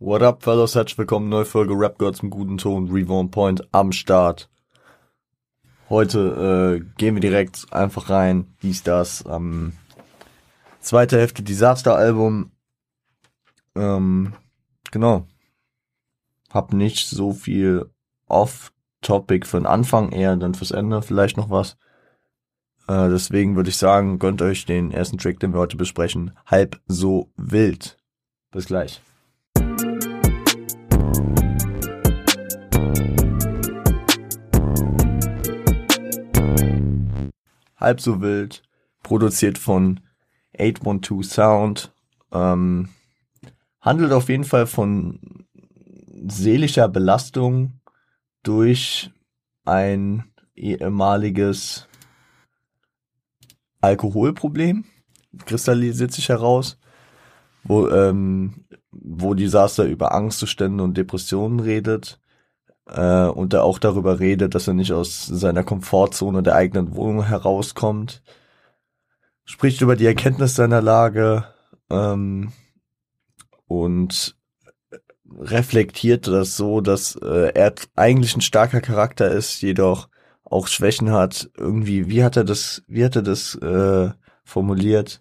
What 0.00 0.22
up, 0.22 0.44
fellas? 0.44 0.76
Herzlich 0.76 0.96
willkommen, 0.96 1.28
neue 1.28 1.44
Folge 1.44 1.74
Rap 1.74 1.98
Girls 1.98 2.20
im 2.20 2.30
guten 2.30 2.56
Ton, 2.56 2.88
Reborn 2.88 3.32
Point 3.32 3.66
am 3.72 3.90
Start. 3.90 4.48
Heute 5.90 6.78
äh, 6.78 6.84
gehen 6.96 7.16
wir 7.16 7.20
direkt 7.20 7.66
einfach 7.72 8.08
rein, 8.08 8.54
dies, 8.62 8.84
das, 8.84 9.24
ähm, 9.28 9.72
zweite 10.78 11.18
Hälfte 11.18 11.42
Disaster-Album. 11.42 12.52
Ähm, 13.74 14.34
genau. 14.92 15.26
Hab 16.48 16.72
nicht 16.72 17.08
so 17.08 17.32
viel 17.32 17.90
Off-Topic 18.28 19.48
für 19.48 19.58
den 19.58 19.66
Anfang, 19.66 20.12
eher 20.12 20.36
dann 20.36 20.54
fürs 20.54 20.70
Ende 20.70 21.02
vielleicht 21.02 21.36
noch 21.36 21.50
was. 21.50 21.76
Äh, 22.86 23.08
deswegen 23.08 23.56
würde 23.56 23.70
ich 23.70 23.76
sagen, 23.76 24.20
gönnt 24.20 24.42
euch 24.42 24.64
den 24.64 24.92
ersten 24.92 25.18
Track, 25.18 25.40
den 25.40 25.54
wir 25.54 25.58
heute 25.58 25.76
besprechen, 25.76 26.38
halb 26.46 26.80
so 26.86 27.32
wild. 27.36 27.98
Bis 28.52 28.66
gleich. 28.66 29.02
Halb 37.88 38.00
so 38.00 38.20
wild, 38.20 38.62
produziert 39.02 39.56
von 39.56 40.00
812 40.58 41.24
Sound, 41.24 41.92
ähm, 42.32 42.90
handelt 43.80 44.12
auf 44.12 44.28
jeden 44.28 44.44
Fall 44.44 44.66
von 44.66 45.46
seelischer 46.26 46.88
Belastung 46.88 47.80
durch 48.42 49.10
ein 49.64 50.24
ehemaliges 50.54 51.88
Alkoholproblem, 53.80 54.84
kristallisiert 55.46 56.12
sich 56.12 56.28
heraus, 56.28 56.78
wo, 57.62 57.88
ähm, 57.88 58.66
wo 58.90 59.32
Disaster 59.32 59.84
über 59.84 60.12
Angstzustände 60.12 60.82
und 60.84 60.96
Depressionen 60.96 61.60
redet 61.60 62.20
äh, 62.88 63.26
und 63.26 63.52
er 63.54 63.64
auch 63.64 63.78
darüber 63.78 64.20
redet, 64.20 64.54
dass 64.54 64.68
er 64.68 64.74
nicht 64.74 64.92
aus 64.92 65.26
seiner 65.26 65.64
Komfortzone 65.64 66.42
der 66.42 66.54
eigenen 66.54 66.94
Wohnung 66.94 67.24
herauskommt, 67.24 68.22
spricht 69.44 69.80
über 69.80 69.96
die 69.96 70.06
Erkenntnis 70.06 70.54
seiner 70.54 70.82
Lage 70.82 71.44
ähm, 71.90 72.52
und 73.66 74.36
reflektiert 75.38 76.26
das 76.26 76.56
so, 76.56 76.80
dass 76.80 77.16
äh, 77.16 77.52
er 77.54 77.74
eigentlich 77.96 78.36
ein 78.36 78.40
starker 78.40 78.80
Charakter 78.80 79.30
ist, 79.30 79.60
jedoch 79.62 80.08
auch 80.44 80.66
Schwächen 80.66 81.12
hat. 81.12 81.50
Irgendwie, 81.56 82.08
wie 82.08 82.24
hat 82.24 82.36
er 82.36 82.44
das, 82.44 82.82
wie 82.86 83.04
hat 83.04 83.16
er 83.16 83.22
das 83.22 83.54
äh, 83.56 84.10
formuliert? 84.44 85.18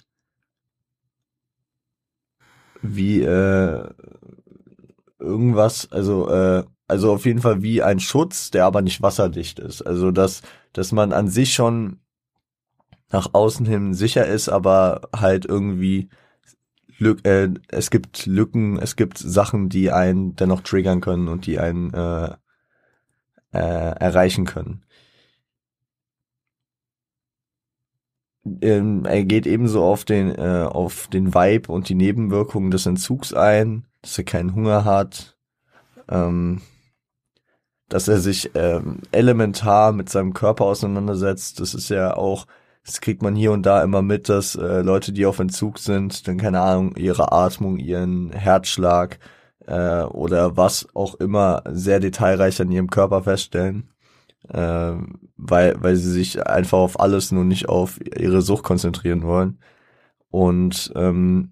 Wie 2.82 3.22
äh, 3.22 3.90
irgendwas, 5.20 5.92
also 5.92 6.30
äh, 6.30 6.64
also 6.88 7.14
auf 7.14 7.26
jeden 7.26 7.42
Fall 7.42 7.62
wie 7.62 7.84
ein 7.84 8.00
Schutz, 8.00 8.52
der 8.52 8.66
aber 8.66 8.82
nicht 8.82 9.02
wasserdicht 9.02 9.60
ist. 9.60 9.82
Also 9.82 10.12
dass, 10.12 10.42
dass 10.74 10.92
man 10.92 11.12
an 11.14 11.28
sich 11.28 11.54
schon 11.54 12.00
nach 13.10 13.34
außen 13.34 13.66
hin 13.66 13.94
sicher 13.94 14.26
ist, 14.26 14.50
aber 14.50 15.02
halt 15.16 15.46
irgendwie 15.46 16.10
Lück, 16.98 17.26
äh, 17.26 17.50
es 17.70 17.90
gibt 17.92 18.26
Lücken, 18.26 18.80
es 18.80 18.96
gibt 18.96 19.18
Sachen, 19.18 19.70
die 19.70 19.92
einen 19.92 20.36
dennoch 20.36 20.62
triggern 20.62 21.02
können 21.02 21.28
und 21.28 21.46
die 21.46 21.60
einen 21.60 21.94
äh, 21.94 22.36
äh, 23.54 23.60
erreichen 24.00 24.46
können. 24.46 24.84
Ähm, 28.62 29.06
er 29.06 29.26
geht 29.26 29.46
ebenso 29.46 29.84
auf 29.84 30.06
den 30.06 30.34
äh, 30.36 30.66
auf 30.70 31.08
den 31.08 31.34
Vibe 31.34 31.72
und 31.72 31.90
die 31.90 31.96
Nebenwirkungen 31.96 32.72
des 32.72 32.86
Entzugs 32.86 33.34
ein, 33.34 33.86
dass 34.02 34.18
er 34.18 34.24
keinen 34.24 34.56
Hunger 34.56 34.86
hat, 34.86 35.38
ähm, 36.10 36.62
dass 37.90 38.08
er 38.08 38.20
sich 38.20 38.52
ähm, 38.56 39.00
elementar 39.12 39.92
mit 39.92 40.10
seinem 40.10 40.34
Körper 40.34 40.66
auseinandersetzt. 40.66 41.60
Das 41.60 41.74
ist 41.74 41.90
ja 41.90 42.16
auch, 42.16 42.46
das 42.86 43.02
kriegt 43.02 43.22
man 43.22 43.36
hier 43.36 43.52
und 43.52 43.66
da 43.66 43.84
immer 43.84 44.02
mit, 44.02 44.30
dass 44.30 44.56
äh, 44.56 44.82
Leute, 44.82 45.14
die 45.14 45.26
auf 45.26 45.40
Entzug 45.40 45.80
sind, 45.80 46.28
dann 46.28 46.38
keine 46.38 46.62
Ahnung, 46.62 46.96
ihre 46.96 47.32
Atmung, 47.32 47.78
ihren 47.78 48.32
Herzschlag 48.32 49.20
äh, 49.66 50.04
oder 50.04 50.58
was 50.58 50.88
auch 50.94 51.16
immer 51.16 51.64
sehr 51.70 52.00
detailreich 52.00 52.62
an 52.62 52.72
ihrem 52.72 52.90
Körper 52.90 53.24
feststellen. 53.24 53.90
Äh, 54.50 54.94
weil, 55.38 55.76
weil 55.82 55.96
sie 55.96 56.12
sich 56.12 56.46
einfach 56.46 56.78
auf 56.80 57.00
alles 57.00 57.32
nur 57.32 57.44
nicht 57.44 57.70
auf 57.70 58.00
ihre 58.02 58.42
Sucht 58.42 58.64
konzentrieren 58.64 59.24
wollen. 59.24 59.60
Und 60.30 60.92
ähm, 60.96 61.52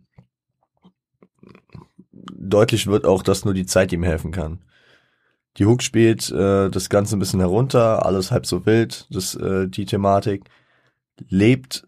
deutlich 2.11 2.87
wird 2.87 3.05
auch, 3.05 3.23
dass 3.23 3.45
nur 3.45 3.53
die 3.53 3.65
Zeit 3.65 3.91
ihm 3.93 4.03
helfen 4.03 4.31
kann. 4.31 4.59
Die 5.57 5.65
Hook 5.65 5.81
spielt 5.83 6.29
äh, 6.31 6.69
das 6.69 6.89
Ganze 6.89 7.15
ein 7.15 7.19
bisschen 7.19 7.39
herunter, 7.39 8.05
alles 8.05 8.31
halb 8.31 8.45
so 8.45 8.65
wild, 8.65 9.07
das, 9.09 9.35
äh, 9.35 9.67
die 9.67 9.85
Thematik. 9.85 10.43
Lebt, 11.29 11.87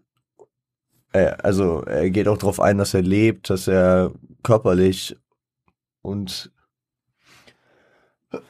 äh, 1.12 1.32
also 1.42 1.82
er 1.82 2.08
geht 2.10 2.28
auch 2.28 2.38
darauf 2.38 2.60
ein, 2.60 2.78
dass 2.78 2.94
er 2.94 3.02
lebt, 3.02 3.50
dass 3.50 3.68
er 3.68 4.12
körperlich 4.42 5.16
und 6.00 6.50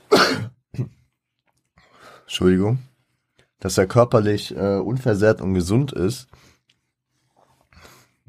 Entschuldigung, 2.23 2.79
dass 3.59 3.77
er 3.79 3.87
körperlich 3.89 4.55
äh, 4.57 4.77
unversehrt 4.77 5.41
und 5.41 5.55
gesund 5.55 5.93
ist. 5.93 6.29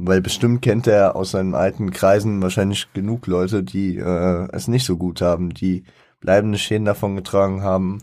Weil 0.02 0.22
bestimmt 0.22 0.62
kennt 0.62 0.88
er 0.88 1.18
aus 1.18 1.32
seinen 1.32 1.54
alten 1.54 1.92
Kreisen 1.92 2.42
wahrscheinlich 2.42 2.92
genug 2.94 3.28
Leute, 3.28 3.64
die 3.64 3.98
äh, 3.98 4.48
es 4.54 4.70
nicht 4.70 4.86
so 4.86 4.96
gut 4.98 5.22
haben, 5.22 5.54
die 5.54 5.84
bleibende 6.20 6.58
Schäden 6.58 6.86
davon 6.86 7.16
getragen 7.16 7.62
haben, 7.64 8.00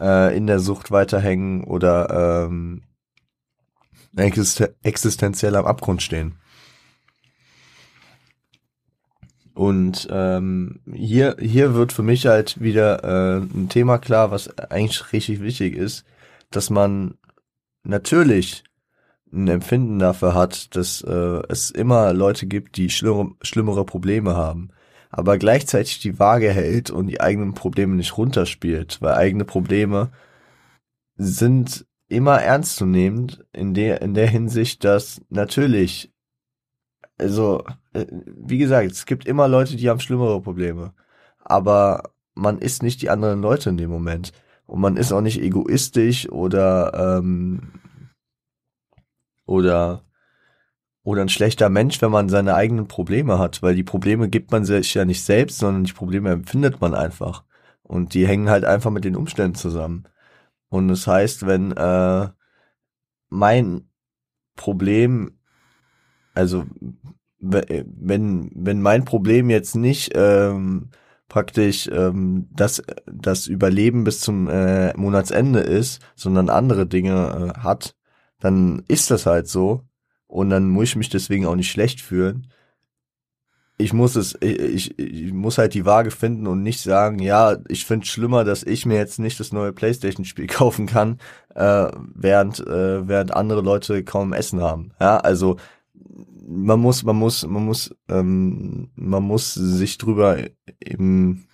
äh, 0.00 0.36
in 0.36 0.46
der 0.46 0.60
Sucht 0.60 0.90
weiterhängen 0.90 1.64
oder 1.64 2.46
ähm, 2.46 2.82
existen 4.16 4.68
existenziell 4.82 5.56
am 5.56 5.66
Abgrund 5.66 6.02
stehen. 6.02 6.36
Und 9.54 10.08
ähm, 10.10 10.80
hier, 10.90 11.36
hier 11.38 11.74
wird 11.74 11.92
für 11.92 12.02
mich 12.02 12.26
halt 12.26 12.60
wieder 12.60 13.04
äh, 13.04 13.40
ein 13.40 13.68
Thema 13.68 13.98
klar, 13.98 14.30
was 14.30 14.58
eigentlich 14.58 15.12
richtig 15.12 15.42
wichtig 15.42 15.76
ist, 15.76 16.04
dass 16.50 16.70
man 16.70 17.18
natürlich 17.82 18.64
ein 19.32 19.48
Empfinden 19.48 19.98
dafür 19.98 20.34
hat, 20.34 20.74
dass 20.76 21.02
äh, 21.02 21.42
es 21.48 21.70
immer 21.70 22.12
Leute 22.12 22.46
gibt, 22.46 22.76
die 22.76 22.90
schlimmere, 22.90 23.32
schlimmere 23.42 23.84
Probleme 23.84 24.34
haben 24.34 24.70
aber 25.10 25.38
gleichzeitig 25.38 25.98
die 26.00 26.18
Waage 26.18 26.50
hält 26.50 26.90
und 26.90 27.08
die 27.08 27.20
eigenen 27.20 27.54
Probleme 27.54 27.96
nicht 27.96 28.16
runterspielt, 28.16 29.02
weil 29.02 29.14
eigene 29.14 29.44
Probleme 29.44 30.10
sind 31.16 31.86
immer 32.08 32.40
ernstzunehmend 32.40 33.44
in 33.52 33.74
der 33.74 34.02
in 34.02 34.14
der 34.14 34.28
Hinsicht, 34.28 34.84
dass 34.84 35.20
natürlich 35.28 36.12
also 37.18 37.64
äh, 37.92 38.06
wie 38.10 38.58
gesagt, 38.58 38.92
es 38.92 39.06
gibt 39.06 39.26
immer 39.26 39.48
Leute, 39.48 39.76
die 39.76 39.90
haben 39.90 40.00
schlimmere 40.00 40.40
Probleme, 40.40 40.94
aber 41.44 42.10
man 42.34 42.58
ist 42.58 42.82
nicht 42.82 43.02
die 43.02 43.10
anderen 43.10 43.42
Leute 43.42 43.70
in 43.70 43.76
dem 43.76 43.90
Moment 43.90 44.32
und 44.66 44.80
man 44.80 44.96
ist 44.96 45.12
auch 45.12 45.20
nicht 45.20 45.40
egoistisch 45.42 46.30
oder 46.30 47.18
ähm, 47.18 47.72
oder 49.46 50.04
oder 51.02 51.22
ein 51.22 51.28
schlechter 51.28 51.70
Mensch, 51.70 52.02
wenn 52.02 52.10
man 52.10 52.28
seine 52.28 52.54
eigenen 52.54 52.86
Probleme 52.86 53.38
hat, 53.38 53.62
weil 53.62 53.74
die 53.74 53.82
Probleme 53.82 54.28
gibt 54.28 54.52
man 54.52 54.64
sich 54.64 54.94
ja 54.94 55.04
nicht 55.04 55.24
selbst, 55.24 55.58
sondern 55.58 55.84
die 55.84 55.92
Probleme 55.92 56.30
empfindet 56.30 56.80
man 56.80 56.94
einfach. 56.94 57.44
Und 57.82 58.14
die 58.14 58.26
hängen 58.26 58.50
halt 58.50 58.64
einfach 58.64 58.90
mit 58.90 59.04
den 59.04 59.16
Umständen 59.16 59.54
zusammen. 59.54 60.04
Und 60.68 60.88
das 60.88 61.06
heißt, 61.06 61.46
wenn 61.46 61.72
äh, 61.72 62.28
mein 63.28 63.88
Problem, 64.56 65.38
also 66.34 66.66
wenn, 67.40 68.50
wenn 68.54 68.82
mein 68.82 69.04
Problem 69.04 69.50
jetzt 69.50 69.74
nicht 69.74 70.12
ähm, 70.14 70.90
praktisch 71.28 71.88
ähm, 71.90 72.48
das, 72.52 72.82
das 73.06 73.46
Überleben 73.46 74.04
bis 74.04 74.20
zum 74.20 74.48
äh, 74.48 74.94
Monatsende 74.96 75.60
ist, 75.60 76.02
sondern 76.14 76.50
andere 76.50 76.86
Dinge 76.86 77.54
äh, 77.56 77.58
hat, 77.60 77.96
dann 78.40 78.82
ist 78.88 79.10
das 79.10 79.26
halt 79.26 79.48
so 79.48 79.84
und 80.30 80.48
dann 80.50 80.68
muss 80.68 80.90
ich 80.90 80.96
mich 80.96 81.08
deswegen 81.08 81.44
auch 81.46 81.56
nicht 81.56 81.70
schlecht 81.70 82.00
fühlen. 82.00 82.46
Ich 83.78 83.92
muss 83.92 84.14
es, 84.14 84.36
ich, 84.40 84.96
ich 84.98 85.32
muss 85.32 85.58
halt 85.58 85.74
die 85.74 85.86
Waage 85.86 86.10
finden 86.10 86.46
und 86.46 86.62
nicht 86.62 86.80
sagen, 86.80 87.18
ja, 87.18 87.56
ich 87.68 87.84
finde 87.84 88.06
schlimmer, 88.06 88.44
dass 88.44 88.62
ich 88.62 88.86
mir 88.86 88.96
jetzt 88.96 89.18
nicht 89.18 89.40
das 89.40 89.52
neue 89.52 89.72
PlayStation-Spiel 89.72 90.46
kaufen 90.48 90.86
kann, 90.86 91.18
äh, 91.54 91.88
während 92.14 92.60
äh, 92.60 93.08
während 93.08 93.34
andere 93.34 93.62
Leute 93.62 94.04
kaum 94.04 94.32
Essen 94.32 94.60
haben. 94.60 94.92
Ja, 95.00 95.16
also 95.18 95.56
man 96.46 96.78
muss, 96.78 97.02
man 97.02 97.16
muss, 97.16 97.46
man 97.46 97.64
muss, 97.64 97.94
ähm, 98.08 98.90
man 98.94 99.22
muss 99.24 99.54
sich 99.54 99.98
drüber 99.98 100.38
im 100.78 101.44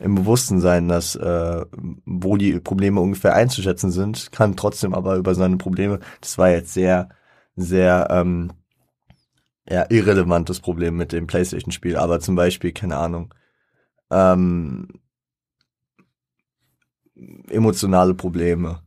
im 0.00 0.14
Bewussten 0.16 0.60
sein, 0.60 0.88
dass 0.88 1.14
äh, 1.14 1.64
wo 2.04 2.36
die 2.36 2.58
Probleme 2.60 3.00
ungefähr 3.00 3.34
einzuschätzen 3.34 3.90
sind, 3.90 4.32
kann 4.32 4.56
trotzdem 4.56 4.94
aber 4.94 5.16
über 5.16 5.34
seine 5.34 5.56
Probleme. 5.56 6.00
Das 6.20 6.36
war 6.38 6.50
jetzt 6.50 6.74
sehr 6.74 7.08
sehr 7.56 8.08
ähm, 8.10 8.52
ja, 9.68 9.86
irrelevantes 9.88 10.60
Problem 10.60 10.96
mit 10.96 11.12
dem 11.12 11.26
PlayStation-Spiel, 11.26 11.96
aber 11.96 12.20
zum 12.20 12.34
Beispiel, 12.34 12.72
keine 12.72 12.96
Ahnung, 12.96 13.34
ähm, 14.10 14.88
emotionale 17.48 18.14
Probleme. 18.14 18.80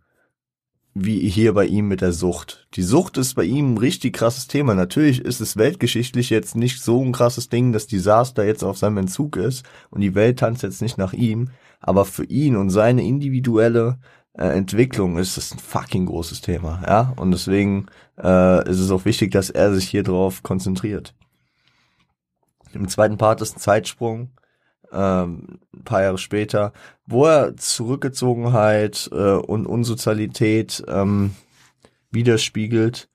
Wie 0.99 1.29
hier 1.29 1.53
bei 1.53 1.67
ihm 1.67 1.87
mit 1.87 2.01
der 2.01 2.11
Sucht. 2.11 2.67
Die 2.73 2.81
Sucht 2.81 3.17
ist 3.17 3.35
bei 3.35 3.43
ihm 3.43 3.73
ein 3.73 3.77
richtig 3.77 4.15
krasses 4.15 4.47
Thema. 4.47 4.73
Natürlich 4.73 5.21
ist 5.21 5.41
es 5.41 5.55
weltgeschichtlich 5.55 6.31
jetzt 6.31 6.55
nicht 6.55 6.81
so 6.81 7.03
ein 7.03 7.11
krasses 7.11 7.49
Ding, 7.49 7.71
dass 7.71 7.85
Desaster 7.85 8.43
jetzt 8.43 8.63
auf 8.63 8.79
seinem 8.79 8.97
Entzug 8.97 9.35
ist 9.35 9.63
und 9.91 10.01
die 10.01 10.15
Welt 10.15 10.39
tanzt 10.39 10.63
jetzt 10.63 10.81
nicht 10.81 10.97
nach 10.97 11.13
ihm. 11.13 11.51
Aber 11.79 12.03
für 12.05 12.25
ihn 12.25 12.55
und 12.55 12.71
seine 12.71 13.05
individuelle 13.05 13.99
äh, 14.37 14.49
Entwicklung 14.49 15.17
ist 15.17 15.37
es 15.37 15.53
ein 15.53 15.59
fucking 15.59 16.05
großes 16.05 16.41
Thema, 16.41 16.81
ja. 16.85 17.13
Und 17.17 17.31
deswegen 17.31 17.87
äh, 18.17 18.69
ist 18.69 18.79
es 18.79 18.91
auch 18.91 19.05
wichtig, 19.05 19.31
dass 19.31 19.49
er 19.49 19.73
sich 19.73 19.89
hier 19.89 20.03
drauf 20.03 20.43
konzentriert. 20.43 21.13
Im 22.73 22.87
zweiten 22.87 23.17
Part 23.17 23.41
ist 23.41 23.57
ein 23.57 23.59
Zeitsprung 23.59 24.31
ähm, 24.91 25.59
ein 25.73 25.83
paar 25.83 26.03
Jahre 26.03 26.17
später, 26.17 26.73
wo 27.05 27.25
er 27.25 27.57
Zurückgezogenheit 27.57 29.09
äh, 29.11 29.33
und 29.33 29.65
Unsozialität 29.65 30.83
ähm, 30.87 31.33
widerspiegelt, 32.11 33.09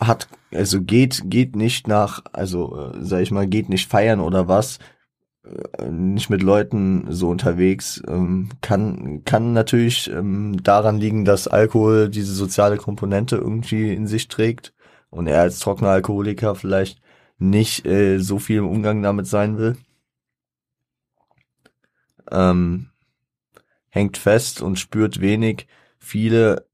hat, 0.00 0.28
also 0.52 0.80
geht, 0.80 1.22
geht 1.26 1.56
nicht 1.56 1.86
nach, 1.86 2.22
also 2.32 2.92
äh, 2.92 2.98
sag 3.00 3.20
ich 3.20 3.30
mal, 3.30 3.46
geht 3.46 3.68
nicht 3.68 3.88
feiern 3.88 4.20
oder 4.20 4.48
was, 4.48 4.78
nicht 5.88 6.28
mit 6.30 6.42
Leuten 6.42 7.06
so 7.10 7.30
unterwegs, 7.30 8.02
ähm, 8.06 8.50
kann, 8.60 9.24
kann 9.24 9.52
natürlich 9.52 10.10
ähm, 10.10 10.62
daran 10.62 10.98
liegen, 10.98 11.24
dass 11.24 11.48
Alkohol 11.48 12.10
diese 12.10 12.34
soziale 12.34 12.76
Komponente 12.76 13.36
irgendwie 13.36 13.92
in 13.92 14.06
sich 14.06 14.28
trägt 14.28 14.74
und 15.08 15.26
er 15.26 15.40
als 15.40 15.58
trockener 15.60 15.90
Alkoholiker 15.90 16.54
vielleicht 16.54 17.00
nicht 17.38 17.86
äh, 17.86 18.18
so 18.18 18.38
viel 18.38 18.58
im 18.58 18.68
Umgang 18.68 19.02
damit 19.02 19.26
sein 19.26 19.56
will. 19.56 19.76
Ähm, 22.30 22.90
hängt 23.88 24.18
fest 24.18 24.60
und 24.62 24.78
spürt 24.78 25.20
wenig. 25.20 25.66
Viele, 25.98 26.66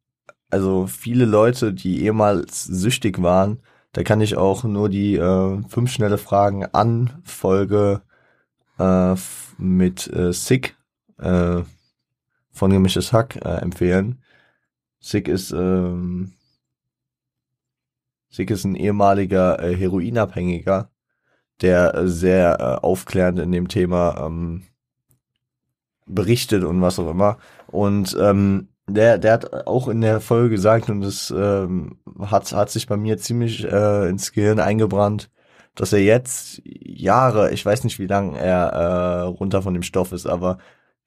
also 0.50 0.86
viele 0.86 1.24
Leute, 1.24 1.72
die 1.72 2.02
ehemals 2.02 2.64
süchtig 2.64 3.22
waren, 3.22 3.62
da 3.92 4.02
kann 4.02 4.20
ich 4.20 4.36
auch 4.36 4.64
nur 4.64 4.88
die 4.88 5.16
äh, 5.16 5.62
fünf 5.68 5.90
schnelle 5.92 6.18
Fragen 6.18 6.66
an 6.66 7.22
Folge 7.24 8.02
äh, 8.78 9.14
mit 9.58 10.06
äh, 10.12 10.32
Sick 10.32 10.76
äh, 11.18 11.62
von 12.52 12.70
Gemischtes 12.70 13.12
Hack 13.12 13.36
äh, 13.36 13.60
empfehlen. 13.60 14.22
Sick 15.00 15.28
ist 15.28 15.52
ähm, 15.52 16.32
Sick 18.28 18.50
ist 18.50 18.64
ein 18.64 18.74
ehemaliger 18.74 19.62
äh, 19.62 19.74
Heroinabhängiger, 19.74 20.90
der 21.62 21.94
äh, 21.94 22.08
sehr 22.08 22.60
äh, 22.60 22.84
aufklärend 22.84 23.38
in 23.38 23.52
dem 23.52 23.68
Thema 23.68 24.26
ähm, 24.26 24.64
berichtet 26.06 26.64
und 26.64 26.80
was 26.82 26.98
auch 26.98 27.10
immer. 27.10 27.38
Und 27.68 28.16
ähm, 28.20 28.68
der, 28.88 29.18
der 29.18 29.32
hat 29.32 29.66
auch 29.66 29.88
in 29.88 30.00
der 30.00 30.20
Folge 30.20 30.50
gesagt, 30.50 30.90
und 30.90 31.00
das 31.00 31.32
ähm, 31.36 31.98
hat, 32.20 32.52
hat 32.52 32.70
sich 32.70 32.86
bei 32.86 32.96
mir 32.96 33.18
ziemlich 33.18 33.64
äh, 33.64 34.08
ins 34.08 34.32
Gehirn 34.32 34.60
eingebrannt, 34.60 35.30
dass 35.76 35.92
er 35.92 36.02
jetzt 36.02 36.60
Jahre, 36.64 37.52
ich 37.52 37.64
weiß 37.64 37.84
nicht, 37.84 37.98
wie 37.98 38.06
lange 38.06 38.38
er 38.38 38.72
äh, 38.72 39.20
runter 39.22 39.62
von 39.62 39.74
dem 39.74 39.82
Stoff 39.82 40.12
ist, 40.12 40.26
aber 40.26 40.58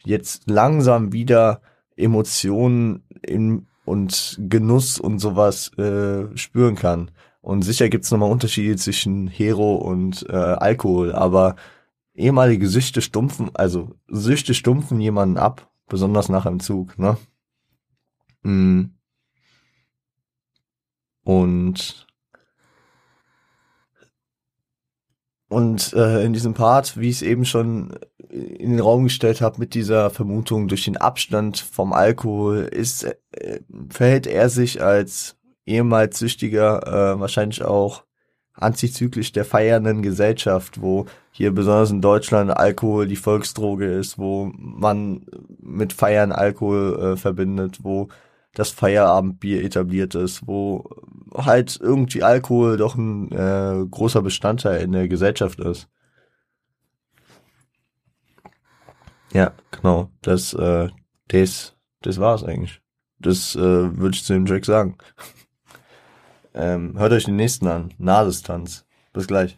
jetzt 0.05 0.49
langsam 0.49 1.11
wieder 1.11 1.61
Emotionen 1.97 3.03
in, 3.21 3.67
und 3.83 4.37
Genuss 4.39 4.99
und 4.99 5.19
sowas 5.19 5.73
äh, 5.77 6.25
spüren 6.37 6.75
kann. 6.75 7.11
Und 7.41 7.63
sicher 7.63 7.89
gibt's 7.89 8.11
nochmal 8.11 8.31
Unterschiede 8.31 8.75
zwischen 8.75 9.27
Hero 9.27 9.75
und 9.75 10.25
äh, 10.29 10.35
Alkohol, 10.35 11.13
aber 11.13 11.55
ehemalige 12.13 12.67
Süchte 12.67 13.01
stumpfen, 13.01 13.49
also 13.55 13.95
Süchte 14.07 14.53
stumpfen 14.53 14.99
jemanden 14.99 15.37
ab, 15.37 15.71
besonders 15.87 16.29
nach 16.29 16.45
einem 16.45 16.59
Zug, 16.59 16.99
ne? 16.99 17.17
Mm. 18.43 18.91
Und 21.23 22.07
Und 25.49 25.93
äh, 25.93 26.23
in 26.23 26.33
diesem 26.33 26.53
Part, 26.53 26.97
wie 26.97 27.09
ich 27.09 27.17
es 27.17 27.21
eben 27.23 27.43
schon 27.43 27.97
in 28.29 28.71
den 28.71 28.79
Raum 28.79 29.05
gestellt 29.05 29.41
habe, 29.41 29.59
mit 29.59 29.73
dieser 29.73 30.11
Vermutung 30.11 30.67
durch 30.67 30.85
den 30.85 30.97
Abstand 30.97 31.57
vom 31.57 31.91
Alkohol, 31.91 32.59
ist 32.59 33.03
äh, 33.31 33.59
verhält 33.89 34.27
er 34.27 34.49
sich 34.49 34.81
als 34.81 35.37
ehemals 35.65 36.19
Süchtiger 36.19 36.85
äh, 36.85 37.19
wahrscheinlich 37.19 37.63
auch 37.63 38.03
antizyklisch 38.53 39.31
der 39.31 39.45
feiernden 39.45 40.03
Gesellschaft, 40.03 40.81
wo 40.81 41.05
hier 41.31 41.51
besonders 41.51 41.91
in 41.91 42.01
Deutschland 42.01 42.51
Alkohol 42.51 43.07
die 43.07 43.15
Volksdroge 43.15 43.85
ist, 43.85 44.19
wo 44.19 44.51
man 44.55 45.25
mit 45.61 45.93
Feiern 45.93 46.31
Alkohol 46.31 47.13
äh, 47.13 47.17
verbindet, 47.17 47.79
wo 47.83 48.09
das 48.53 48.71
Feierabendbier 48.71 49.63
etabliert 49.63 50.15
ist, 50.15 50.47
wo 50.47 50.89
halt 51.35 51.79
irgendwie 51.81 52.23
Alkohol 52.23 52.77
doch 52.77 52.95
ein 52.95 53.31
äh, 53.31 53.85
großer 53.89 54.21
Bestandteil 54.21 54.81
in 54.81 54.91
der 54.91 55.07
Gesellschaft 55.07 55.59
ist. 55.59 55.87
Ja, 59.31 59.53
genau. 59.71 60.09
Das, 60.21 60.53
äh, 60.53 60.89
das, 61.27 61.75
das 62.01 62.19
war's 62.19 62.43
eigentlich. 62.43 62.81
Das 63.19 63.55
äh, 63.55 63.59
würde 63.97 64.15
ich 64.15 64.23
zu 64.23 64.33
dem 64.33 64.45
Track 64.45 64.65
sagen. 64.65 64.97
ähm, 66.53 66.97
hört 66.97 67.11
euch 67.11 67.25
den 67.25 67.35
nächsten 67.35 67.67
an. 67.67 67.93
Nahdistanz. 67.97 68.85
Bis 69.13 69.27
gleich. 69.27 69.57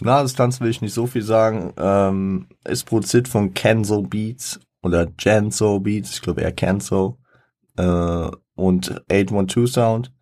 Zu 0.00 0.06
Nahdistanz 0.06 0.62
will 0.62 0.70
ich 0.70 0.80
nicht 0.80 0.94
so 0.94 1.06
viel 1.06 1.20
sagen. 1.20 1.74
Ähm, 1.76 2.46
ist 2.64 2.84
produziert 2.84 3.28
von 3.28 3.52
Kenzo 3.52 4.00
Beats 4.00 4.58
oder 4.82 5.06
Janso 5.18 5.78
Beats, 5.78 6.14
ich 6.14 6.22
glaube 6.22 6.40
eher 6.40 6.52
Kenzo 6.52 7.18
äh, 7.76 8.30
und 8.54 9.02
812 9.12 9.70
Sound. 9.70 10.12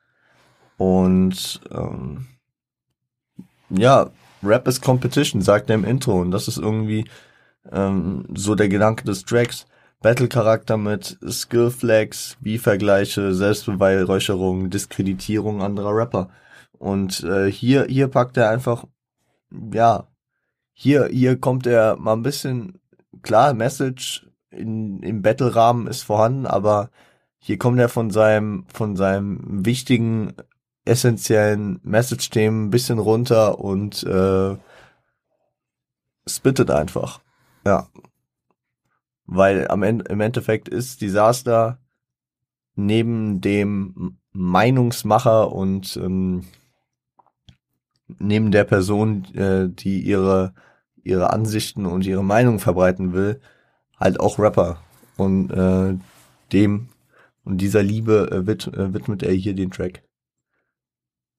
Und 0.78 1.60
ähm, 1.70 2.26
ja, 3.70 4.10
Rap 4.42 4.66
is 4.66 4.80
Competition, 4.80 5.42
sagt 5.42 5.70
er 5.70 5.76
im 5.76 5.84
Intro. 5.84 6.22
Und 6.22 6.32
das 6.32 6.48
ist 6.48 6.58
irgendwie 6.58 7.04
ähm, 7.70 8.24
so 8.34 8.56
der 8.56 8.68
Gedanke 8.68 9.04
des 9.04 9.24
Tracks. 9.24 9.68
Battle-Charakter 10.02 10.76
mit 10.76 11.18
Skill-Flags, 11.24 12.36
wie 12.40 12.58
Vergleiche, 12.58 13.32
Selbstbeweihräucherung, 13.32 14.70
Diskreditierung 14.70 15.62
anderer 15.62 15.94
Rapper. 15.94 16.30
Und 16.72 17.22
äh, 17.22 17.48
hier, 17.48 17.84
hier 17.84 18.08
packt 18.08 18.36
er 18.36 18.50
einfach 18.50 18.84
ja, 19.50 20.08
hier, 20.72 21.08
hier 21.08 21.38
kommt 21.40 21.66
er 21.66 21.96
mal 21.96 22.12
ein 22.14 22.22
bisschen, 22.22 22.80
klar, 23.22 23.54
Message 23.54 24.28
in, 24.50 25.02
im 25.02 25.22
Battle-Rahmen 25.22 25.86
ist 25.86 26.02
vorhanden, 26.02 26.46
aber 26.46 26.90
hier 27.38 27.58
kommt 27.58 27.78
er 27.78 27.88
von 27.88 28.10
seinem, 28.10 28.64
von 28.68 28.96
seinem 28.96 29.64
wichtigen, 29.64 30.34
essentiellen 30.84 31.80
Message-Themen 31.82 32.66
ein 32.66 32.70
bisschen 32.70 32.98
runter 32.98 33.58
und 33.60 34.02
äh, 34.04 34.56
spittet 36.26 36.70
einfach. 36.70 37.20
Ja. 37.64 37.88
Weil 39.26 39.68
am 39.68 39.82
Ende, 39.82 40.06
im 40.06 40.20
Endeffekt 40.20 40.68
ist 40.68 41.00
Disaster 41.00 41.78
neben 42.74 43.40
dem 43.40 44.18
Meinungsmacher 44.32 45.52
und 45.52 45.96
ähm, 45.96 46.44
neben 48.18 48.50
der 48.50 48.64
Person, 48.64 49.24
äh, 49.34 49.68
die 49.68 50.00
ihre 50.00 50.54
ihre 51.02 51.32
Ansichten 51.32 51.86
und 51.86 52.06
ihre 52.06 52.24
Meinung 52.24 52.58
verbreiten 52.58 53.12
will, 53.12 53.40
halt 53.98 54.20
auch 54.20 54.38
Rapper. 54.38 54.78
Und 55.16 55.50
äh, 55.50 55.96
dem 56.52 56.88
und 57.44 57.58
dieser 57.58 57.82
Liebe 57.82 58.30
äh, 58.30 58.46
wid 58.46 58.66
äh, 58.68 58.92
widmet 58.92 59.22
er 59.22 59.32
hier 59.32 59.54
den 59.54 59.70
Track. 59.70 60.02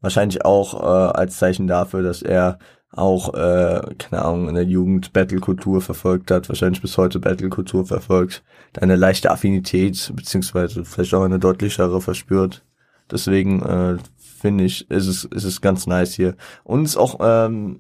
Wahrscheinlich 0.02 0.44
auch 0.46 0.74
äh, 0.82 1.18
als 1.18 1.38
Zeichen 1.38 1.68
dafür, 1.68 2.02
dass 2.02 2.22
er 2.22 2.58
auch, 2.92 3.34
äh, 3.36 3.82
keine 4.00 4.26
Ahnung, 4.26 4.50
in 4.50 4.56
der 4.56 4.64
Jugend 4.64 5.14
Battle-Kultur 5.14 5.82
verfolgt 5.82 6.32
hat, 6.32 6.50
wahrscheinlich 6.50 6.82
bis 6.82 6.98
heute 6.98 7.20
Battle-Kultur 7.20 7.86
verfolgt, 7.86 8.44
eine 8.80 8.96
leichte 8.96 9.30
Affinität, 9.30 10.12
beziehungsweise 10.16 10.84
vielleicht 10.86 11.14
auch 11.14 11.24
eine 11.24 11.38
deutlichere 11.38 12.02
verspürt. 12.02 12.64
Deswegen 13.12 13.62
äh, 13.62 13.98
finde 14.40 14.64
ich, 14.64 14.90
ist 14.90 15.08
es, 15.08 15.26
ist 15.26 15.44
es 15.44 15.62
ganz 15.62 15.88
nice 15.88 16.14
hier. 16.14 16.36
Und 16.64 16.84
es 16.84 16.98
auch, 16.98 17.20
ähm, 17.22 17.80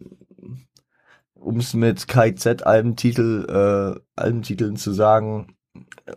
um 1.33 1.57
es 1.57 1.73
mit 1.73 2.07
KIZ-Albentitel, 2.07 3.45
äh, 3.49 3.99
Albentiteln 4.15 4.75
zu 4.75 4.93
sagen, 4.93 5.55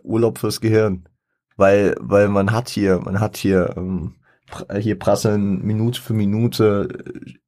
Urlaub 0.03 0.37
fürs 0.37 0.61
Gehirn. 0.61 1.07
Weil, 1.55 1.95
weil 1.99 2.29
man 2.29 2.51
hat 2.51 2.69
hier, 2.69 2.99
man 2.99 3.19
hat 3.19 3.37
hier, 3.37 3.75
ähm, 3.77 4.15
hier 4.79 4.97
prasseln 4.97 5.63
Minute 5.63 6.01
für 6.01 6.13
Minute 6.13 6.87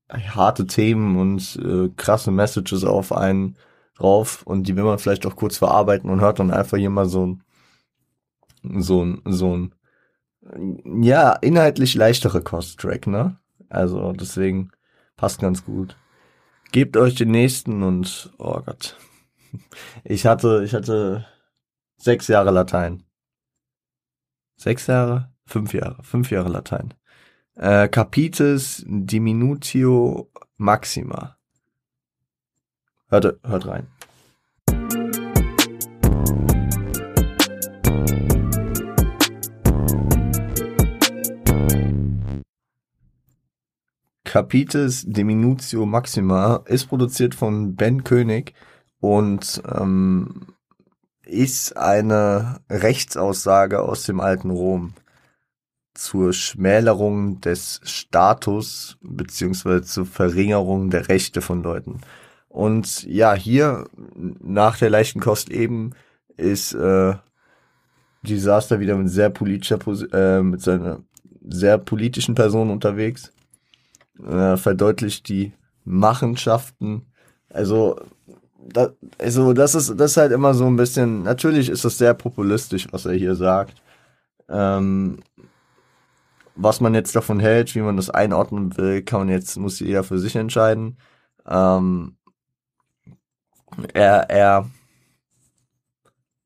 äh, 0.09 0.19
harte 0.19 0.67
Themen 0.67 1.17
und 1.17 1.55
äh, 1.57 1.89
krasse 1.95 2.31
Messages 2.31 2.83
auf 2.83 3.11
einen 3.11 3.57
drauf 3.97 4.43
und 4.43 4.67
die 4.67 4.75
will 4.75 4.83
man 4.83 4.99
vielleicht 4.99 5.25
auch 5.25 5.35
kurz 5.35 5.57
verarbeiten 5.57 6.09
und 6.09 6.21
hört 6.21 6.39
dann 6.39 6.51
einfach 6.51 6.77
hier 6.77 6.89
mal 6.89 7.07
so 7.07 7.25
ein, 7.25 7.43
so 8.81 9.03
ein, 9.03 9.21
so 9.25 9.55
ein 9.55 9.75
Ja, 10.85 11.33
inhaltlich 11.33 11.95
leichtere 11.95 12.41
Kost-Track, 12.41 13.07
ne? 13.07 13.37
Also 13.69 14.13
deswegen 14.13 14.71
passt 15.17 15.39
ganz 15.39 15.65
gut. 15.65 15.97
Gebt 16.71 16.97
euch 16.97 17.15
den 17.15 17.31
nächsten 17.31 17.83
und 17.83 18.31
oh 18.37 18.61
Gott. 18.65 18.97
Ich 20.03 20.25
hatte, 20.25 20.63
ich 20.63 20.73
hatte 20.73 21.25
sechs 21.97 22.27
Jahre 22.27 22.51
Latein. 22.51 23.03
Sechs 24.57 24.87
Jahre? 24.87 25.31
Fünf 25.45 25.73
Jahre. 25.73 26.01
Fünf 26.03 26.31
Jahre 26.31 26.49
Latein. 26.49 26.93
Äh, 27.55 27.87
Capitis 27.87 28.83
diminutio 28.85 30.29
maxima. 30.57 31.37
Hört, 33.07 33.39
hört 33.43 33.67
rein. 33.67 33.87
Capitis 44.35 45.05
Diminutio 45.07 45.85
Maxima 45.85 46.61
ist 46.65 46.87
produziert 46.87 47.35
von 47.35 47.77
Ben 47.77 48.03
König 48.03 48.53
und 48.99 49.63
ähm, 49.73 50.47
ist 51.23 51.77
eine 51.77 52.59
Rechtsaussage 52.69 53.81
aus 53.81 54.03
dem 54.03 54.19
alten 54.19 54.49
Rom 54.49 54.91
zur 55.93 56.33
Schmälerung 56.33 57.39
des 57.39 57.79
Status 57.85 58.97
beziehungsweise 58.99 59.83
zur 59.83 60.05
Verringerung 60.05 60.89
der 60.89 61.07
Rechte 61.07 61.39
von 61.39 61.63
Leuten. 61.63 62.01
Und 62.49 63.03
ja, 63.03 63.35
hier 63.35 63.87
nach 64.17 64.77
der 64.77 64.89
leichten 64.89 65.21
Kost 65.21 65.49
eben 65.49 65.91
ist 66.35 66.73
äh, 66.73 67.13
Disaster 68.21 68.81
wieder 68.81 68.97
mit 68.97 69.09
sehr 69.09 69.29
politischer 69.29 69.79
äh, 70.11 70.43
mit 70.43 70.59
seiner 70.59 71.03
sehr 71.47 71.77
politischen 71.77 72.35
Person 72.35 72.69
unterwegs. 72.69 73.31
Äh, 74.23 74.57
verdeutlicht 74.57 75.27
die 75.29 75.53
Machenschaften. 75.83 77.05
Also 77.49 77.99
da, 78.57 78.89
also 79.19 79.53
das 79.53 79.75
ist 79.75 79.95
das 79.97 80.11
ist 80.11 80.17
halt 80.17 80.31
immer 80.31 80.53
so 80.53 80.65
ein 80.65 80.75
bisschen. 80.75 81.23
Natürlich 81.23 81.69
ist 81.69 81.85
das 81.85 81.97
sehr 81.97 82.13
populistisch, 82.13 82.87
was 82.91 83.05
er 83.05 83.13
hier 83.13 83.35
sagt. 83.35 83.81
Ähm, 84.49 85.19
was 86.55 86.79
man 86.79 86.93
jetzt 86.93 87.15
davon 87.15 87.39
hält, 87.39 87.75
wie 87.75 87.81
man 87.81 87.97
das 87.97 88.09
einordnen 88.09 88.77
will, 88.77 89.01
kann 89.03 89.21
man 89.21 89.29
jetzt, 89.29 89.57
muss 89.57 89.79
jeder 89.79 90.03
für 90.03 90.19
sich 90.19 90.35
entscheiden. 90.35 90.97
Ähm, 91.45 92.17
er, 93.93 94.29
er 94.29 94.69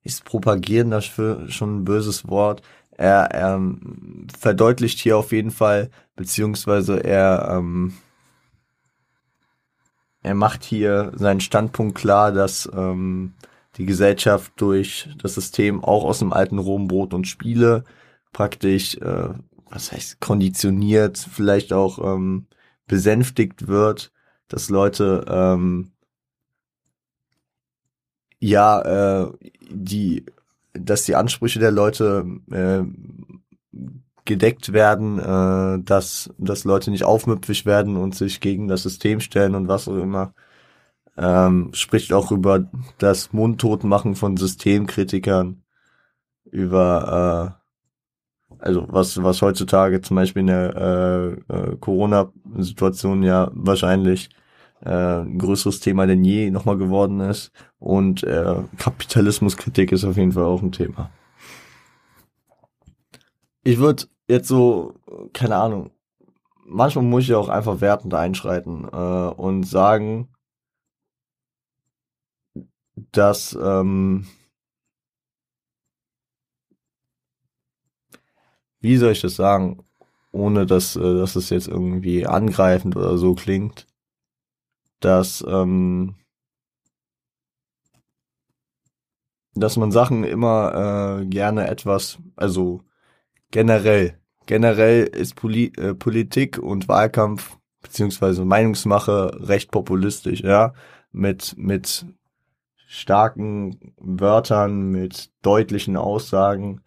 ist 0.03 0.25
propagieren 0.25 0.91
dafür 0.91 1.49
schon 1.49 1.79
ein 1.81 1.85
böses 1.85 2.27
Wort. 2.27 2.61
Er, 2.99 3.31
er 3.31 3.61
verdeutlicht 4.37 4.99
hier 4.99 5.17
auf 5.17 5.31
jeden 5.31 5.51
Fall, 5.51 5.89
beziehungsweise 6.17 7.01
er, 7.01 7.47
ähm, 7.49 7.93
er 10.21 10.35
macht 10.35 10.65
hier 10.65 11.13
seinen 11.15 11.39
Standpunkt 11.39 11.97
klar, 11.97 12.33
dass 12.33 12.69
ähm, 12.73 13.35
die 13.77 13.85
Gesellschaft 13.85 14.51
durch 14.57 15.07
das 15.17 15.35
System 15.35 15.81
auch 15.81 16.03
aus 16.03 16.19
dem 16.19 16.33
alten 16.33 16.59
Rom 16.59 16.89
Brot 16.89 17.13
und 17.13 17.25
Spiele 17.25 17.85
praktisch 18.33 18.97
äh, 18.97 19.29
was 19.69 19.93
heißt 19.93 20.19
konditioniert, 20.19 21.17
vielleicht 21.17 21.71
auch 21.71 21.99
ähm, 21.99 22.47
besänftigt 22.85 23.67
wird, 23.69 24.11
dass 24.49 24.69
Leute 24.69 25.23
ähm, 25.29 25.93
ja 28.39 28.81
äh, 28.81 29.31
die 29.69 30.25
dass 30.73 31.03
die 31.03 31.15
Ansprüche 31.15 31.59
der 31.59 31.71
Leute 31.71 32.25
äh, 32.51 32.83
gedeckt 34.25 34.73
werden, 34.73 35.19
äh, 35.19 35.83
dass 35.83 36.31
dass 36.37 36.63
Leute 36.63 36.91
nicht 36.91 37.03
aufmüpfig 37.03 37.65
werden 37.65 37.97
und 37.97 38.15
sich 38.15 38.39
gegen 38.41 38.67
das 38.67 38.83
System 38.83 39.19
stellen 39.19 39.55
und 39.55 39.67
was 39.67 39.87
auch 39.87 39.97
immer. 39.97 40.33
Ähm, 41.17 41.71
spricht 41.73 42.13
auch 42.13 42.31
über 42.31 42.69
das 42.99 43.33
Mundtotenmachen 43.33 44.15
von 44.15 44.37
Systemkritikern, 44.37 45.63
über 46.51 47.57
äh, 47.57 47.59
also 48.59 48.85
was, 48.89 49.21
was 49.21 49.41
heutzutage 49.41 50.01
zum 50.01 50.15
Beispiel 50.15 50.41
in 50.41 50.47
der 50.47 50.75
äh, 51.49 51.53
äh, 51.53 51.77
Corona-Situation 51.77 53.23
ja 53.23 53.49
wahrscheinlich 53.53 54.29
äh, 54.81 55.21
ein 55.21 55.37
größeres 55.37 55.79
Thema 55.79 56.07
denn 56.07 56.23
je 56.23 56.51
nochmal 56.51 56.77
geworden 56.77 57.19
ist. 57.19 57.51
Und 57.79 58.23
äh, 58.23 58.55
Kapitalismuskritik 58.77 59.91
ist 59.91 60.05
auf 60.05 60.17
jeden 60.17 60.31
Fall 60.31 60.45
auch 60.45 60.61
ein 60.61 60.71
Thema. 60.71 61.09
Ich 63.63 63.77
würde 63.77 64.05
jetzt 64.27 64.47
so, 64.47 64.95
keine 65.33 65.57
Ahnung, 65.57 65.91
manchmal 66.65 67.05
muss 67.05 67.23
ich 67.23 67.33
auch 67.33 67.49
einfach 67.49 67.81
wertend 67.81 68.13
einschreiten 68.13 68.87
äh, 68.91 68.95
und 68.95 69.63
sagen, 69.63 70.29
dass 73.11 73.57
ähm, 73.61 74.25
wie 78.81 78.97
soll 78.97 79.11
ich 79.11 79.21
das 79.21 79.35
sagen, 79.35 79.83
ohne 80.31 80.65
dass, 80.65 80.95
äh, 80.95 80.99
dass 81.17 81.35
es 81.35 81.49
jetzt 81.49 81.67
irgendwie 81.67 82.25
angreifend 82.25 82.95
oder 82.95 83.17
so 83.17 83.35
klingt, 83.35 83.87
dass, 84.99 85.43
ähm, 85.47 86.15
dass 89.55 89.77
man 89.77 89.91
Sachen 89.91 90.23
immer 90.23 91.21
äh, 91.21 91.25
gerne 91.25 91.67
etwas, 91.67 92.19
also 92.35 92.81
generell, 93.51 94.19
generell 94.45 95.03
ist 95.03 95.35
Poli 95.35 95.71
äh, 95.77 95.93
Politik 95.93 96.57
und 96.57 96.87
Wahlkampf 96.87 97.57
beziehungsweise 97.81 98.45
Meinungsmache 98.45 99.31
recht 99.47 99.71
populistisch, 99.71 100.41
ja, 100.41 100.73
mit 101.11 101.55
mit 101.57 102.05
starken 102.87 103.93
Wörtern, 103.97 104.89
mit 104.89 105.31
deutlichen 105.41 105.95
Aussagen 105.95 106.81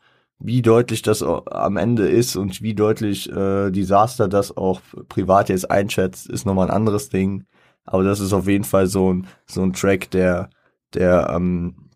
wie 0.44 0.62
deutlich 0.62 1.02
das 1.02 1.22
am 1.22 1.76
Ende 1.76 2.08
ist 2.08 2.36
und 2.36 2.62
wie 2.62 2.74
deutlich 2.74 3.30
äh, 3.30 3.70
Disaster 3.70 4.28
das 4.28 4.56
auch 4.56 4.80
privat 5.08 5.48
jetzt 5.48 5.70
einschätzt, 5.70 6.28
ist 6.28 6.46
nochmal 6.46 6.68
ein 6.68 6.74
anderes 6.74 7.08
Ding. 7.08 7.44
Aber 7.84 8.04
das 8.04 8.20
ist 8.20 8.32
auf 8.32 8.46
jeden 8.46 8.64
Fall 8.64 8.86
so 8.86 9.12
ein, 9.12 9.26
so 9.46 9.62
ein 9.62 9.72
Track, 9.72 10.10
der, 10.10 10.50
der 10.94 11.30
ähm, 11.34 11.90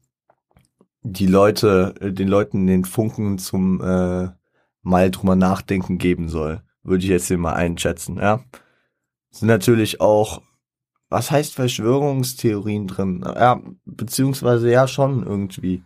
die 1.02 1.26
Leute, 1.26 1.94
den 2.00 2.28
Leuten 2.28 2.66
den 2.66 2.84
Funken 2.84 3.38
zum 3.38 3.80
äh, 3.80 4.28
mal 4.82 5.10
drüber 5.10 5.36
nachdenken 5.36 5.98
geben 5.98 6.28
soll. 6.28 6.62
Würde 6.82 7.04
ich 7.04 7.10
jetzt 7.10 7.28
hier 7.28 7.38
mal 7.38 7.54
einschätzen, 7.54 8.16
ja. 8.16 8.40
Sind 9.30 9.48
natürlich 9.48 10.00
auch, 10.00 10.42
was 11.08 11.30
heißt 11.30 11.54
Verschwörungstheorien 11.54 12.86
drin? 12.86 13.24
Ja, 13.24 13.60
beziehungsweise 13.84 14.70
ja 14.70 14.88
schon 14.88 15.24
irgendwie 15.24 15.82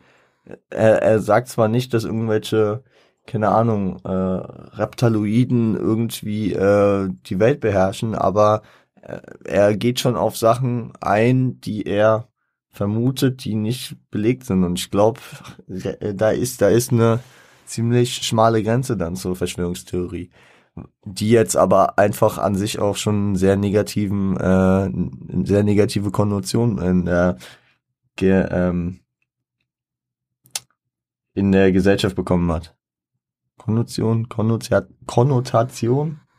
er, 0.71 1.03
er 1.03 1.21
sagt 1.21 1.49
zwar 1.49 1.69
nicht, 1.69 1.95
dass 1.95 2.05
irgendwelche, 2.05 2.83
keine 3.27 3.49
Ahnung, 3.51 4.01
äh, 4.05 4.09
Reptaloiden 4.11 5.77
irgendwie 5.77 6.53
äh, 6.53 7.11
die 7.27 7.39
Welt 7.39 7.61
beherrschen, 7.61 8.15
aber 8.15 8.63
äh, 8.63 8.67
er 9.45 9.77
geht 9.77 10.01
schon 10.01 10.17
auf 10.17 10.37
Sachen 10.37 10.93
ein, 11.01 11.61
die 11.61 11.85
er 11.87 12.29
vermutet, 12.69 13.45
die 13.45 13.55
nicht 13.55 13.97
belegt 14.11 14.45
sind. 14.45 14.65
Und 14.65 14.79
ich 14.79 14.91
glaube, 14.91 15.21
da 15.67 16.31
ist, 16.31 16.63
da 16.63 16.69
ist 16.69 16.93
eine 16.93 17.21
ziemlich 17.67 18.15
schmale 18.15 18.63
Grenze 18.63 18.97
dann 18.97 19.17
zur 19.17 19.37
Verschwörungstheorie 19.37 20.31
die 21.05 21.31
jetzt 21.31 21.57
aber 21.57 21.99
einfach 21.99 22.39
an 22.39 22.55
sich 22.55 22.79
auch 22.79 22.97
schon 22.97 23.37
sehr 23.37 23.57
negativen, 23.57 24.37
äh, 24.37 24.91
sehr 25.47 25.63
negative 25.63 26.11
Konnotation 26.11 26.79
in 26.79 27.05
der 27.05 27.37
ge, 28.17 28.47
ähm, 28.51 29.01
in 31.35 31.53
der 31.53 31.73
Gesellschaft 31.73 32.17
bekommen 32.17 32.51
hat. 32.53 32.77
Konnotation, 33.57 34.29
Konnotation, 34.29 34.97
Konnotation, 35.07 36.11
äh, 36.13 36.30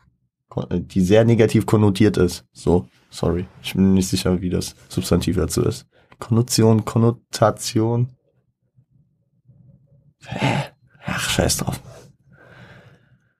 die 0.72 1.02
sehr 1.02 1.26
negativ 1.26 1.66
konnotiert 1.66 2.18
ist. 2.18 2.46
So, 2.52 2.88
sorry, 3.10 3.46
ich 3.64 3.74
bin 3.74 3.94
nicht 3.94 4.08
sicher, 4.08 4.42
wie 4.42 4.50
das 4.50 4.76
Substantiv 4.90 5.38
dazu 5.38 5.64
ist. 5.64 5.88
Konnotation, 6.20 6.86
Konnotation. 6.86 8.10
Ach, 11.04 11.30
scheiß 11.30 11.58
drauf. 11.58 11.82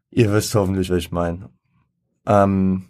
Ihr 0.10 0.32
wisst 0.34 0.54
hoffentlich, 0.56 0.90
was 0.90 0.98
ich 0.98 1.12
meine. 1.12 1.50
Ähm, 2.26 2.90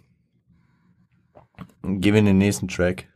gehen 1.82 2.14
wir 2.14 2.18
in 2.18 2.26
den 2.26 2.38
nächsten 2.38 2.68
Track. 2.68 3.08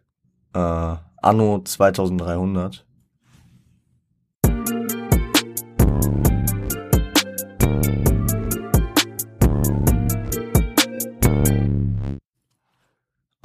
Äh, 0.54 0.96
Anno 1.22 1.60
2300. 1.64 2.85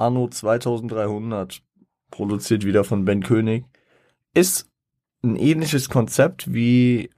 Anno 0.02 0.28
2300, 0.28 1.62
produziert 2.10 2.66
wieder 2.66 2.84
von 2.84 3.06
Ben 3.06 3.24
König, 3.24 3.66
ist 4.34 4.70
ein 5.24 5.36
ähnliches 5.36 5.90
Konzept 5.90 6.54
wie 6.54 7.10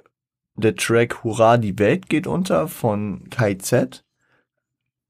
der 0.55 0.75
Track 0.75 1.23
Hurra, 1.23 1.57
die 1.57 1.79
Welt 1.79 2.09
geht 2.09 2.27
unter 2.27 2.67
von 2.67 3.29
KZ. 3.29 4.03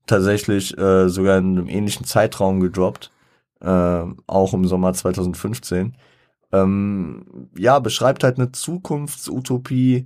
Tatsächlich 0.06 0.77
äh, 0.77 1.10
sogar 1.10 1.38
in 1.38 1.58
einem 1.58 1.70
ähnlichen 1.70 2.06
Zeitraum 2.06 2.60
gedroppt. 2.60 3.12
Äh, 3.62 4.06
auch 4.27 4.53
im 4.53 4.65
Sommer 4.65 4.94
2015. 4.94 5.96
Ähm, 6.51 7.50
ja, 7.58 7.80
beschreibt 7.80 8.24
halt 8.24 8.38
eine 8.38 8.51
Zukunftsutopie 8.51 10.06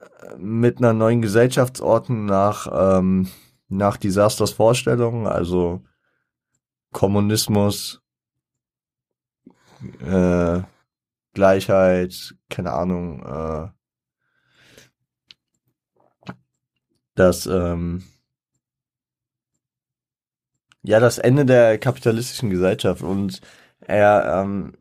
äh, 0.00 0.36
mit 0.38 0.78
einer 0.78 0.92
neuen 0.92 1.22
Gesellschaftsordnung 1.22 2.26
nach, 2.26 2.66
ähm, 2.72 3.28
nach 3.68 3.96
Disasters 3.96 4.50
Vorstellungen, 4.50 5.26
also 5.26 5.82
Kommunismus, 6.96 8.00
äh, 10.00 10.62
Gleichheit, 11.34 12.34
keine 12.48 12.72
Ahnung, 12.72 13.22
äh, 13.22 13.68
dass 17.14 17.44
ähm, 17.44 18.02
ja 20.84 20.98
das 20.98 21.18
Ende 21.18 21.44
der 21.44 21.76
kapitalistischen 21.76 22.48
Gesellschaft 22.48 23.02
und 23.02 23.42
er 23.80 24.40
ähm, 24.42 24.72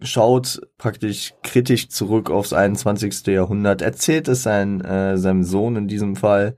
schaut 0.00 0.62
praktisch 0.78 1.34
kritisch 1.42 1.90
zurück 1.90 2.30
aufs 2.30 2.54
21. 2.54 3.26
Jahrhundert, 3.26 3.82
erzählt 3.82 4.28
es 4.28 4.42
sein, 4.42 4.80
äh, 4.80 5.18
seinem 5.18 5.44
Sohn 5.44 5.76
in 5.76 5.86
diesem 5.86 6.16
Fall, 6.16 6.56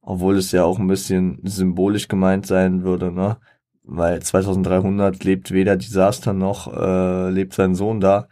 obwohl 0.00 0.38
es 0.38 0.50
ja 0.50 0.64
auch 0.64 0.78
ein 0.78 0.86
bisschen 0.86 1.40
symbolisch 1.42 2.08
gemeint 2.08 2.46
sein 2.46 2.84
würde, 2.84 3.12
ne? 3.12 3.38
Weil 3.84 4.22
2300 4.22 5.24
lebt 5.24 5.50
weder 5.50 5.76
Desaster 5.76 6.32
noch 6.32 6.72
äh, 6.74 7.30
lebt 7.30 7.54
sein 7.54 7.74
Sohn 7.74 8.00
da. 8.00 8.28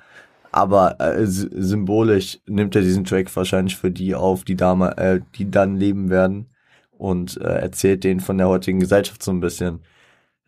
Aber 0.50 1.00
äh, 1.00 1.26
symbolisch 1.26 2.40
nimmt 2.46 2.76
er 2.76 2.82
diesen 2.82 3.04
Track 3.04 3.34
wahrscheinlich 3.34 3.76
für 3.76 3.90
die 3.90 4.14
auf, 4.14 4.44
die, 4.44 4.56
da, 4.56 4.90
äh, 4.92 5.20
die 5.36 5.50
dann 5.50 5.76
leben 5.76 6.10
werden 6.10 6.50
und 6.92 7.38
äh, 7.40 7.44
erzählt 7.44 8.04
denen 8.04 8.20
von 8.20 8.38
der 8.38 8.48
heutigen 8.48 8.80
Gesellschaft 8.80 9.22
so 9.22 9.32
ein 9.32 9.40
bisschen. 9.40 9.80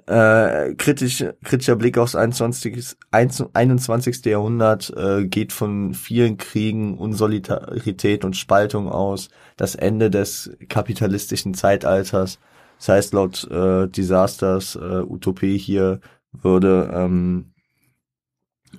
Äh, 0.06 0.74
kritisch, 0.74 1.24
kritischer 1.42 1.76
Blick 1.76 1.96
aufs 1.96 2.14
21. 2.14 2.96
21. 3.10 4.24
Jahrhundert 4.26 4.92
äh, 4.94 5.24
geht 5.26 5.52
von 5.52 5.94
vielen 5.94 6.36
Kriegen, 6.36 6.98
Unsolidarität 6.98 8.24
und 8.24 8.36
Spaltung 8.36 8.90
aus. 8.90 9.30
Das 9.56 9.74
Ende 9.74 10.10
des 10.10 10.50
kapitalistischen 10.68 11.54
Zeitalters. 11.54 12.38
Das 12.84 12.88
heißt, 12.88 13.14
laut 13.14 13.50
äh, 13.50 13.88
Disasters 13.88 14.76
äh, 14.76 15.00
Utopie 15.00 15.56
hier 15.56 16.00
würde 16.32 16.90
ähm, 16.92 17.54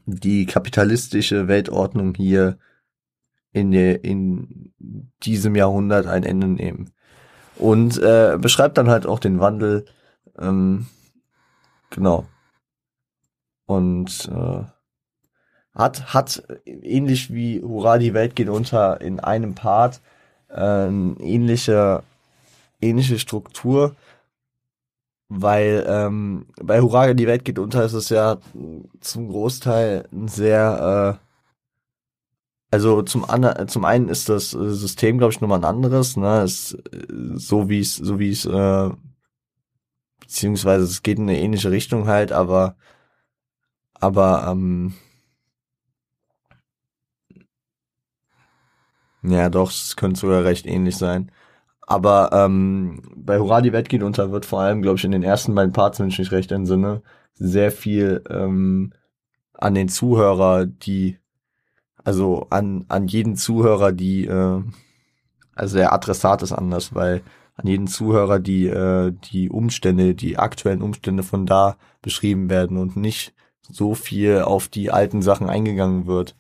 die 0.05 0.45
kapitalistische 0.45 1.47
Weltordnung 1.47 2.13
hier 2.13 2.59
in, 3.51 3.71
der, 3.71 4.03
in 4.03 4.73
diesem 5.23 5.55
Jahrhundert 5.55 6.05
ein 6.05 6.23
Ende 6.23 6.47
nehmen. 6.47 6.91
Und 7.55 7.97
äh, 7.97 8.37
beschreibt 8.39 8.77
dann 8.77 8.91
halt 8.91 9.07
auch 9.07 9.19
den 9.19 9.39
Wandel 9.39 9.85
ähm, 10.37 10.85
Genau. 11.89 12.25
Und 13.65 14.29
äh, 14.31 14.63
hat, 15.73 16.13
hat 16.13 16.43
ähnlich 16.65 17.33
wie 17.33 17.61
Hurra, 17.61 17.97
die 17.97 18.13
Welt 18.13 18.35
geht 18.35 18.49
unter 18.49 19.01
in 19.01 19.19
einem 19.19 19.55
Part 19.55 20.01
äh, 20.49 20.87
ähnliche, 20.87 22.03
ähnliche 22.85 23.19
Struktur, 23.19 23.95
weil 25.29 25.85
ähm, 25.87 26.47
bei 26.61 26.81
Hurra, 26.81 27.13
die 27.13 27.27
Welt 27.27 27.45
geht 27.45 27.59
unter 27.59 27.83
ist 27.85 27.93
es 27.93 28.09
ja 28.09 28.37
zum 29.01 29.29
Großteil 29.29 30.07
ein 30.11 30.27
sehr 30.27 31.19
äh, 31.21 31.25
also 32.71 33.03
zum 33.03 33.23
anderen, 33.29 33.67
zum 33.69 33.85
einen 33.85 34.09
ist 34.09 34.27
das 34.27 34.51
System, 34.51 35.17
glaube 35.17 35.31
ich, 35.33 35.39
nochmal 35.39 35.59
ein 35.59 35.65
anderes, 35.65 36.17
ne? 36.17 36.43
Ist, 36.43 36.77
so 37.35 37.69
wie 37.69 37.79
es, 37.79 37.95
so 37.95 38.19
wie 38.19 38.31
es 38.31 38.45
äh, 38.45 38.89
beziehungsweise 40.19 40.83
es 40.83 41.03
geht 41.03 41.17
in 41.19 41.29
eine 41.29 41.39
ähnliche 41.39 41.71
Richtung 41.71 42.07
halt, 42.07 42.31
aber 42.31 42.75
aber 43.93 44.47
ähm, 44.49 44.93
ja 49.23 49.49
doch, 49.49 49.71
es 49.71 49.95
könnte 49.95 50.19
sogar 50.19 50.43
recht 50.43 50.65
ähnlich 50.65 50.97
sein. 50.97 51.31
Aber 51.87 52.31
ähm, 52.33 53.01
bei 53.15 53.39
Hurra, 53.39 53.61
die 53.61 53.73
Welt 53.73 53.89
geht 53.89 54.03
unter 54.03 54.31
wird 54.31 54.45
vor 54.45 54.61
allem, 54.61 54.81
glaube 54.81 54.97
ich, 54.97 55.05
in 55.05 55.11
den 55.11 55.23
ersten 55.23 55.53
beiden 55.53 55.73
Parts, 55.73 55.99
wenn 55.99 56.07
ich 56.07 56.17
mich 56.17 56.31
recht 56.31 56.51
entsinne, 56.51 57.03
sehr 57.35 57.71
viel 57.71 58.23
ähm, 58.29 58.91
an 59.53 59.75
den 59.75 59.87
Zuhörer, 59.87 60.65
die, 60.65 61.19
also 62.03 62.47
an, 62.49 62.85
an 62.87 63.07
jeden 63.07 63.35
Zuhörer, 63.35 63.91
die, 63.91 64.25
äh, 64.25 64.63
also 65.53 65.77
der 65.77 65.93
Adressat 65.93 66.41
ist 66.41 66.51
anders, 66.51 66.95
weil 66.95 67.21
an 67.55 67.67
jeden 67.67 67.87
Zuhörer 67.87 68.39
die, 68.39 68.67
äh, 68.67 69.13
die 69.31 69.49
Umstände, 69.49 70.15
die 70.15 70.37
aktuellen 70.37 70.81
Umstände 70.81 71.23
von 71.23 71.45
da 71.45 71.77
beschrieben 72.01 72.49
werden 72.49 72.77
und 72.77 72.97
nicht 72.97 73.33
so 73.61 73.95
viel 73.95 74.41
auf 74.41 74.67
die 74.67 74.91
alten 74.91 75.21
Sachen 75.21 75.49
eingegangen 75.49 76.05
wird. 76.07 76.35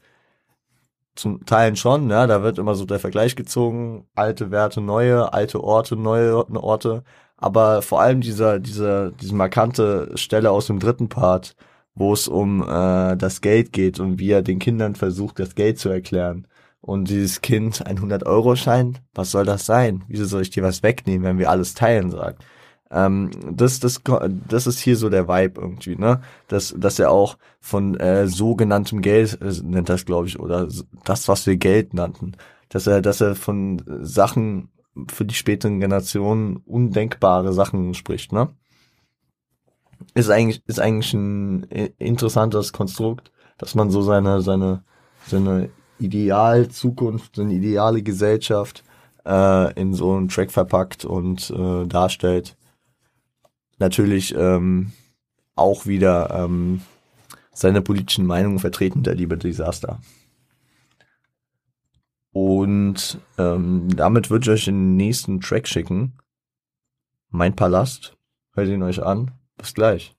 Zum 1.15 1.45
Teilen 1.45 1.75
schon, 1.75 2.09
ja, 2.09 2.27
da 2.27 2.43
wird 2.43 2.57
immer 2.59 2.75
so 2.75 2.85
der 2.85 2.99
Vergleich 2.99 3.35
gezogen, 3.35 4.05
alte 4.15 4.51
Werte, 4.51 4.81
neue, 4.81 5.31
alte 5.33 5.63
Orte, 5.63 5.95
neue 5.95 6.45
Orte, 6.61 7.03
aber 7.37 7.81
vor 7.81 8.01
allem 8.01 8.21
dieser, 8.21 8.59
dieser, 8.59 9.11
diese 9.11 9.35
markante 9.35 10.11
Stelle 10.15 10.51
aus 10.51 10.67
dem 10.67 10.79
dritten 10.79 11.09
Part, 11.09 11.55
wo 11.95 12.13
es 12.13 12.27
um 12.27 12.61
äh, 12.63 13.15
das 13.15 13.41
Geld 13.41 13.71
geht 13.73 13.99
und 13.99 14.19
wie 14.19 14.31
er 14.31 14.41
den 14.41 14.59
Kindern 14.59 14.95
versucht, 14.95 15.39
das 15.39 15.55
Geld 15.55 15.79
zu 15.79 15.89
erklären 15.89 16.47
und 16.81 17.09
dieses 17.09 17.41
Kind 17.41 17.85
ein 17.87 17.97
100-Euro-Schein, 17.97 18.99
was 19.13 19.31
soll 19.31 19.45
das 19.45 19.65
sein? 19.65 20.03
Wieso 20.07 20.25
soll 20.25 20.43
ich 20.43 20.51
dir 20.51 20.63
was 20.63 20.83
wegnehmen, 20.83 21.23
wenn 21.25 21.39
wir 21.39 21.49
alles 21.49 21.73
teilen, 21.73 22.11
sagt? 22.11 22.43
Ähm, 22.91 23.31
das, 23.51 23.79
das, 23.79 24.01
das 24.47 24.67
ist 24.67 24.79
hier 24.79 24.95
so 24.95 25.09
der 25.09 25.27
Vibe 25.27 25.59
irgendwie, 25.59 25.95
ne? 25.95 26.21
Dass, 26.47 26.73
dass 26.77 26.99
er 26.99 27.11
auch 27.11 27.37
von 27.59 27.95
äh, 27.99 28.27
sogenanntem 28.27 29.01
Geld, 29.01 29.41
äh, 29.41 29.53
nennt 29.63 29.89
das, 29.89 30.05
glaube 30.05 30.27
ich, 30.27 30.39
oder 30.39 30.67
das, 31.03 31.27
was 31.27 31.45
wir 31.47 31.57
Geld 31.57 31.93
nannten, 31.93 32.33
dass 32.69 32.87
er, 32.87 33.01
dass 33.01 33.21
er 33.21 33.35
von 33.35 33.81
Sachen 34.01 34.69
für 35.09 35.25
die 35.25 35.35
späteren 35.35 35.79
Generationen 35.79 36.57
undenkbare 36.57 37.53
Sachen 37.53 37.93
spricht, 37.93 38.31
ne? 38.31 38.49
Ist 40.13 40.29
eigentlich, 40.29 40.61
ist 40.67 40.79
eigentlich 40.79 41.13
ein 41.13 41.63
interessantes 41.97 42.71
Konstrukt, 42.71 43.31
dass 43.57 43.75
man 43.75 43.89
so 43.89 44.01
seine, 44.01 44.41
seine, 44.41 44.83
seine 45.25 45.69
Ideal-Zukunft, 45.99 47.39
eine 47.39 47.53
ideale 47.53 48.01
Gesellschaft 48.03 48.83
äh, 49.25 49.73
in 49.79 49.93
so 49.93 50.13
einen 50.13 50.27
Track 50.27 50.51
verpackt 50.51 51.05
und 51.05 51.49
äh, 51.49 51.85
darstellt. 51.87 52.55
Natürlich 53.77 54.33
ähm, 54.35 54.91
auch 55.55 55.85
wieder 55.85 56.29
ähm, 56.31 56.81
seine 57.51 57.81
politischen 57.81 58.25
Meinungen 58.25 58.59
vertreten, 58.59 59.03
der 59.03 59.15
liebe 59.15 59.37
Desaster. 59.37 59.99
Und 62.31 63.19
ähm, 63.37 63.87
damit 63.95 64.29
würde 64.29 64.43
ich 64.43 64.49
euch 64.49 64.65
den 64.65 64.97
nächsten 64.97 65.39
Track 65.39 65.67
schicken. 65.67 66.17
Mein 67.29 67.55
Palast. 67.55 68.17
Hört 68.53 68.67
ihn 68.67 68.83
euch 68.83 69.01
an. 69.01 69.31
Bis 69.57 69.73
gleich. 69.73 70.15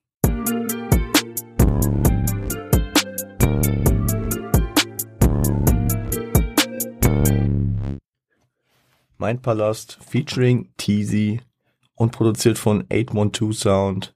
Mein 9.18 9.40
Palast 9.40 9.98
featuring 10.06 10.70
Teasy 10.76 11.40
und 11.96 12.12
produziert 12.12 12.58
von 12.58 12.84
812 12.92 13.58
Sound. 13.58 14.14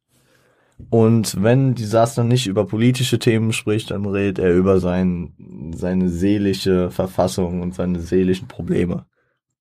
Und 0.89 1.43
wenn 1.43 1.75
Disaster 1.75 2.25
nicht 2.25 2.47
über 2.47 2.67
politische 2.67 3.19
Themen 3.19 3.53
spricht, 3.53 3.91
dann 3.91 4.07
redet 4.07 4.39
er 4.39 4.55
über 4.55 4.81
sein, 4.81 5.35
seine 5.75 6.09
seelische 6.09 6.91
Verfassung 6.91 7.61
und 7.61 7.75
seine 7.75 8.01
seelischen 8.01 8.49
Probleme. 8.49 9.07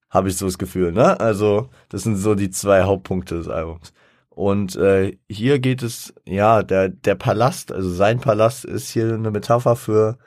Habe 0.10 0.30
ich 0.30 0.38
so 0.38 0.46
das 0.46 0.58
Gefühl, 0.58 0.92
ne? 0.92 1.20
Also, 1.20 1.70
das 1.90 2.04
sind 2.04 2.16
so 2.16 2.36
die 2.36 2.50
zwei 2.50 2.84
Hauptpunkte 2.84 3.36
des 3.36 3.48
Albums. 3.48 3.94
Und 4.30 4.76
äh, 4.78 5.18
hier 5.28 5.60
geht 5.60 5.84
es, 5.84 6.14
ja, 6.26 6.64
der, 6.64 6.90
der 6.90 7.16
Palast, 7.16 7.72
also 7.72 7.90
sein 7.90 8.20
Palast 8.20 8.64
ist 8.64 8.90
hier 8.92 9.14
eine 9.14 9.32
Metapher 9.32 9.76
für 9.76 10.18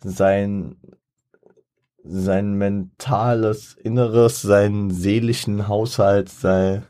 sein 0.00 0.76
sein 2.10 2.54
mentales 2.54 3.74
Inneres, 3.74 4.40
seinen 4.40 4.90
seelischen 4.90 5.68
Haushalt, 5.68 6.30
sei, 6.30 6.82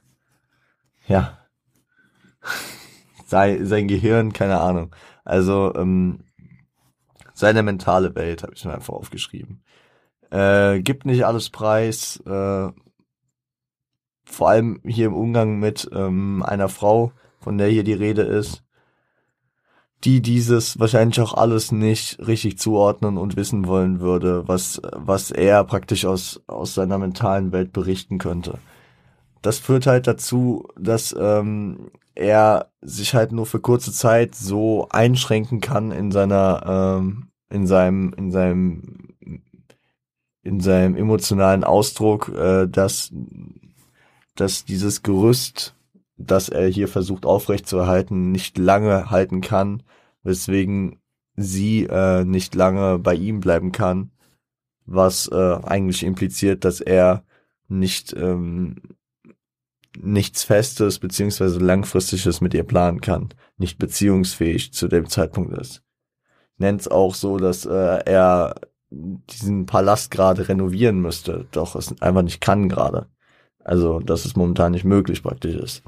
ja, 1.09 1.38
sei, 3.27 3.64
sein 3.64 3.88
Gehirn, 3.88 4.33
keine 4.33 4.61
Ahnung. 4.61 4.94
Also, 5.25 5.75
ähm, 5.75 6.21
seine 7.35 7.62
mentale 7.62 8.14
Welt 8.14 8.42
habe 8.42 8.55
ich 8.55 8.64
mir 8.64 8.75
einfach 8.75 8.94
aufgeschrieben. 8.94 9.62
Äh, 10.31 10.81
gibt 10.81 11.07
nicht 11.07 11.25
alles 11.25 11.51
preis, 11.51 12.21
äh, 12.27 12.68
vor 14.25 14.49
allem 14.49 14.81
hier 14.85 15.07
im 15.07 15.14
Umgang 15.14 15.59
mit 15.59 15.88
ähm, 15.92 16.42
einer 16.42 16.68
Frau, 16.68 17.12
von 17.40 17.59
der 17.59 17.68
hier 17.68 17.85
die 17.85 17.94
Rede 17.94 18.23
ist. 18.23 18.62
die 20.05 20.21
dieses 20.23 20.79
wahrscheinlich 20.79 21.21
auch 21.21 21.35
alles 21.35 21.73
nicht 21.73 22.18
richtig 22.27 22.59
zuordnen 22.59 23.18
und 23.18 23.37
wissen 23.37 23.66
wollen 23.66 24.01
würde, 24.01 24.47
was, 24.47 24.81
was 24.92 25.31
er 25.33 25.64
praktisch 25.64 26.05
aus, 26.05 26.40
aus 26.47 26.75
seiner 26.75 26.99
mentalen 26.99 27.53
Welt 27.53 27.73
berichten 27.73 28.18
könnte. 28.18 28.59
Das 29.42 29.59
führt 29.59 29.87
halt 29.87 30.07
dazu, 30.07 30.68
dass 30.79 31.14
ähm, 31.18 31.90
er 32.14 32.70
sich 32.81 33.14
halt 33.14 33.33
nur 33.33 33.46
für 33.46 33.61
kurze 33.61 33.92
Zeit 33.92 34.35
so 34.35 34.88
einschränken 34.90 35.61
kann 35.61 35.92
in 35.92 36.11
seiner, 36.11 36.98
ähm, 36.98 37.29
in 37.51 37.66
seinem, 37.66 38.12
in 38.14 38.31
seinem, 38.31 39.14
in 40.42 40.61
seinem 40.61 40.96
emotionalen 40.96 41.64
Ausdruck, 41.64 42.29
äh, 42.31 42.66
dass, 42.66 43.12
dass 44.35 44.64
dieses 44.64 45.03
Gerüst 45.03 45.74
das 46.18 46.48
er 46.48 46.66
hier 46.66 46.88
versucht 46.88 47.24
aufrechtzuerhalten, 47.24 48.33
nicht 48.33 48.59
lange 48.59 49.11
halten 49.11 49.40
kann, 49.40 49.83
weswegen 50.22 51.01
sie 51.37 51.85
äh, 51.85 52.24
nicht 52.24 52.55
lange 52.55 52.98
bei 52.98 53.14
ihm 53.14 53.40
bleiben 53.40 53.72
kann, 53.72 54.11
was 54.85 55.29
äh, 55.29 55.59
eigentlich 55.62 56.03
impliziert, 56.03 56.64
dass 56.64 56.81
er 56.81 57.24
nicht 57.68 58.12
ähm, 58.14 58.77
nichts 60.01 60.45
Festes 60.45 60.99
beziehungsweise 60.99 61.59
Langfristiges 61.59 62.41
mit 62.41 62.55
ihr 62.55 62.65
planen 62.65 63.01
kann, 63.01 63.31
nicht 63.57 63.79
beziehungsfähig 63.79 64.73
zu 64.73 64.89
dem 64.89 65.09
Zeitpunkt 65.09 65.57
ist. 65.59 65.83
Nennt 66.57 66.81
es 66.81 66.89
auch 66.89 67.15
so, 67.15 67.37
dass 67.37 67.67
äh, 67.67 68.03
er 68.05 68.55
diesen 68.91 69.67
Palast 69.67 70.11
gerade 70.11 70.49
renovieren 70.49 71.01
müsste, 71.01 71.47
doch 71.53 71.77
es 71.77 72.01
einfach 72.01 72.23
nicht 72.23 72.41
kann 72.41 72.69
gerade. 72.69 73.07
Also, 73.63 74.01
dass 74.01 74.25
es 74.25 74.35
momentan 74.35 74.73
nicht 74.73 74.85
möglich 74.85 75.23
praktisch 75.23 75.55
ist 75.55 75.83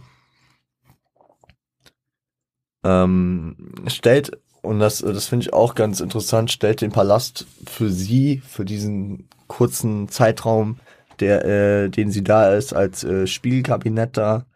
ähm, 2.84 3.56
stellt, 3.86 4.38
und 4.62 4.78
das, 4.78 4.98
das 4.98 5.26
finde 5.26 5.46
ich 5.46 5.52
auch 5.52 5.74
ganz 5.74 6.00
interessant, 6.00 6.50
stellt 6.50 6.80
den 6.80 6.92
Palast 6.92 7.46
für 7.66 7.90
sie, 7.90 8.42
für 8.46 8.64
diesen 8.64 9.28
kurzen 9.46 10.08
Zeitraum, 10.08 10.78
der, 11.20 11.44
äh, 11.44 11.88
den 11.90 12.10
sie 12.10 12.24
da 12.24 12.52
ist, 12.52 12.72
als 12.72 13.04
äh, 13.04 13.26
Spielkabinett 13.26 14.16
da, 14.16 14.46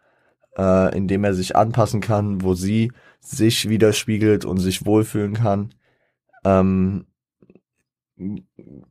äh, 0.57 0.95
in 0.95 1.07
dem 1.07 1.23
er 1.23 1.33
sich 1.33 1.55
anpassen 1.55 2.01
kann, 2.01 2.41
wo 2.41 2.53
sie 2.53 2.91
sich 3.19 3.69
widerspiegelt 3.69 4.45
und 4.45 4.57
sich 4.57 4.85
wohlfühlen 4.85 5.33
kann. 5.33 5.73
Ähm, 6.43 7.05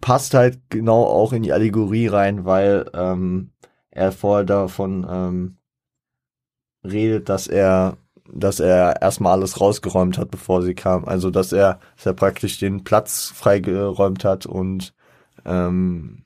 passt 0.01 0.35
halt 0.35 0.59
genau 0.69 1.05
auch 1.05 1.33
in 1.33 1.43
die 1.43 1.53
Allegorie 1.53 2.09
rein, 2.09 2.45
weil 2.45 2.91
ähm, 2.95 3.53
er 3.91 4.13
vorher 4.13 4.45
davon 4.45 5.07
ähm, 5.09 5.57
redet, 6.85 7.29
dass 7.29 7.47
er 7.47 7.97
dass 8.33 8.59
er 8.59 9.03
erstmal 9.03 9.33
alles 9.33 9.61
rausgeräumt 9.61 10.19
hat, 10.19 10.31
bevor 10.31 10.63
sie 10.63 10.75
kam. 10.75 11.05
Also 11.05 11.31
dass 11.31 11.53
er, 11.53 11.81
dass 11.97 12.07
er 12.07 12.15
praktisch 12.15 12.59
den 12.59 12.85
Platz 12.85 13.33
freigeräumt 13.35 14.25
hat 14.25 14.47
und 14.47 14.95
ähm, 15.45 16.25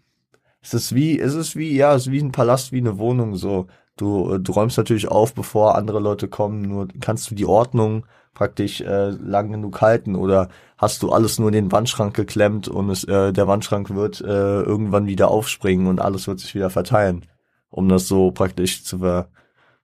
es 0.62 0.75
ist 0.75 0.94
wie, 0.94 1.18
es 1.18 1.35
ist 1.35 1.57
wie, 1.57 1.75
ja, 1.77 1.94
es 1.94 2.07
ist 2.07 2.12
wie 2.12 2.21
ein 2.21 2.33
Palast, 2.33 2.73
wie 2.73 2.79
eine 2.79 2.99
Wohnung 2.99 3.37
so. 3.37 3.66
Du, 3.97 4.38
du 4.38 4.53
räumst 4.53 4.79
natürlich 4.79 5.09
auf, 5.09 5.35
bevor 5.35 5.75
andere 5.75 5.99
Leute 5.99 6.29
kommen, 6.29 6.62
nur 6.62 6.88
kannst 7.01 7.31
du 7.31 7.35
die 7.35 7.47
Ordnung 7.47 8.07
praktisch 8.33 8.81
äh, 8.81 9.09
lang 9.11 9.51
genug 9.51 9.81
halten 9.81 10.14
oder 10.14 10.49
hast 10.77 11.03
du 11.03 11.11
alles 11.11 11.40
nur 11.40 11.49
in 11.49 11.55
den 11.55 11.73
Wandschrank 11.73 12.14
geklemmt 12.14 12.68
und 12.68 12.90
es, 12.90 13.03
äh, 13.05 13.33
der 13.33 13.49
Wandschrank 13.49 13.90
wird 13.90 14.21
äh, 14.21 14.62
irgendwann 14.62 15.09
wieder 15.09 15.29
aufspringen 15.29 15.88
und 15.88 16.01
alles 16.01 16.29
wird 16.29 16.38
sich 16.38 16.55
wieder 16.55 16.71
verteilen, 16.71 17.27
um 17.71 17.88
das 17.88 18.07
so 18.07 18.31
praktisch 18.31 18.85
zu, 18.85 19.01
ver, 19.01 19.31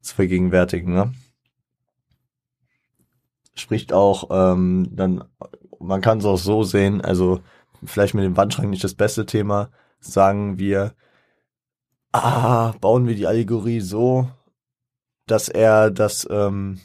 zu 0.00 0.14
vergegenwärtigen. 0.14 0.94
Ne? 0.94 1.12
spricht 3.54 3.92
auch 3.92 4.28
ähm, 4.30 4.88
dann, 4.90 5.24
man 5.78 6.00
kann 6.00 6.18
es 6.18 6.24
auch 6.24 6.38
so 6.38 6.62
sehen, 6.62 7.00
also 7.00 7.40
vielleicht 7.84 8.14
mit 8.14 8.24
dem 8.24 8.36
Wandschrank 8.36 8.68
nicht 8.68 8.84
das 8.84 8.94
beste 8.94 9.26
Thema, 9.26 9.70
sagen 10.06 10.58
wir, 10.58 10.94
ah, 12.12 12.72
bauen 12.80 13.06
wir 13.06 13.14
die 13.14 13.26
Allegorie 13.26 13.80
so, 13.80 14.28
dass 15.26 15.48
er 15.48 15.90
das, 15.90 16.26
ähm, 16.30 16.80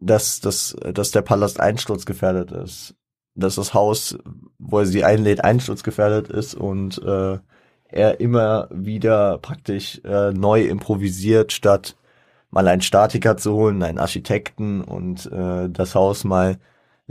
dass, 0.00 0.40
dass, 0.40 0.76
dass 0.80 1.10
der 1.10 1.22
Palast 1.22 1.60
einsturzgefährdet 1.60 2.52
ist. 2.52 2.94
Dass 3.34 3.54
das 3.56 3.74
Haus, 3.74 4.18
wo 4.58 4.80
er 4.80 4.86
sie 4.86 5.04
einlädt, 5.04 5.44
einsturzgefährdet 5.44 6.28
ist 6.28 6.54
und 6.54 6.98
äh, 7.02 7.38
er 7.90 8.20
immer 8.20 8.68
wieder 8.70 9.38
praktisch 9.38 10.00
äh, 10.04 10.32
neu 10.32 10.62
improvisiert, 10.64 11.52
statt 11.52 11.96
mal 12.50 12.66
einen 12.66 12.82
Statiker 12.82 13.36
zu 13.36 13.54
holen, 13.54 13.82
einen 13.82 13.98
Architekten 13.98 14.82
und 14.82 15.30
äh, 15.30 15.68
das 15.68 15.94
Haus 15.94 16.24
mal 16.24 16.58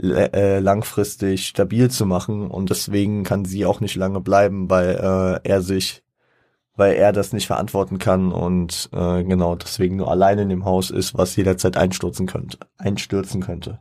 äh, 0.00 0.60
langfristig 0.60 1.46
stabil 1.46 1.90
zu 1.90 2.06
machen 2.06 2.50
und 2.50 2.70
deswegen 2.70 3.24
kann 3.24 3.44
sie 3.44 3.66
auch 3.66 3.80
nicht 3.80 3.96
lange 3.96 4.20
bleiben, 4.20 4.70
weil 4.70 4.90
äh, 5.44 5.48
er 5.48 5.60
sich, 5.62 6.02
weil 6.76 6.94
er 6.94 7.12
das 7.12 7.32
nicht 7.32 7.46
verantworten 7.46 7.98
kann 7.98 8.32
und 8.32 8.90
äh, 8.92 9.24
genau 9.24 9.56
deswegen 9.56 9.96
nur 9.96 10.10
alleine 10.10 10.42
in 10.42 10.48
dem 10.50 10.64
Haus 10.64 10.90
ist, 10.90 11.16
was 11.16 11.34
jederzeit 11.36 11.76
einstürzen 11.76 12.26
könnte, 12.26 12.58
einstürzen 12.76 13.40
könnte. 13.40 13.80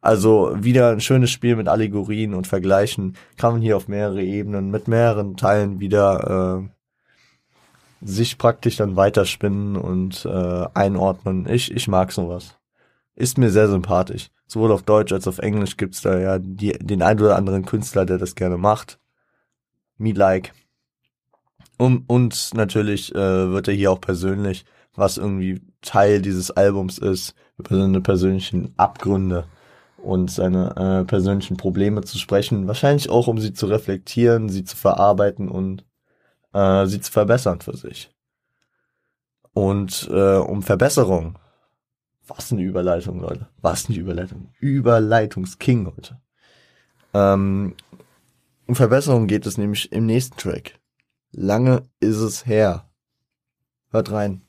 Also 0.00 0.52
wieder 0.56 0.90
ein 0.90 1.00
schönes 1.00 1.30
Spiel 1.30 1.54
mit 1.54 1.68
Allegorien 1.68 2.34
und 2.34 2.48
Vergleichen 2.48 3.16
kann 3.36 3.52
man 3.52 3.62
hier 3.62 3.76
auf 3.76 3.86
mehrere 3.86 4.22
Ebenen 4.22 4.72
mit 4.72 4.88
mehreren 4.88 5.36
Teilen 5.36 5.78
wieder 5.78 6.60
äh, 6.60 6.68
sich 8.04 8.36
praktisch 8.36 8.76
dann 8.76 8.96
weiterspinnen 8.96 9.76
und 9.76 10.24
äh, 10.24 10.66
einordnen. 10.74 11.46
Ich, 11.48 11.70
ich 11.70 11.86
mag 11.86 12.10
sowas. 12.10 12.56
Ist 13.14 13.38
mir 13.38 13.50
sehr 13.50 13.68
sympathisch. 13.68 14.28
Sowohl 14.46 14.72
auf 14.72 14.82
Deutsch 14.82 15.12
als 15.12 15.28
auf 15.28 15.38
Englisch 15.38 15.76
gibt's 15.76 16.02
da 16.02 16.18
ja 16.18 16.38
die, 16.38 16.72
den 16.72 17.02
ein 17.02 17.20
oder 17.20 17.36
anderen 17.36 17.64
Künstler, 17.64 18.04
der 18.04 18.18
das 18.18 18.34
gerne 18.34 18.56
macht. 18.56 18.98
Me 19.98 20.12
like. 20.12 20.52
Und, 21.78 22.04
und 22.08 22.54
natürlich 22.54 23.14
äh, 23.14 23.50
wird 23.50 23.68
er 23.68 23.74
hier 23.74 23.90
auch 23.92 24.00
persönlich, 24.00 24.64
was 24.94 25.16
irgendwie 25.16 25.62
Teil 25.80 26.20
dieses 26.22 26.50
Albums 26.50 26.98
ist, 26.98 27.34
über 27.58 27.76
seine 27.76 28.00
persönlichen 28.00 28.74
Abgründe 28.76 29.44
und 29.96 30.30
seine 30.30 30.76
äh, 30.76 31.04
persönlichen 31.04 31.56
Probleme 31.56 32.02
zu 32.02 32.18
sprechen. 32.18 32.66
Wahrscheinlich 32.66 33.08
auch, 33.08 33.28
um 33.28 33.38
sie 33.38 33.52
zu 33.52 33.66
reflektieren, 33.66 34.48
sie 34.48 34.64
zu 34.64 34.76
verarbeiten 34.76 35.48
und 35.48 35.84
äh, 36.52 36.86
sie 36.86 37.00
zu 37.00 37.10
verbessern 37.10 37.60
für 37.60 37.76
sich. 37.76 38.10
Und 39.54 40.08
äh, 40.10 40.36
um 40.36 40.62
Verbesserung. 40.62 41.38
Was 42.34 42.50
eine 42.50 42.62
Überleitung, 42.62 43.20
Leute. 43.20 43.46
Was 43.60 43.88
eine 43.90 43.98
Überleitung. 43.98 44.48
Überleitungsking, 44.58 45.84
Leute. 45.84 46.18
Ähm, 47.12 47.74
um 48.66 48.74
Verbesserung 48.74 49.26
geht 49.26 49.44
es 49.44 49.58
nämlich 49.58 49.92
im 49.92 50.06
nächsten 50.06 50.38
Track. 50.38 50.78
Lange 51.32 51.82
ist 52.00 52.16
es 52.16 52.46
her. 52.46 52.88
Hört 53.90 54.10
rein. 54.12 54.40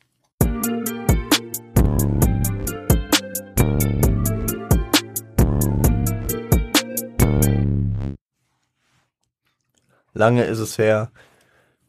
Lange 10.13 10.46
ist 10.46 10.60
es 10.60 10.78
her 10.78 11.12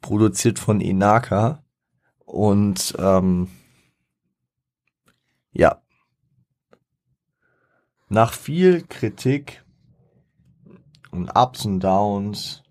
produziert 0.00 0.58
von 0.58 0.80
Inaka. 0.80 1.62
Und 2.24 2.96
ähm, 2.98 3.48
ja, 5.52 5.83
nach 8.08 8.32
viel 8.32 8.82
Kritik 8.82 9.64
und 11.10 11.30
Ups 11.34 11.64
und 11.64 11.80
Downs, 11.80 12.62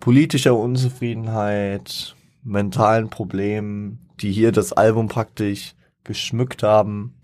politischer 0.00 0.56
Unzufriedenheit, 0.56 2.16
mentalen 2.42 3.10
Problemen, 3.10 4.08
die 4.20 4.32
hier 4.32 4.52
das 4.52 4.72
Album 4.72 5.08
praktisch 5.08 5.74
geschmückt 6.04 6.62
haben, 6.62 7.14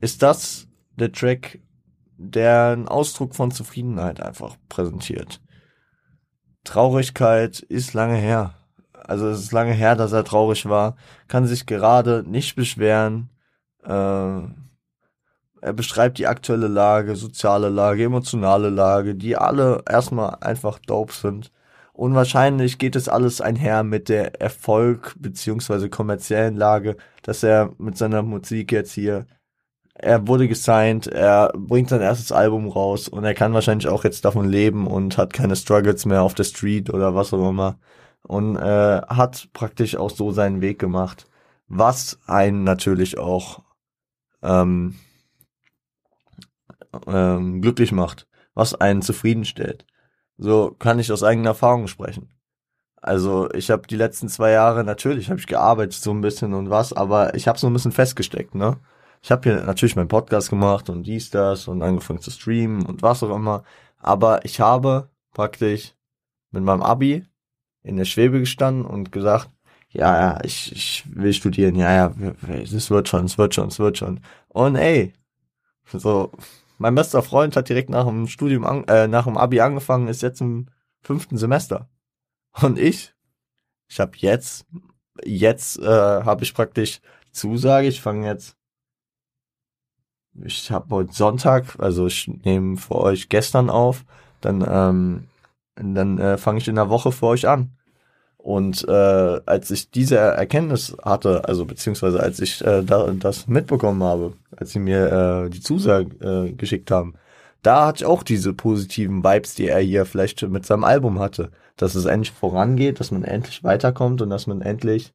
ist 0.00 0.22
das 0.22 0.68
der 0.96 1.12
Track, 1.12 1.60
der 2.16 2.72
einen 2.72 2.88
Ausdruck 2.88 3.34
von 3.34 3.50
Zufriedenheit 3.50 4.20
einfach 4.20 4.56
präsentiert. 4.68 5.40
Traurigkeit 6.64 7.60
ist 7.60 7.94
lange 7.94 8.16
her. 8.16 8.54
Also 8.92 9.28
es 9.28 9.40
ist 9.40 9.52
lange 9.52 9.72
her, 9.72 9.94
dass 9.94 10.12
er 10.12 10.24
traurig 10.24 10.66
war. 10.66 10.96
Kann 11.28 11.46
sich 11.46 11.66
gerade 11.66 12.24
nicht 12.26 12.56
beschweren. 12.56 13.30
Äh, 13.84 14.40
er 15.66 15.72
beschreibt 15.72 16.18
die 16.18 16.28
aktuelle 16.28 16.68
Lage, 16.68 17.16
soziale 17.16 17.70
Lage, 17.70 18.04
emotionale 18.04 18.70
Lage, 18.70 19.16
die 19.16 19.36
alle 19.36 19.82
erstmal 19.88 20.36
einfach 20.40 20.78
dope 20.78 21.12
sind. 21.12 21.50
Und 21.92 22.14
wahrscheinlich 22.14 22.78
geht 22.78 22.94
es 22.94 23.08
alles 23.08 23.40
einher 23.40 23.82
mit 23.82 24.08
der 24.08 24.40
Erfolg 24.40 25.16
beziehungsweise 25.18 25.90
kommerziellen 25.90 26.54
Lage, 26.56 26.96
dass 27.22 27.42
er 27.42 27.72
mit 27.78 27.98
seiner 27.98 28.22
Musik 28.22 28.70
jetzt 28.70 28.92
hier 28.92 29.26
er 29.94 30.28
wurde 30.28 30.46
gesigned, 30.46 31.06
er 31.06 31.52
bringt 31.56 31.88
sein 31.88 32.02
erstes 32.02 32.30
Album 32.30 32.68
raus 32.68 33.08
und 33.08 33.24
er 33.24 33.34
kann 33.34 33.54
wahrscheinlich 33.54 33.88
auch 33.88 34.04
jetzt 34.04 34.24
davon 34.26 34.46
leben 34.46 34.86
und 34.86 35.16
hat 35.16 35.32
keine 35.32 35.56
Struggles 35.56 36.04
mehr 36.04 36.22
auf 36.22 36.34
der 36.34 36.44
Street 36.44 36.90
oder 36.90 37.14
was 37.14 37.32
auch 37.32 37.48
immer 37.48 37.78
und 38.22 38.56
äh, 38.56 39.00
hat 39.08 39.48
praktisch 39.54 39.96
auch 39.96 40.10
so 40.10 40.32
seinen 40.32 40.60
Weg 40.60 40.78
gemacht, 40.78 41.26
was 41.66 42.18
einen 42.26 42.62
natürlich 42.62 43.16
auch 43.18 43.62
ähm, 44.42 44.96
ähm, 47.06 47.60
glücklich 47.60 47.92
macht, 47.92 48.26
was 48.54 48.74
einen 48.74 49.02
zufriedenstellt. 49.02 49.86
So 50.38 50.74
kann 50.78 50.98
ich 50.98 51.10
aus 51.12 51.22
eigener 51.22 51.50
Erfahrung 51.50 51.86
sprechen. 51.86 52.30
Also 53.06 53.50
ich 53.52 53.70
habe 53.70 53.86
die 53.86 53.96
letzten 53.96 54.28
zwei 54.28 54.50
Jahre 54.50 54.82
natürlich 54.84 55.30
habe 55.30 55.38
ich 55.38 55.46
gearbeitet 55.46 55.94
so 55.94 56.10
ein 56.10 56.20
bisschen 56.20 56.54
und 56.54 56.70
was, 56.70 56.92
aber 56.92 57.34
ich 57.34 57.46
habe 57.46 57.58
so 57.58 57.68
ein 57.68 57.72
bisschen 57.72 57.92
festgesteckt, 57.92 58.54
ne? 58.54 58.78
Ich 59.22 59.30
habe 59.30 59.48
hier 59.48 59.62
natürlich 59.64 59.96
meinen 59.96 60.08
Podcast 60.08 60.50
gemacht 60.50 60.90
und 60.90 61.04
dies 61.04 61.30
das 61.30 61.68
und 61.68 61.82
angefangen 61.82 62.20
zu 62.20 62.30
streamen 62.30 62.84
und 62.84 63.02
was 63.02 63.22
auch 63.22 63.34
immer, 63.34 63.64
aber 63.98 64.44
ich 64.44 64.60
habe 64.60 65.10
praktisch 65.32 65.94
mit 66.50 66.64
meinem 66.64 66.82
Abi 66.82 67.24
in 67.82 67.96
der 67.96 68.04
Schwebe 68.04 68.40
gestanden 68.40 68.84
und 68.84 69.12
gesagt, 69.12 69.50
ja, 69.90 70.20
ja, 70.20 70.40
ich, 70.44 70.72
ich 70.72 71.04
will 71.14 71.32
studieren, 71.32 71.76
ja, 71.76 71.92
ja, 71.92 72.14
es 72.62 72.90
wird 72.90 73.08
schon, 73.08 73.24
es 73.24 73.38
wird 73.38 73.54
schon, 73.54 73.68
es 73.68 73.78
wird 73.78 73.98
schon. 73.98 74.20
Und 74.48 74.76
ey, 74.76 75.12
so, 75.92 76.32
mein 76.78 76.94
bester 76.94 77.22
Freund 77.22 77.56
hat 77.56 77.68
direkt 77.68 77.90
nach 77.90 78.06
dem 78.06 78.26
Studium, 78.26 78.64
an, 78.64 78.84
äh, 78.88 79.08
nach 79.08 79.24
dem 79.24 79.36
Abi 79.36 79.60
angefangen, 79.60 80.08
ist 80.08 80.22
jetzt 80.22 80.40
im 80.40 80.66
fünften 81.02 81.36
Semester. 81.36 81.88
Und 82.60 82.78
ich, 82.78 83.14
ich 83.88 84.00
habe 84.00 84.12
jetzt, 84.16 84.66
jetzt 85.24 85.78
äh, 85.78 85.84
habe 86.24 86.44
ich 86.44 86.54
praktisch 86.54 87.00
Zusage, 87.32 87.88
ich 87.88 88.00
fange 88.00 88.26
jetzt, 88.26 88.56
ich 90.44 90.70
habe 90.70 90.94
heute 90.94 91.12
Sonntag, 91.12 91.78
also 91.78 92.06
ich 92.06 92.28
nehme 92.28 92.76
für 92.76 92.96
euch 92.96 93.28
gestern 93.28 93.70
auf, 93.70 94.04
dann, 94.40 94.64
ähm, 94.68 95.28
dann 95.76 96.18
äh, 96.18 96.36
fange 96.36 96.58
ich 96.58 96.68
in 96.68 96.74
der 96.74 96.90
Woche 96.90 97.12
für 97.12 97.26
euch 97.26 97.48
an. 97.48 97.76
Und 98.46 98.86
äh, 98.86 99.40
als 99.44 99.70
ich 99.72 99.90
diese 99.90 100.18
Erkenntnis 100.18 100.96
hatte, 101.02 101.48
also 101.48 101.64
beziehungsweise 101.64 102.20
als 102.20 102.38
ich 102.38 102.64
äh, 102.64 102.84
da, 102.84 103.10
das 103.10 103.48
mitbekommen 103.48 104.04
habe, 104.04 104.34
als 104.56 104.72
sie 104.72 104.78
mir 104.78 105.44
äh, 105.46 105.50
die 105.50 105.60
Zusage 105.60 106.48
äh, 106.48 106.52
geschickt 106.52 106.90
haben, 106.90 107.14
da 107.62 107.86
hatte 107.86 108.04
ich 108.04 108.06
auch 108.06 108.22
diese 108.22 108.54
positiven 108.54 109.24
Vibes, 109.24 109.54
die 109.54 109.68
er 109.68 109.80
hier 109.80 110.06
vielleicht 110.06 110.42
mit 110.48 110.64
seinem 110.64 110.84
Album 110.84 111.18
hatte. 111.18 111.50
Dass 111.76 111.94
es 111.94 112.04
endlich 112.04 112.30
vorangeht, 112.30 113.00
dass 113.00 113.10
man 113.10 113.24
endlich 113.24 113.64
weiterkommt 113.64 114.22
und 114.22 114.30
dass 114.30 114.46
man 114.46 114.62
endlich 114.62 115.12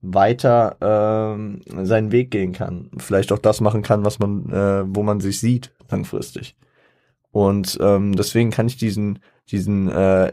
weiter 0.00 0.76
ähm, 0.80 1.60
seinen 1.66 2.12
Weg 2.12 2.30
gehen 2.30 2.52
kann. 2.52 2.90
Vielleicht 2.98 3.32
auch 3.32 3.38
das 3.38 3.60
machen 3.60 3.82
kann, 3.82 4.04
was 4.04 4.18
man, 4.18 4.48
äh, 4.50 4.84
wo 4.86 5.02
man 5.02 5.20
sich 5.20 5.40
sieht, 5.40 5.72
langfristig. 5.90 6.56
Und 7.30 7.78
ähm, 7.80 8.14
deswegen 8.14 8.50
kann 8.50 8.68
ich 8.68 8.76
diesen, 8.76 9.18
diesen 9.50 9.90
äh, 9.90 10.32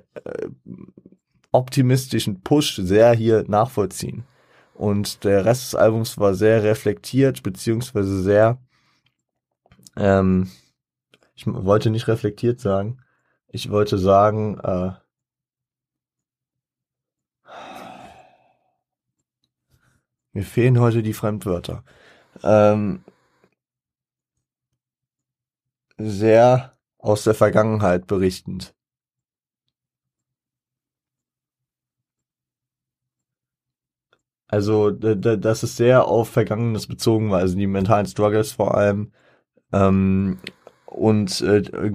optimistischen 1.51 2.41
Push 2.41 2.75
sehr 2.75 3.13
hier 3.13 3.43
nachvollziehen. 3.47 4.23
Und 4.75 5.23
der 5.23 5.45
Rest 5.45 5.63
des 5.63 5.75
Albums 5.75 6.17
war 6.17 6.33
sehr 6.33 6.63
reflektiert, 6.63 7.43
beziehungsweise 7.43 8.21
sehr, 8.21 8.59
ähm, 9.95 10.51
ich 11.33 11.47
wollte 11.47 11.89
nicht 11.89 12.09
reflektiert 12.09 12.59
sagen, 12.59 13.01
ich 13.47 13.69
wollte 13.71 13.97
sagen, 13.97 14.59
äh, 14.59 14.91
mir 20.33 20.43
fehlen 20.43 20.79
heute 20.81 21.01
die 21.03 21.13
Fremdwörter. 21.13 21.85
Ähm, 22.43 23.05
sehr 25.97 26.77
aus 26.97 27.23
der 27.23 27.33
Vergangenheit 27.33 28.07
berichtend. 28.07 28.75
Also, 34.47 34.91
das 34.91 35.63
ist 35.63 35.77
sehr 35.77 36.07
auf 36.07 36.29
Vergangenes 36.29 36.87
bezogen 36.87 37.31
war, 37.31 37.39
also 37.39 37.55
die 37.57 37.67
mentalen 37.67 38.05
Struggles 38.05 38.51
vor 38.51 38.75
allem. 38.75 39.11
Ähm, 39.73 40.39
und 40.85 41.41
äh, 41.41 41.91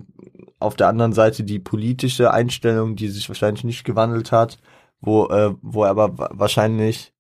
auf 0.59 0.77
der 0.77 0.89
anderen 0.89 1.13
Seite 1.13 1.45
die 1.45 1.59
politische 1.59 2.33
Einstellung, 2.33 2.97
die 2.97 3.09
sich 3.09 3.29
wahrscheinlich 3.29 3.65
nicht 3.65 3.85
gewandelt 3.85 4.33
hat, 4.33 4.59
wo, 5.01 5.27
äh, 5.29 5.55
wo 5.63 5.85
er 5.85 5.91
aber 5.91 6.31
wahrscheinlich 6.33 7.13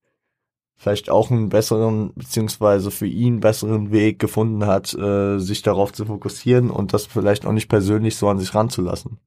vielleicht 0.77 1.11
auch 1.11 1.31
einen 1.31 1.49
besseren, 1.51 2.13
beziehungsweise 2.15 2.91
für 2.91 3.07
ihn 3.07 3.41
besseren 3.41 3.93
Weg 3.93 4.19
gefunden 4.19 4.67
hat, 4.67 4.95
äh, 4.95 5.39
sich 5.39 5.63
darauf 5.63 5.93
zu 5.93 6.07
fokussieren 6.07 6.71
und 6.71 6.93
das 6.95 7.07
vielleicht 7.07 7.47
auch 7.47 7.53
nicht 7.53 7.69
persönlich 7.69 8.17
so 8.17 8.29
an 8.29 8.39
sich 8.39 8.55
ranzulassen. 8.55 9.19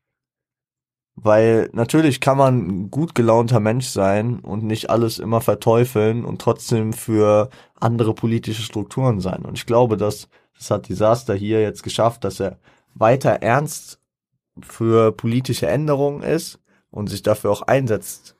Weil 1.16 1.70
natürlich 1.74 2.22
kann 2.22 2.38
man 2.38 2.90
gut 2.90 3.14
gelaunter 3.14 3.60
Mensch 3.60 3.88
sein 3.88 4.40
und 4.40 4.64
nicht 4.64 4.90
alles 4.90 5.20
immer 5.20 5.42
verteufeln 5.42 6.26
und 6.26 6.42
trotzdem 6.42 6.92
für 6.92 7.50
andere 7.80 8.16
politische 8.16 8.64
Strukturen 8.64 9.20
sein. 9.20 9.46
Und 9.46 9.58
ich 9.58 9.68
glaube, 9.68 9.96
dass 9.96 10.28
das 10.58 10.72
hat 10.72 10.90
Disaster 10.90 11.34
hier 11.36 11.62
jetzt 11.62 11.84
geschafft, 11.84 12.24
dass 12.24 12.40
er 12.40 12.58
weiter 12.96 13.42
ernst 13.42 14.00
für 14.62 15.12
politische 15.12 15.68
Änderungen 15.68 16.24
ist 16.24 16.60
und 16.90 17.10
sich 17.10 17.22
dafür 17.22 17.52
auch 17.52 17.64
einsetzt. 17.64 18.36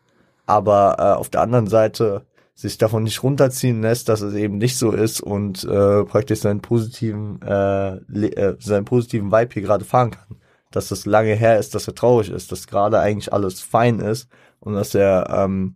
Aber 0.46 0.96
äh, 1.00 1.20
auf 1.20 1.30
der 1.30 1.42
anderen 1.42 1.68
Seite 1.68 2.26
sich 2.56 2.78
davon 2.78 3.04
nicht 3.04 3.24
runterziehen 3.24 3.82
lässt, 3.82 4.10
dass 4.10 4.22
es 4.22 4.36
eben 4.36 4.58
nicht 4.58 4.78
so 4.78 4.92
ist 4.92 5.22
und 5.22 5.64
äh, 5.64 6.04
praktisch 6.06 6.40
seinen 6.40 6.62
positiven 6.62 7.42
äh, 7.42 7.96
äh, 7.96 8.56
seinen 8.60 8.86
positiven 8.86 9.32
Vibe 9.32 9.54
hier 9.54 9.64
gerade 9.64 9.86
fahren 9.86 10.12
kann 10.12 10.38
dass 10.76 10.88
das 10.90 11.06
lange 11.06 11.36
her 11.36 11.60
ist, 11.60 11.76
dass 11.76 11.88
er 11.88 11.96
traurig 11.96 12.30
ist, 12.30 12.52
dass 12.52 12.68
gerade 12.68 13.00
eigentlich 13.00 13.32
alles 13.32 13.62
fein 13.62 14.00
ist 14.00 14.28
und 14.60 14.74
dass 14.74 14.96
er 14.96 15.30
ähm, 15.30 15.76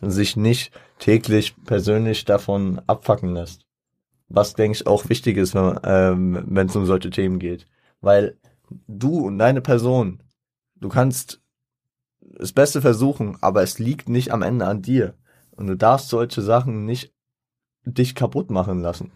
sich 0.00 0.36
nicht 0.36 0.72
täglich 0.98 1.56
persönlich 1.64 2.24
davon 2.24 2.80
abfacken 2.86 3.34
lässt. 3.34 3.66
Was, 4.28 4.54
denke 4.54 4.76
ich, 4.76 4.86
auch 4.86 5.08
wichtig 5.08 5.36
ist, 5.36 5.54
wenn 5.54 5.78
ähm, 5.82 6.56
es 6.56 6.76
um 6.76 6.86
solche 6.86 7.10
Themen 7.10 7.40
geht. 7.40 7.66
Weil 8.00 8.38
du 8.86 9.26
und 9.26 9.38
deine 9.38 9.60
Person, 9.60 10.22
du 10.76 10.88
kannst 10.88 11.40
das 12.20 12.52
Beste 12.52 12.80
versuchen, 12.80 13.36
aber 13.40 13.62
es 13.62 13.80
liegt 13.80 14.08
nicht 14.08 14.30
am 14.30 14.42
Ende 14.42 14.66
an 14.66 14.82
dir. 14.82 15.14
Und 15.50 15.66
du 15.66 15.76
darfst 15.76 16.08
solche 16.08 16.42
Sachen 16.42 16.84
nicht 16.84 17.12
dich 17.84 18.14
kaputt 18.14 18.50
machen 18.50 18.80
lassen. 18.80 19.10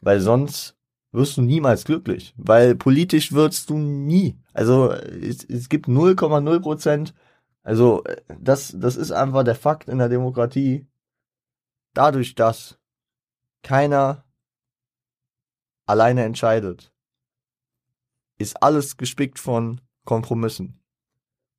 Weil 0.00 0.20
sonst 0.20 0.75
wirst 1.16 1.38
du 1.38 1.42
niemals 1.42 1.84
glücklich, 1.84 2.34
weil 2.36 2.76
politisch 2.76 3.32
wirst 3.32 3.70
du 3.70 3.78
nie. 3.78 4.38
Also 4.52 4.92
es, 4.92 5.42
es 5.44 5.70
gibt 5.70 5.88
0,0 5.88 6.60
Prozent. 6.60 7.14
Also 7.62 8.04
das, 8.38 8.74
das 8.76 8.96
ist 8.96 9.12
einfach 9.12 9.42
der 9.42 9.54
Fakt 9.54 9.88
in 9.88 9.98
der 9.98 10.10
Demokratie. 10.10 10.86
Dadurch, 11.94 12.34
dass 12.34 12.78
keiner 13.62 14.24
alleine 15.86 16.22
entscheidet, 16.24 16.92
ist 18.38 18.62
alles 18.62 18.98
gespickt 18.98 19.38
von 19.38 19.80
Kompromissen. 20.04 20.82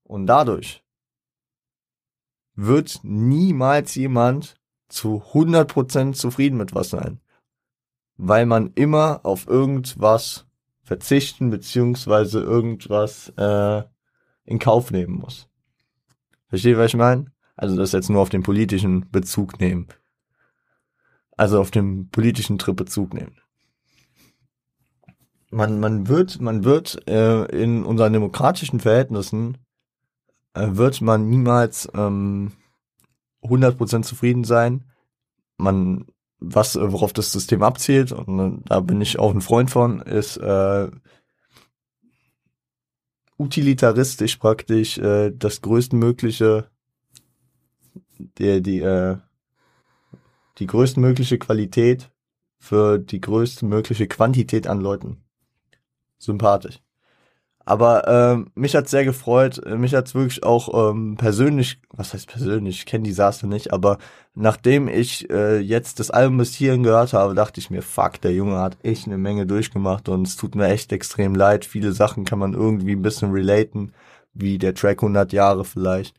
Und 0.03 0.27
dadurch 0.27 0.85
wird 2.53 2.99
niemals 3.01 3.95
jemand 3.95 4.55
zu 4.87 5.23
100% 5.33 6.13
zufrieden 6.13 6.57
mit 6.57 6.75
was 6.75 6.91
sein 6.91 7.21
weil 8.17 8.45
man 8.45 8.71
immer 8.73 9.21
auf 9.23 9.47
irgendwas 9.47 10.45
verzichten 10.83 11.49
beziehungsweise 11.49 12.41
irgendwas 12.41 13.29
äh, 13.37 13.83
in 14.45 14.59
Kauf 14.59 14.91
nehmen 14.91 15.19
muss. 15.19 15.47
Versteht, 16.49 16.77
was 16.77 16.87
ich 16.87 16.95
meine? 16.97 17.25
Also 17.55 17.75
das 17.75 17.91
jetzt 17.91 18.09
nur 18.09 18.21
auf 18.21 18.29
den 18.29 18.43
politischen 18.43 19.09
Bezug 19.11 19.59
nehmen. 19.59 19.87
Also 21.35 21.59
auf 21.59 21.71
den 21.71 22.09
politischen 22.09 22.57
Trip 22.57 22.75
Bezug 22.75 23.13
nehmen. 23.13 23.37
Man, 25.49 25.79
man 25.79 26.07
wird, 26.07 26.41
man 26.41 26.63
wird 26.63 27.07
äh, 27.07 27.45
in 27.45 27.83
unseren 27.83 28.13
demokratischen 28.13 28.79
Verhältnissen 28.79 29.57
äh, 30.53 30.67
wird 30.71 31.01
man 31.01 31.29
niemals 31.29 31.89
ähm, 31.93 32.53
100% 33.43 34.03
zufrieden 34.03 34.43
sein. 34.43 34.85
Man 35.57 36.05
was, 36.39 36.75
äh, 36.75 36.91
worauf 36.91 37.13
das 37.13 37.31
System 37.31 37.63
abzielt, 37.63 38.11
und 38.11 38.39
äh, 38.39 38.61
da 38.65 38.79
bin 38.79 39.01
ich 39.01 39.19
auch 39.19 39.33
ein 39.33 39.41
Freund 39.41 39.71
von, 39.71 40.01
ist 40.01 40.37
äh, 40.37 40.89
utilitaristisch 43.37 44.37
praktisch 44.37 44.97
äh, 44.97 45.31
das 45.31 45.61
größtmögliche, 45.61 46.69
die, 48.17 48.61
die, 48.61 48.81
äh, 48.81 49.17
die 50.57 50.67
größtmögliche 50.67 51.37
Qualität 51.37 52.11
für 52.59 52.97
die 52.97 53.21
größtmögliche 53.21 54.07
Quantität 54.07 54.67
an 54.67 54.81
Leuten. 54.81 55.23
Sympathisch. 56.17 56.81
Aber 57.67 58.07
ähm, 58.07 58.49
mich 58.55 58.75
hat's 58.75 58.91
sehr 58.91 59.03
gefreut. 59.03 59.61
Mich 59.67 59.93
hat's 59.93 60.15
wirklich 60.15 60.41
auch 60.45 60.89
ähm, 60.89 61.17
persönlich, 61.17 61.81
was 61.89 62.13
heißt 62.13 62.25
persönlich, 62.25 62.77
ich 62.77 62.85
kenne 62.85 63.03
Disaster 63.03 63.45
nicht, 63.45 63.73
aber 63.73 63.97
nachdem 64.35 64.87
ich 64.87 65.29
äh, 65.29 65.59
jetzt 65.59 65.99
das 65.99 66.09
Album 66.09 66.37
bis 66.37 66.53
hierhin 66.53 66.83
gehört 66.83 67.11
habe, 67.11 67.35
dachte 67.35 67.59
ich 67.59 67.69
mir, 67.69 67.81
fuck, 67.81 68.21
der 68.21 68.31
Junge 68.31 68.57
hat 68.59 68.77
echt 68.83 69.05
eine 69.05 69.17
Menge 69.17 69.45
durchgemacht 69.45 70.07
und 70.07 70.25
es 70.25 70.37
tut 70.37 70.55
mir 70.55 70.67
echt 70.67 70.93
extrem 70.93 71.35
leid. 71.35 71.65
Viele 71.65 71.91
Sachen 71.91 72.23
kann 72.23 72.39
man 72.39 72.53
irgendwie 72.53 72.93
ein 72.93 73.01
bisschen 73.01 73.31
relaten, 73.33 73.91
wie 74.33 74.57
der 74.57 74.73
Track 74.73 75.03
100 75.03 75.33
Jahre 75.33 75.65
vielleicht, 75.65 76.15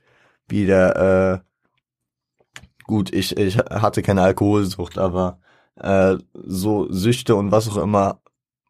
wie 0.48 0.66
der, 0.66 1.42
äh, 1.46 2.52
gut, 2.84 3.10
ich, 3.10 3.38
ich 3.38 3.56
hatte 3.56 4.02
keine 4.02 4.20
Alkoholsucht, 4.20 4.98
aber 4.98 5.38
äh, 5.76 6.18
so 6.34 6.92
Süchte 6.92 7.36
und 7.36 7.52
was 7.52 7.68
auch 7.70 7.78
immer 7.78 8.20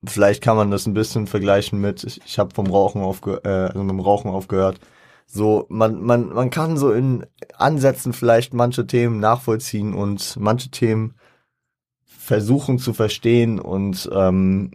vielleicht 0.05 0.43
kann 0.43 0.57
man 0.57 0.71
das 0.71 0.87
ein 0.87 0.95
bisschen 0.95 1.27
vergleichen 1.27 1.81
mit, 1.81 2.05
ich, 2.05 2.21
ich 2.25 2.39
habe 2.39 2.55
vom 2.55 2.69
Rauchen 2.69 3.03
aufge 3.03 3.41
äh, 3.45 3.49
also 3.49 3.83
mit 3.83 3.91
dem 3.91 4.01
Rauchen 4.01 4.31
aufgehört. 4.31 4.81
So, 5.27 5.67
man, 5.69 6.03
man, 6.03 6.31
man 6.31 6.51
kann 6.51 6.79
so 6.79 6.93
in 6.93 7.27
Ansätzen 7.55 8.13
vielleicht 8.13 8.55
manche 8.55 8.87
Themen 8.87 9.21
nachvollziehen 9.21 9.93
und 9.93 10.37
manche 10.39 10.71
Themen 10.71 11.15
versuchen 12.07 12.79
zu 12.79 12.95
verstehen 12.95 13.61
und 13.61 14.09
ähm, 14.13 14.73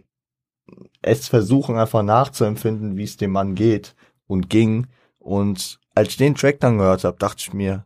es 1.02 1.28
versuchen 1.28 1.76
einfach 1.76 2.02
nachzuempfinden, 2.02 2.96
wie 2.96 3.04
es 3.04 3.16
dem 3.16 3.32
Mann 3.32 3.54
geht 3.54 3.94
und 4.26 4.48
ging. 4.48 4.86
Und 5.18 5.80
als 5.94 6.10
ich 6.10 6.16
den 6.16 6.34
Track 6.34 6.60
dann 6.60 6.78
gehört 6.78 7.04
habe, 7.04 7.16
dachte 7.18 7.38
ich 7.40 7.52
mir, 7.52 7.84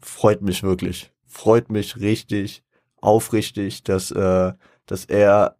freut 0.00 0.42
mich 0.42 0.62
wirklich, 0.62 1.12
freut 1.26 1.70
mich 1.70 1.98
richtig, 1.98 2.62
aufrichtig, 3.00 3.82
dass 3.84 4.10
äh, 4.10 4.52
dass 4.86 5.04
er 5.04 5.56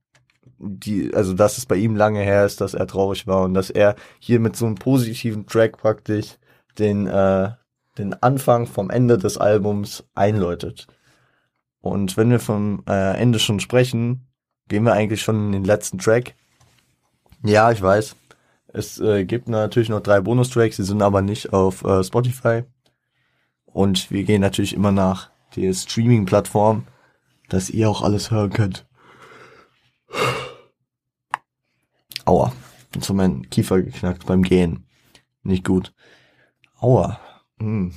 die, 0.61 1.15
also 1.15 1.33
dass 1.33 1.59
es 1.59 1.67
bei 1.67 1.77
ihm 1.77 1.97
lange 1.97 2.21
her 2.21 2.45
ist, 2.45 2.61
dass 2.61 2.75
er 2.75 2.87
traurig 2.87 3.27
war 3.27 3.43
und 3.43 3.55
dass 3.55 3.71
er 3.71 3.97
hier 4.19 4.41
mit 4.41 4.57
so 4.57 4.67
einem 4.67 4.75
positiven 4.75 5.47
Track 5.47 5.79
praktisch 5.79 6.37
den, 6.79 7.07
äh, 7.07 7.51
den 7.99 8.15
Anfang 8.23 8.67
vom 8.67 8.91
Ende 8.91 9.19
des 9.19 9.39
Albums 9.39 10.05
einläutet. 10.15 10.87
Und 11.81 12.17
wenn 12.17 12.31
wir 12.31 12.41
vom 12.41 12.83
äh, 12.89 13.17
Ende 13.19 13.39
schon 13.39 13.59
sprechen, 13.59 14.27
gehen 14.69 14.85
wir 14.85 14.93
eigentlich 14.93 15.23
schon 15.23 15.47
in 15.47 15.53
den 15.53 15.65
letzten 15.65 15.99
Track. 15.99 16.35
Ja, 17.43 17.73
ich 17.73 17.81
weiß. 17.81 18.17
Es 18.73 19.01
äh, 19.01 19.25
gibt 19.25 19.49
natürlich 19.49 19.89
noch 19.89 20.01
drei 20.01 20.21
Bonustracks, 20.21 20.77
die 20.77 20.85
sind 20.85 21.03
aber 21.03 21.23
nicht 21.23 21.53
auf 21.53 21.83
äh, 21.85 22.05
Spotify. 22.05 22.65
Und 23.65 24.11
wir 24.11 24.25
gehen 24.25 24.43
natürlich 24.43 24.75
immer 24.75 24.93
nach 24.93 25.31
der 25.57 25.73
Streaming-Plattform, 25.73 26.87
dass 27.49 27.71
ihr 27.71 27.89
auch 27.89 28.03
alles 28.03 28.31
hören 28.31 28.51
könnt. 28.51 28.87
Aua. 32.31 32.53
Jetzt 32.95 33.09
hat 33.09 33.17
mein 33.17 33.51
Kiefer 33.51 33.83
geknackt 33.83 34.25
beim 34.25 34.45
Gehen. 34.45 34.87
Nicht 35.43 35.65
gut. 35.65 35.93
Aua. 36.79 37.19
Hm. 37.59 37.93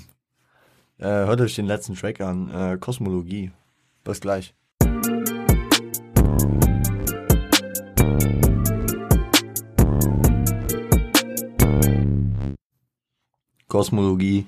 Äh, 0.98 1.06
hört 1.06 1.40
euch 1.40 1.54
den 1.54 1.68
letzten 1.68 1.94
Track 1.94 2.20
an. 2.20 2.50
Äh, 2.50 2.80
Kosmologie. 2.80 3.52
Bis 4.04 4.22
gleich. 4.22 4.56
Kosmologie 13.68 14.48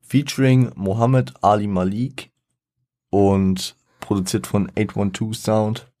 featuring 0.00 0.72
Mohammed 0.74 1.34
Ali 1.40 1.68
Malik 1.68 2.32
und 3.10 3.76
produziert 4.00 4.48
von 4.48 4.72
812 4.76 5.36
Sound. 5.36 5.92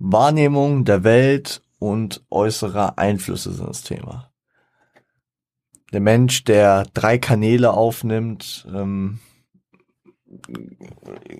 Wahrnehmung 0.00 0.84
der 0.84 1.04
Welt 1.04 1.62
und 1.80 2.24
äußere 2.30 2.98
Einflüsse 2.98 3.52
sind 3.52 3.68
das 3.68 3.82
Thema. 3.82 4.30
Der 5.92 6.00
Mensch, 6.00 6.44
der 6.44 6.84
drei 6.94 7.18
Kanäle 7.18 7.72
aufnimmt, 7.72 8.68
ähm, 8.72 9.18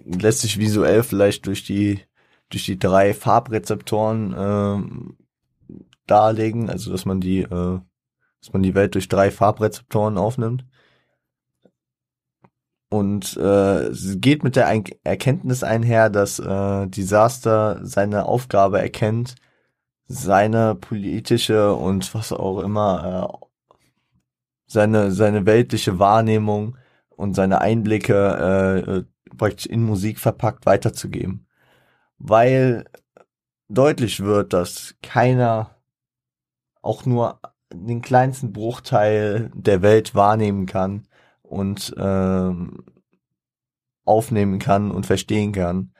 lässt 0.05 0.41
sich 0.41 0.59
visuell 0.59 1.05
vielleicht 1.05 1.47
durch 1.47 1.63
die 1.63 2.01
durch 2.49 2.65
die 2.65 2.81
drei 2.81 3.15
Farbrezeptoren 3.15 4.35
ähm, 4.37 5.17
darlegen, 6.07 6.69
also 6.69 6.91
dass 6.91 7.05
man 7.05 7.21
die 7.21 7.43
äh, 7.43 7.81
dass 8.41 8.53
man 8.53 8.63
die 8.63 8.75
Welt 8.75 8.95
durch 8.97 9.07
drei 9.07 9.31
Farbrezeptoren 9.31 10.19
aufnimmt. 10.19 10.65
Und 12.89 13.37
äh, 13.37 13.91
geht 14.17 14.43
mit 14.43 14.57
der 14.57 14.67
Erkenntnis 15.05 15.63
einher, 15.63 16.11
dass 16.11 16.41
äh, 16.41 16.89
Disaster 16.89 17.79
seine 17.85 18.25
Aufgabe 18.25 18.81
erkennt, 18.81 19.37
seine 20.13 20.75
politische 20.75 21.73
und 21.73 22.13
was 22.15 22.33
auch 22.33 22.59
immer, 22.63 23.31
äh, 23.33 23.47
seine, 24.67 25.13
seine 25.13 25.47
weltliche 25.47 26.01
Wahrnehmung 26.01 26.77
und 27.11 27.35
seine 27.35 27.61
Einblicke 27.61 28.15
äh, 28.15 28.91
äh 28.91 29.05
praktisch 29.37 29.67
in 29.67 29.85
Musik 29.85 30.19
verpackt 30.19 30.67
weiterzugeben. 30.67 31.47
Weil 32.19 32.87
deutlich 33.69 34.19
wird, 34.21 34.53
dass 34.53 34.97
keiner 35.01 35.77
auch 36.83 37.07
nur 37.07 37.39
den 37.73 38.03
kleinsten 38.03 38.53
Bruchteil 38.53 39.53
der 39.55 39.81
Welt 39.83 40.17
wahrnehmen 40.17 40.67
kann 40.67 41.07
und 41.43 41.95
ähm, 41.97 42.85
aufnehmen 44.05 44.59
kann 44.59 44.91
und 44.91 45.07
verstehen 45.07 45.53
kann. 45.53 45.93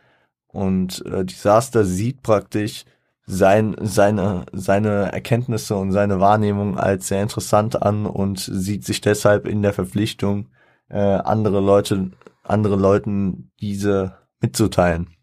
Und 0.49 1.07
äh, 1.07 1.25
Disaster 1.25 1.85
sieht 1.85 2.23
praktisch 2.23 2.85
sein, 3.31 3.77
seine, 3.81 4.47
seine 4.53 5.13
Erkenntnisse 5.13 5.77
und 5.77 5.93
seine 5.93 6.21
Wahrnehmung 6.21 6.79
als 6.79 7.09
sehr 7.09 7.23
interessant 7.23 7.81
an 7.83 8.07
und 8.07 8.39
sieht 8.39 8.85
sich 8.85 9.01
deshalb 9.01 9.47
in 9.47 9.63
der 9.63 9.73
Verpflichtung, 9.73 10.49
äh, 10.89 10.99
andere 10.99 11.61
Leute, 11.61 12.11
andere 12.43 12.77
Leuten 12.77 13.51
diese 13.61 14.19
mitzuteilen. 14.41 15.15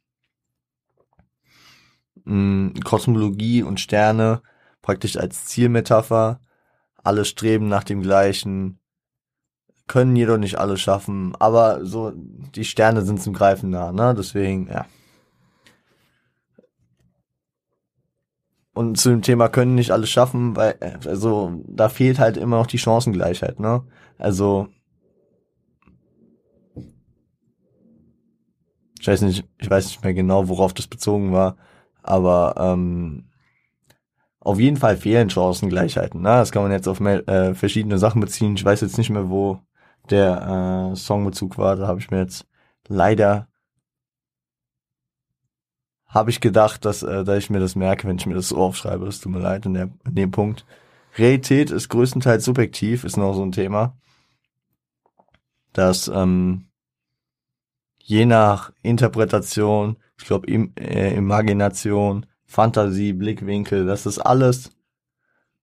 Mhm, 2.24 2.74
Kosmologie 2.84 3.64
und 3.64 3.80
Sterne 3.80 4.42
praktisch 4.82 5.18
als 5.18 5.46
Zielmetapher. 5.46 6.40
Alle 7.04 7.26
streben 7.26 7.68
nach 7.68 7.84
dem 7.84 8.02
gleichen, 8.02 8.80
können 9.88 10.16
jedoch 10.16 10.38
nicht 10.38 10.60
alles 10.60 10.82
schaffen, 10.82 11.34
aber 11.40 11.86
so, 11.86 12.12
die 12.14 12.66
Sterne 12.66 13.04
sind 13.04 13.22
zum 13.22 13.34
Greifen 13.34 13.70
nah, 13.70 13.92
ne? 13.92 14.14
Deswegen, 14.16 14.68
ja. 14.68 14.86
Und 18.78 19.00
zu 19.00 19.10
dem 19.10 19.24
Thema 19.24 19.50
können 19.50 19.74
nicht 19.74 19.90
alles 19.90 20.12
schaffen, 20.12 20.56
weil, 20.56 20.76
also, 21.04 21.64
da 21.66 21.90
fehlt 21.90 22.20
halt 22.20 22.38
immer 22.38 22.58
noch 22.58 22.68
die 22.68 22.78
Chancengleichheit, 22.78 23.60
ne? 23.60 23.84
Also, 24.20 24.68
ich 29.00 29.08
weiß 29.08 29.24
nicht, 29.24 29.46
ich 29.58 29.68
weiß 29.68 29.88
nicht 29.88 30.04
mehr 30.04 30.14
genau, 30.14 30.48
worauf 30.48 30.76
das 30.76 30.86
bezogen 30.86 31.34
war, 31.34 31.58
aber 32.04 32.54
ähm, 32.60 33.32
auf 34.42 34.60
jeden 34.60 34.78
Fall 34.78 34.96
fehlen 34.96 35.32
Chancengleichheiten. 35.32 36.22
Ne? 36.22 36.30
Das 36.30 36.52
kann 36.52 36.62
man 36.62 36.72
jetzt 36.72 36.88
auf 36.88 37.00
mehr, 37.00 37.28
äh, 37.28 37.56
verschiedene 37.56 37.98
Sachen 37.98 38.22
beziehen. 38.22 38.56
Ich 38.56 38.64
weiß 38.64 38.82
jetzt 38.82 39.00
nicht 39.00 39.10
mehr, 39.10 39.30
wo 39.32 39.60
der 40.12 40.92
äh, 40.92 40.96
Songbezug 40.96 41.58
war. 41.58 41.76
Da 41.78 41.88
habe 41.88 42.00
ich 42.00 42.12
mir 42.12 42.20
jetzt 42.20 42.46
leider 42.88 43.48
habe 46.08 46.30
ich 46.30 46.40
gedacht, 46.40 46.86
dass, 46.86 47.04
äh, 47.04 47.24
dass 47.24 47.38
ich 47.38 47.50
mir 47.50 47.60
das 47.60 47.76
merke, 47.76 48.08
wenn 48.08 48.18
ich 48.18 48.26
mir 48.26 48.36
das 48.36 48.50
so 48.50 48.58
aufschreibe. 48.58 49.08
Es 49.08 49.20
tut 49.20 49.32
mir 49.32 49.40
leid 49.40 49.66
in, 49.66 49.74
der, 49.74 49.90
in 50.06 50.16
dem 50.16 50.32
Punkt. 50.32 50.66
Realität 51.18 51.72
ist 51.72 51.90
größtenteils 51.90 52.46
subjektiv, 52.46 53.04
ist 53.04 53.18
noch 53.18 53.34
so 53.34 53.44
ein 53.44 53.52
Thema. 53.52 53.98
Dass 55.74 56.08
ähm, 56.08 56.68
je 57.98 58.26
nach 58.26 58.72
Interpretation, 58.82 59.98
ich 60.18 60.26
glaube 60.26 60.48
im, 60.48 60.74
äh, 60.80 61.14
Imagination, 61.16 62.26
Fantasie, 62.46 63.14
Blickwinkel, 63.14 63.86
dass 63.86 64.04
das 64.04 64.20
alles 64.20 64.72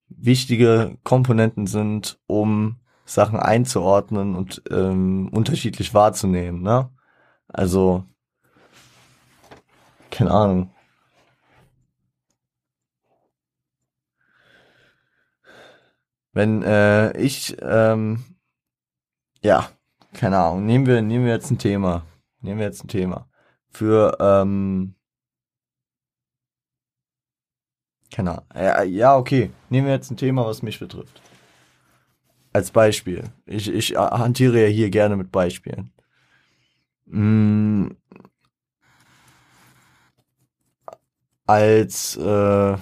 wichtige 0.09 0.98
Komponenten 1.02 1.66
sind, 1.66 2.18
um 2.26 2.76
Sachen 3.07 3.38
einzuordnen 3.38 4.35
und 4.35 4.62
ähm, 4.70 5.28
unterschiedlich 5.33 5.94
wahrzunehmen. 5.94 6.62
Ne? 6.62 6.90
Also, 7.48 8.04
keine 10.14 10.31
Ahnung. 10.31 10.70
Wenn 16.33 16.62
äh, 16.62 17.16
ich, 17.18 17.57
ähm, 17.61 18.24
ja, 19.42 19.68
keine 20.14 20.38
Ahnung, 20.38 20.66
nehmen 20.66 20.87
wir, 20.87 21.03
nehmen 21.03 21.27
wir 21.27 21.33
jetzt 21.33 21.50
ein 21.50 21.59
Thema. 21.59 22.07
Nehmen 22.40 22.59
wir 22.59 22.66
jetzt 22.66 22.85
ein 22.85 22.88
Thema. 22.88 23.29
Für, 23.70 24.16
ähm, 24.20 24.94
keine 28.12 28.31
Ahnung. 28.31 28.46
Ja, 28.55 28.83
ja, 28.83 29.17
okay. 29.17 29.50
Nehmen 29.69 29.87
wir 29.87 29.94
jetzt 29.94 30.10
ein 30.10 30.17
Thema, 30.17 30.46
was 30.46 30.62
mich 30.62 30.79
betrifft 30.79 31.21
als 32.52 32.71
Beispiel. 32.71 33.25
Ich, 33.46 33.69
ich 33.69 33.96
hantiere 33.96 34.62
ja 34.62 34.69
hier 34.69 34.88
gerne 34.88 35.17
mit 35.17 35.33
Beispielen. 35.33 35.92
Mm, 37.06 37.88
als 41.46 42.16
äh, 42.16 42.74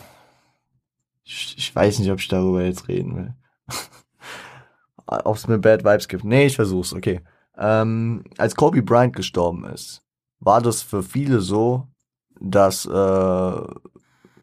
ich, 1.25 1.57
ich 1.57 1.75
weiß 1.75 1.99
nicht, 1.99 2.11
ob 2.11 2.21
ich 2.21 2.29
darüber 2.29 2.63
jetzt 2.63 2.89
reden 2.89 3.17
will. 3.17 3.35
ob 5.07 5.37
es 5.37 5.47
mir 5.49 5.59
Bad 5.59 5.85
Vibes 5.85 6.09
gibt. 6.09 6.25
Nee, 6.25 6.47
ich 6.47 6.57
versuch's, 6.57 6.93
okay. 6.93 7.21
Ähm, 7.57 8.25
als 8.39 8.55
Kobe 8.55 8.83
Bryant 8.83 9.15
gestorben 9.15 9.65
ist, 9.65 10.03
war 10.41 10.61
das 10.61 10.83
für 10.83 11.03
viele 11.03 11.41
so, 11.41 11.89
dass, 12.41 12.87
äh, 12.87 13.63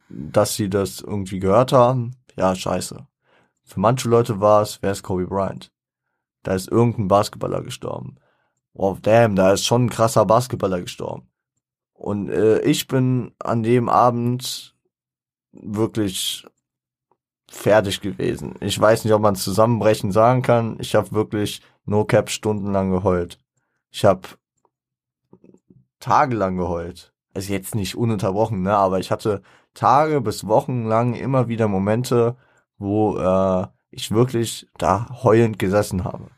dass 0.09 0.55
sie 0.55 0.69
das 0.69 1.01
irgendwie 1.01 1.39
gehört 1.39 1.71
haben. 1.73 2.15
Ja, 2.37 2.55
scheiße. 2.55 3.05
Für 3.63 3.79
manche 3.79 4.09
Leute 4.09 4.39
war 4.39 4.61
es, 4.61 4.81
wer 4.81 4.91
ist 4.91 5.03
Kobe 5.03 5.27
Bryant? 5.27 5.71
Da 6.43 6.53
ist 6.53 6.69
irgendein 6.69 7.07
Basketballer 7.07 7.61
gestorben. 7.61 8.17
Oh, 8.73 8.97
damn, 9.01 9.35
da 9.35 9.51
ist 9.51 9.65
schon 9.65 9.85
ein 9.85 9.89
krasser 9.89 10.25
Basketballer 10.25 10.81
gestorben. 10.81 11.28
Und 11.99 12.29
äh, 12.29 12.61
ich 12.61 12.87
bin 12.87 13.33
an 13.39 13.61
dem 13.61 13.89
Abend 13.89 14.73
wirklich 15.51 16.47
fertig 17.51 17.99
gewesen. 17.99 18.55
Ich 18.61 18.79
weiß 18.79 19.03
nicht, 19.03 19.13
ob 19.13 19.21
man 19.21 19.35
zusammenbrechen 19.35 20.13
sagen 20.13 20.41
kann. 20.41 20.77
Ich 20.79 20.95
habe 20.95 21.11
wirklich 21.11 21.61
No 21.83 22.05
Cap 22.05 22.29
stundenlang 22.29 22.89
geheult. 22.89 23.37
Ich 23.91 24.05
habe 24.05 24.29
tagelang 25.99 26.55
geheult. 26.55 27.13
Also 27.33 27.51
jetzt 27.51 27.75
nicht 27.75 27.95
ununterbrochen, 27.95 28.61
ne, 28.61 28.77
aber 28.77 28.99
ich 28.99 29.11
hatte 29.11 29.41
Tage 29.73 30.21
bis 30.21 30.47
Wochen 30.47 30.85
lang 30.85 31.15
immer 31.15 31.49
wieder 31.49 31.67
Momente, 31.67 32.37
wo 32.77 33.17
äh, 33.17 33.67
ich 33.91 34.11
wirklich 34.11 34.69
da 34.77 35.09
heulend 35.21 35.59
gesessen 35.59 36.05
habe. 36.05 36.29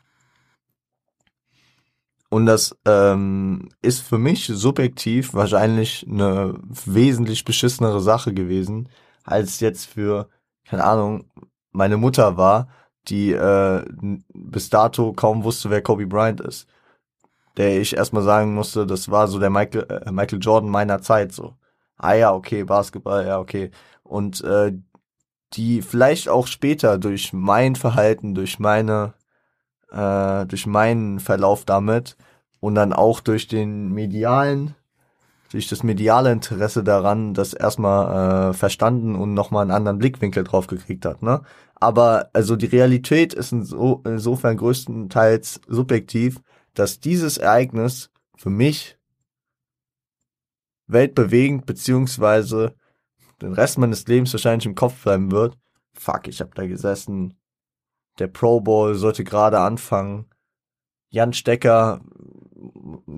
Und 2.32 2.46
das 2.46 2.74
ähm, 2.86 3.68
ist 3.82 4.00
für 4.00 4.16
mich 4.16 4.46
subjektiv 4.46 5.34
wahrscheinlich 5.34 6.06
eine 6.08 6.58
wesentlich 6.86 7.44
beschissenere 7.44 8.00
Sache 8.00 8.32
gewesen, 8.32 8.88
als 9.22 9.60
jetzt 9.60 9.84
für, 9.84 10.30
keine 10.66 10.82
Ahnung, 10.82 11.30
meine 11.72 11.98
Mutter 11.98 12.38
war, 12.38 12.68
die 13.08 13.32
äh, 13.32 13.84
bis 14.32 14.70
dato 14.70 15.12
kaum 15.12 15.44
wusste, 15.44 15.68
wer 15.68 15.82
Kobe 15.82 16.06
Bryant 16.06 16.40
ist. 16.40 16.66
Der 17.58 17.78
ich 17.78 17.94
erstmal 17.94 18.22
sagen 18.22 18.54
musste, 18.54 18.86
das 18.86 19.10
war 19.10 19.28
so 19.28 19.38
der 19.38 19.50
Michael, 19.50 19.86
äh, 19.90 20.10
Michael 20.10 20.40
Jordan 20.40 20.70
meiner 20.70 21.02
Zeit 21.02 21.32
so. 21.32 21.58
Ah 21.98 22.14
ja, 22.14 22.32
okay, 22.32 22.64
Basketball, 22.64 23.26
ja, 23.26 23.40
okay. 23.40 23.70
Und 24.04 24.42
äh, 24.42 24.72
die 25.52 25.82
vielleicht 25.82 26.30
auch 26.30 26.46
später 26.46 26.96
durch 26.96 27.34
mein 27.34 27.76
Verhalten, 27.76 28.34
durch 28.34 28.58
meine, 28.58 29.12
äh, 29.92 30.46
durch 30.46 30.66
meinen 30.66 31.20
Verlauf 31.20 31.64
damit 31.64 32.16
und 32.60 32.74
dann 32.74 32.92
auch 32.92 33.20
durch 33.20 33.48
den 33.48 33.92
medialen, 33.92 34.74
durch 35.50 35.68
das 35.68 35.82
mediale 35.82 36.32
Interesse 36.32 36.82
daran, 36.82 37.34
das 37.34 37.52
erstmal 37.54 38.50
äh, 38.50 38.54
verstanden 38.54 39.14
und 39.14 39.34
nochmal 39.34 39.62
einen 39.62 39.70
anderen 39.70 39.98
Blickwinkel 39.98 40.44
drauf 40.44 40.66
gekriegt 40.66 41.04
hat, 41.04 41.22
ne? 41.22 41.42
Aber 41.74 42.30
also 42.32 42.54
die 42.54 42.66
Realität 42.66 43.34
ist 43.34 43.52
inso, 43.52 44.02
insofern 44.04 44.56
größtenteils 44.56 45.60
subjektiv, 45.66 46.40
dass 46.74 47.00
dieses 47.00 47.38
Ereignis 47.38 48.10
für 48.36 48.50
mich 48.50 48.96
weltbewegend 50.86 51.66
beziehungsweise 51.66 52.74
den 53.40 53.52
Rest 53.52 53.78
meines 53.78 54.06
Lebens 54.06 54.32
wahrscheinlich 54.32 54.66
im 54.66 54.76
Kopf 54.76 55.02
bleiben 55.02 55.32
wird. 55.32 55.58
Fuck, 55.94 56.28
ich 56.28 56.40
habe 56.40 56.52
da 56.54 56.66
gesessen. 56.66 57.34
Der 58.18 58.28
Pro 58.28 58.60
Bowl 58.60 58.94
sollte 58.94 59.24
gerade 59.24 59.60
anfangen. 59.60 60.26
Jan 61.10 61.32
Stecker, 61.32 62.00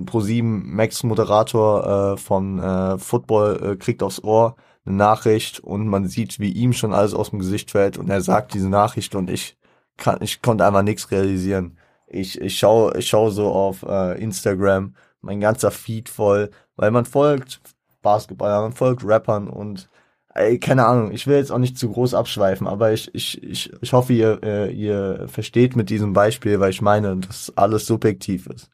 Pro7 0.06 0.42
Max 0.42 1.02
Moderator 1.02 2.14
äh, 2.14 2.16
von 2.16 2.58
äh, 2.58 2.98
Football 2.98 3.60
äh, 3.62 3.76
kriegt 3.76 4.02
aufs 4.02 4.22
Ohr 4.22 4.56
eine 4.84 4.96
Nachricht 4.96 5.60
und 5.60 5.86
man 5.88 6.06
sieht, 6.06 6.38
wie 6.40 6.52
ihm 6.52 6.72
schon 6.72 6.92
alles 6.92 7.14
aus 7.14 7.30
dem 7.30 7.38
Gesicht 7.38 7.70
fällt 7.70 7.96
und 7.98 8.10
er 8.10 8.20
sagt 8.20 8.54
diese 8.54 8.68
Nachricht 8.68 9.14
und 9.14 9.30
ich 9.30 9.56
kann, 9.96 10.18
ich 10.22 10.42
konnte 10.42 10.66
einfach 10.66 10.82
nichts 10.82 11.10
realisieren. 11.10 11.78
Ich, 12.06 12.40
ich 12.40 12.58
schaue, 12.58 12.96
ich 12.98 13.08
schaue 13.08 13.30
so 13.30 13.50
auf 13.50 13.82
äh, 13.82 14.20
Instagram, 14.20 14.94
mein 15.20 15.40
ganzer 15.40 15.70
Feed 15.70 16.08
voll, 16.08 16.50
weil 16.76 16.90
man 16.90 17.06
folgt 17.06 17.60
Basketballern, 18.02 18.62
man 18.62 18.72
folgt 18.72 19.04
Rappern 19.04 19.48
und 19.48 19.88
ey, 20.34 20.58
keine 20.58 20.86
Ahnung, 20.86 21.12
ich 21.12 21.26
will 21.26 21.36
jetzt 21.36 21.52
auch 21.52 21.58
nicht 21.58 21.78
zu 21.78 21.90
groß 21.90 22.14
abschweifen, 22.14 22.66
aber 22.66 22.92
ich, 22.92 23.14
ich, 23.14 23.42
ich, 23.42 23.72
ich 23.80 23.92
hoffe, 23.92 24.12
ihr, 24.12 24.42
äh, 24.42 24.72
ihr 24.72 25.28
versteht 25.28 25.76
mit 25.76 25.90
diesem 25.90 26.12
Beispiel, 26.12 26.60
weil 26.60 26.70
ich 26.70 26.82
meine, 26.82 27.16
dass 27.16 27.56
alles 27.56 27.86
subjektiv 27.86 28.46
ist. 28.48 28.70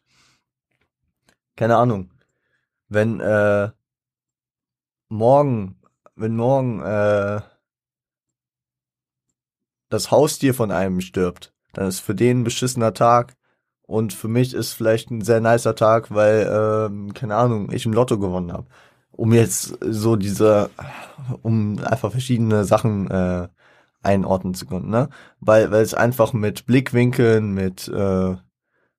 Keine 1.56 1.76
Ahnung. 1.76 2.10
Wenn 2.88 3.20
äh, 3.20 3.70
morgen, 5.08 5.76
wenn 6.16 6.34
morgen 6.34 6.80
äh, 6.80 7.40
das 9.90 10.10
Haustier 10.10 10.54
von 10.54 10.70
einem 10.70 11.00
stirbt, 11.00 11.52
dann 11.74 11.86
ist 11.88 12.00
für 12.00 12.14
den 12.14 12.40
ein 12.40 12.44
beschissener 12.44 12.94
Tag 12.94 13.36
und 13.82 14.12
für 14.12 14.28
mich 14.28 14.54
ist 14.54 14.72
vielleicht 14.72 15.10
ein 15.10 15.20
sehr 15.20 15.40
nicer 15.40 15.74
Tag, 15.76 16.12
weil, 16.14 16.48
ähm, 16.50 17.12
keine 17.12 17.36
Ahnung, 17.36 17.70
ich 17.70 17.86
im 17.86 17.92
Lotto 17.92 18.18
gewonnen 18.18 18.52
habe 18.52 18.66
um 19.20 19.34
jetzt 19.34 19.76
so 19.82 20.16
diese, 20.16 20.70
um 21.42 21.78
einfach 21.84 22.10
verschiedene 22.10 22.64
Sachen 22.64 23.10
äh, 23.10 23.48
einordnen 24.02 24.54
zu 24.54 24.64
können, 24.64 24.88
ne? 24.88 25.10
Weil, 25.40 25.70
weil 25.70 25.82
es 25.82 25.92
einfach 25.92 26.32
mit 26.32 26.64
Blickwinkeln, 26.64 27.52
mit 27.52 27.86
äh, 27.88 28.36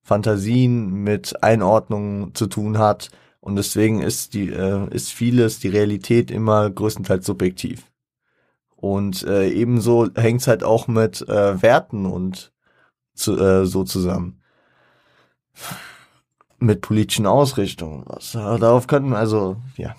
Fantasien, 0.00 0.92
mit 0.92 1.42
Einordnungen 1.42 2.36
zu 2.36 2.46
tun 2.46 2.78
hat 2.78 3.10
und 3.40 3.56
deswegen 3.56 4.00
ist 4.00 4.34
die 4.34 4.48
äh, 4.50 4.86
ist 4.94 5.10
vieles 5.10 5.58
die 5.58 5.70
Realität 5.70 6.30
immer 6.30 6.70
größtenteils 6.70 7.26
subjektiv. 7.26 7.90
Und 8.76 9.24
äh, 9.24 9.48
ebenso 9.48 10.08
hängt's 10.14 10.46
halt 10.46 10.62
auch 10.62 10.86
mit 10.86 11.28
äh, 11.28 11.60
Werten 11.62 12.06
und 12.06 12.52
zu, 13.14 13.36
äh, 13.40 13.66
so 13.66 13.82
zusammen. 13.82 14.40
Mit 16.60 16.80
politischen 16.80 17.26
Ausrichtungen. 17.26 18.04
Was, 18.06 18.32
darauf 18.32 18.86
könnten 18.86 19.14
also, 19.14 19.56
ja. 19.76 19.96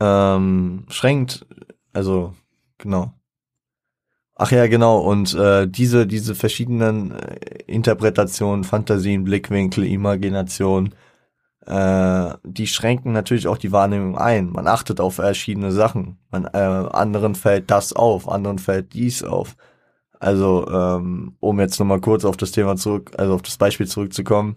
Ähm, 0.00 0.84
schränkt. 0.88 1.46
Also, 1.92 2.34
genau. 2.78 3.12
Ach 4.34 4.50
ja, 4.52 4.66
genau. 4.66 4.98
Und 4.98 5.34
äh, 5.34 5.66
diese, 5.66 6.06
diese 6.06 6.34
verschiedenen 6.34 7.12
äh, 7.12 7.62
Interpretationen, 7.66 8.64
Fantasien, 8.64 9.24
Blickwinkel, 9.24 9.84
Imagination, 9.84 10.94
äh, 11.66 12.34
die 12.44 12.66
schränken 12.66 13.12
natürlich 13.12 13.48
auch 13.48 13.58
die 13.58 13.72
Wahrnehmung 13.72 14.18
ein. 14.18 14.50
Man 14.50 14.66
achtet 14.68 15.00
auf 15.00 15.14
verschiedene 15.16 15.72
Sachen. 15.72 16.18
Man, 16.30 16.44
äh, 16.44 16.58
anderen 16.58 17.34
fällt 17.34 17.70
das 17.70 17.92
auf, 17.94 18.28
anderen 18.28 18.58
fällt 18.58 18.92
dies 18.92 19.22
auf. 19.22 19.56
Also, 20.20 20.66
ähm, 20.70 21.36
um 21.40 21.60
jetzt 21.60 21.78
nochmal 21.78 22.00
kurz 22.00 22.24
auf 22.24 22.36
das 22.36 22.52
Thema 22.52 22.76
zurück, 22.76 23.12
also 23.18 23.34
auf 23.34 23.42
das 23.42 23.56
Beispiel 23.56 23.86
zurückzukommen, 23.86 24.56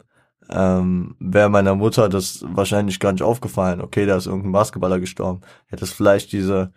ähm, 0.52 1.16
wäre 1.20 1.50
meiner 1.50 1.76
Mutter 1.76 2.10
das 2.10 2.44
wahrscheinlich 2.48 3.00
gar 3.00 3.12
nicht 3.12 3.24
aufgefallen. 3.24 3.82
Okay, 3.82 4.06
da 4.06 4.18
ist 4.18 4.28
irgendein 4.28 4.52
Basketballer 4.52 5.00
gestorben. 5.00 5.42
Hätte 5.68 5.86
es 5.86 5.94
vielleicht 5.94 6.32
diese 6.32 6.72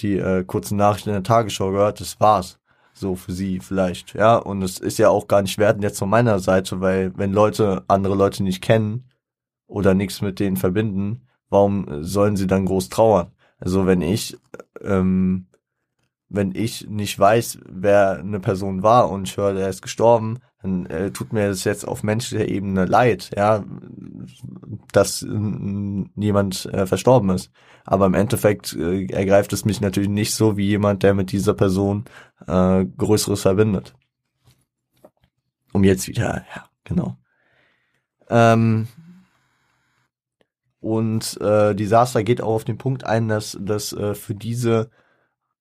die 0.00 0.16
äh, 0.18 0.44
kurzen 0.44 0.76
Nachrichten 0.76 1.10
in 1.10 1.14
der 1.14 1.22
Tagesschau 1.22 1.70
gehört, 1.70 2.00
das 2.00 2.20
war's. 2.20 2.58
So 2.92 3.14
für 3.14 3.32
sie 3.32 3.60
vielleicht, 3.60 4.14
ja. 4.14 4.36
Und 4.36 4.62
es 4.62 4.78
ist 4.78 4.98
ja 4.98 5.08
auch 5.08 5.28
gar 5.28 5.42
nicht 5.42 5.58
wertend 5.58 5.84
jetzt 5.84 5.98
von 5.98 6.10
meiner 6.10 6.40
Seite, 6.40 6.80
weil 6.80 7.12
wenn 7.16 7.32
Leute 7.32 7.84
andere 7.88 8.14
Leute 8.14 8.42
nicht 8.42 8.62
kennen 8.62 9.08
oder 9.66 9.94
nichts 9.94 10.20
mit 10.20 10.40
denen 10.40 10.56
verbinden, 10.56 11.26
warum 11.48 12.02
sollen 12.02 12.36
sie 12.36 12.46
dann 12.46 12.66
groß 12.66 12.88
trauern? 12.88 13.32
Also 13.60 13.86
wenn 13.86 14.02
ich 14.02 14.36
ähm, 14.80 15.47
wenn 16.28 16.54
ich 16.54 16.88
nicht 16.88 17.18
weiß, 17.18 17.60
wer 17.68 18.18
eine 18.18 18.40
Person 18.40 18.82
war 18.82 19.10
und 19.10 19.28
ich 19.28 19.36
höre, 19.36 19.58
er 19.58 19.68
ist 19.68 19.82
gestorben, 19.82 20.40
dann 20.62 20.86
äh, 20.86 21.10
tut 21.10 21.32
mir 21.32 21.48
das 21.48 21.64
jetzt 21.64 21.86
auf 21.86 22.02
menschlicher 22.02 22.48
Ebene 22.48 22.84
leid, 22.84 23.30
ja, 23.36 23.64
dass 24.92 25.20
jemand 25.22 26.66
äh, 26.66 26.86
verstorben 26.86 27.30
ist. 27.30 27.50
Aber 27.84 28.06
im 28.06 28.14
Endeffekt 28.14 28.74
äh, 28.74 29.06
ergreift 29.06 29.52
es 29.52 29.64
mich 29.64 29.80
natürlich 29.80 30.10
nicht 30.10 30.34
so 30.34 30.56
wie 30.56 30.66
jemand, 30.66 31.02
der 31.02 31.14
mit 31.14 31.32
dieser 31.32 31.54
Person 31.54 32.04
äh, 32.46 32.84
Größeres 32.84 33.42
verbindet. 33.42 33.94
Um 35.72 35.84
jetzt 35.84 36.08
wieder, 36.08 36.44
ja, 36.54 36.64
genau. 36.84 37.16
Ähm, 38.28 38.88
und 40.80 41.40
äh, 41.40 41.74
Disaster 41.74 42.22
geht 42.22 42.42
auch 42.42 42.54
auf 42.54 42.64
den 42.64 42.78
Punkt 42.78 43.04
ein, 43.04 43.28
dass, 43.28 43.56
dass 43.60 43.92
äh, 43.92 44.14
für 44.14 44.34
diese 44.34 44.90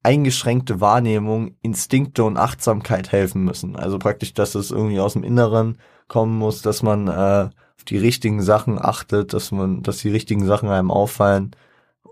eingeschränkte 0.04 0.80
Wahrnehmung, 0.80 1.56
Instinkte 1.62 2.24
und 2.24 2.38
Achtsamkeit 2.38 3.12
helfen 3.12 3.44
müssen. 3.44 3.76
Also 3.76 4.00
praktisch, 4.00 4.34
dass 4.34 4.56
es 4.56 4.72
irgendwie 4.72 5.00
aus 5.00 5.14
dem 5.14 5.24
Inneren 5.24 5.78
kommen 6.08 6.38
muss, 6.38 6.62
dass 6.62 6.84
man 6.84 7.08
äh, 7.08 7.50
auf 7.50 7.84
die 7.88 7.98
richtigen 7.98 8.42
Sachen 8.42 8.80
achtet, 8.80 9.34
dass 9.34 9.52
man, 9.52 9.84
dass 9.84 9.98
die 9.98 10.10
richtigen 10.10 10.46
Sachen 10.46 10.70
einem 10.70 10.92
auffallen 10.92 11.52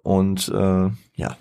und 0.03 0.49
äh, 0.49 0.89
ja. 1.15 1.37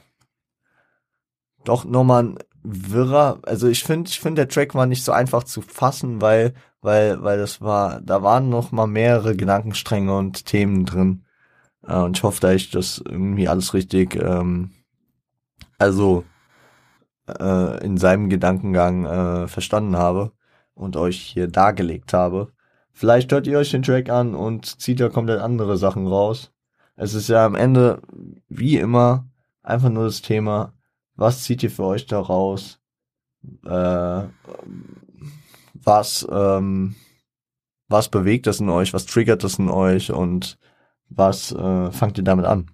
Doch 1.65 1.85
nochmal 1.85 2.25
ein 2.25 2.39
wirrer, 2.63 3.41
also 3.43 3.69
ich 3.69 3.85
finde, 3.85 4.09
ich 4.09 4.21
finde 4.21 4.43
der 4.43 4.49
Track 4.49 4.75
war 4.75 4.87
nicht 4.87 5.05
so 5.05 5.13
einfach 5.13 5.45
zu 5.45 5.61
fassen, 5.61 6.21
weil, 6.21 6.55
weil, 6.81 7.23
weil 7.23 7.39
das 7.39 7.61
war, 7.61 8.01
da 8.01 8.23
waren 8.23 8.49
noch 8.49 8.73
mal 8.73 8.87
mehrere 8.87 9.37
Gedankenstränge 9.37 10.17
und 10.17 10.47
Themen 10.47 10.87
drin. 10.87 11.25
Äh, 11.87 11.97
und 11.97 12.17
ich 12.17 12.23
hoffe, 12.23 12.41
dass 12.41 12.55
ich 12.55 12.71
das 12.71 13.03
irgendwie 13.05 13.49
alles 13.49 13.75
richtig, 13.75 14.17
ähm, 14.17 14.71
also 15.79 16.25
äh, 17.29 17.85
in 17.85 17.97
seinem 17.97 18.29
Gedankengang 18.29 19.05
äh, 19.05 19.49
verstanden 19.49 19.97
habe 19.97 20.33
und 20.75 20.97
euch 20.97 21.21
hier 21.21 21.49
dargelegt 21.49 22.13
habe. 22.13 22.53
Vielleicht 22.93 23.33
hört 23.33 23.47
ihr 23.47 23.59
euch 23.59 23.71
den 23.71 23.83
Track 23.83 24.09
an 24.09 24.35
und 24.35 24.81
zieht 24.81 25.01
ja 25.01 25.09
komplett 25.09 25.41
andere 25.41 25.77
Sachen 25.77 26.07
raus. 26.07 26.53
Es 26.97 27.15
ist 27.15 27.29
ja 27.29 27.45
am 27.45 27.55
Ende, 27.55 28.03
wie 28.49 28.77
immer, 28.77 29.27
einfach 29.63 29.91
nur 29.91 30.05
das 30.05 30.23
Thema, 30.23 30.75
was 31.17 31.43
zieht 31.43 31.63
ihr 31.63 31.71
für 31.71 31.85
euch 31.85 32.07
da 32.07 32.21
raus? 32.21 32.81
Äh, 33.65 34.23
was, 35.75 36.27
ähm, 36.31 36.95
was 37.89 38.09
bewegt 38.09 38.47
das 38.47 38.61
in 38.61 38.69
euch? 38.69 38.95
Was 38.95 39.07
triggert 39.07 39.45
das 39.45 39.59
in 39.59 39.69
euch? 39.69 40.13
Und 40.13 40.59
was 41.09 41.53
äh, 41.53 41.91
fangt 41.91 42.19
ihr 42.19 42.25
damit 42.25 42.47
an? 42.47 42.71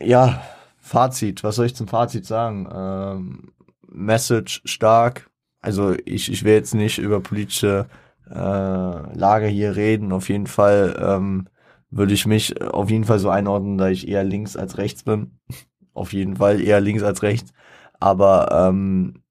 ja, 0.00 0.42
Fazit, 0.88 1.44
was 1.44 1.56
soll 1.56 1.66
ich 1.66 1.76
zum 1.76 1.86
Fazit 1.86 2.26
sagen? 2.26 2.68
Ähm, 2.72 3.52
Message 3.86 4.62
stark. 4.64 5.30
Also 5.60 5.94
ich, 6.04 6.32
ich 6.32 6.44
will 6.44 6.54
jetzt 6.54 6.74
nicht 6.74 6.98
über 6.98 7.20
politische 7.20 7.86
äh, 8.30 8.34
Lage 8.34 9.46
hier 9.46 9.76
reden. 9.76 10.12
Auf 10.12 10.28
jeden 10.28 10.46
Fall 10.46 10.98
ähm, 11.00 11.48
würde 11.90 12.14
ich 12.14 12.26
mich 12.26 12.60
auf 12.62 12.90
jeden 12.90 13.04
Fall 13.04 13.18
so 13.18 13.30
einordnen, 13.30 13.78
da 13.78 13.88
ich 13.88 14.08
eher 14.08 14.24
links 14.24 14.56
als 14.56 14.78
rechts 14.78 15.02
bin. 15.02 15.38
auf 15.94 16.12
jeden 16.12 16.36
Fall 16.36 16.60
eher 16.60 16.80
links 16.80 17.02
als 17.02 17.22
rechts. 17.22 17.52
Aber 18.00 18.48
ähm, 18.52 19.22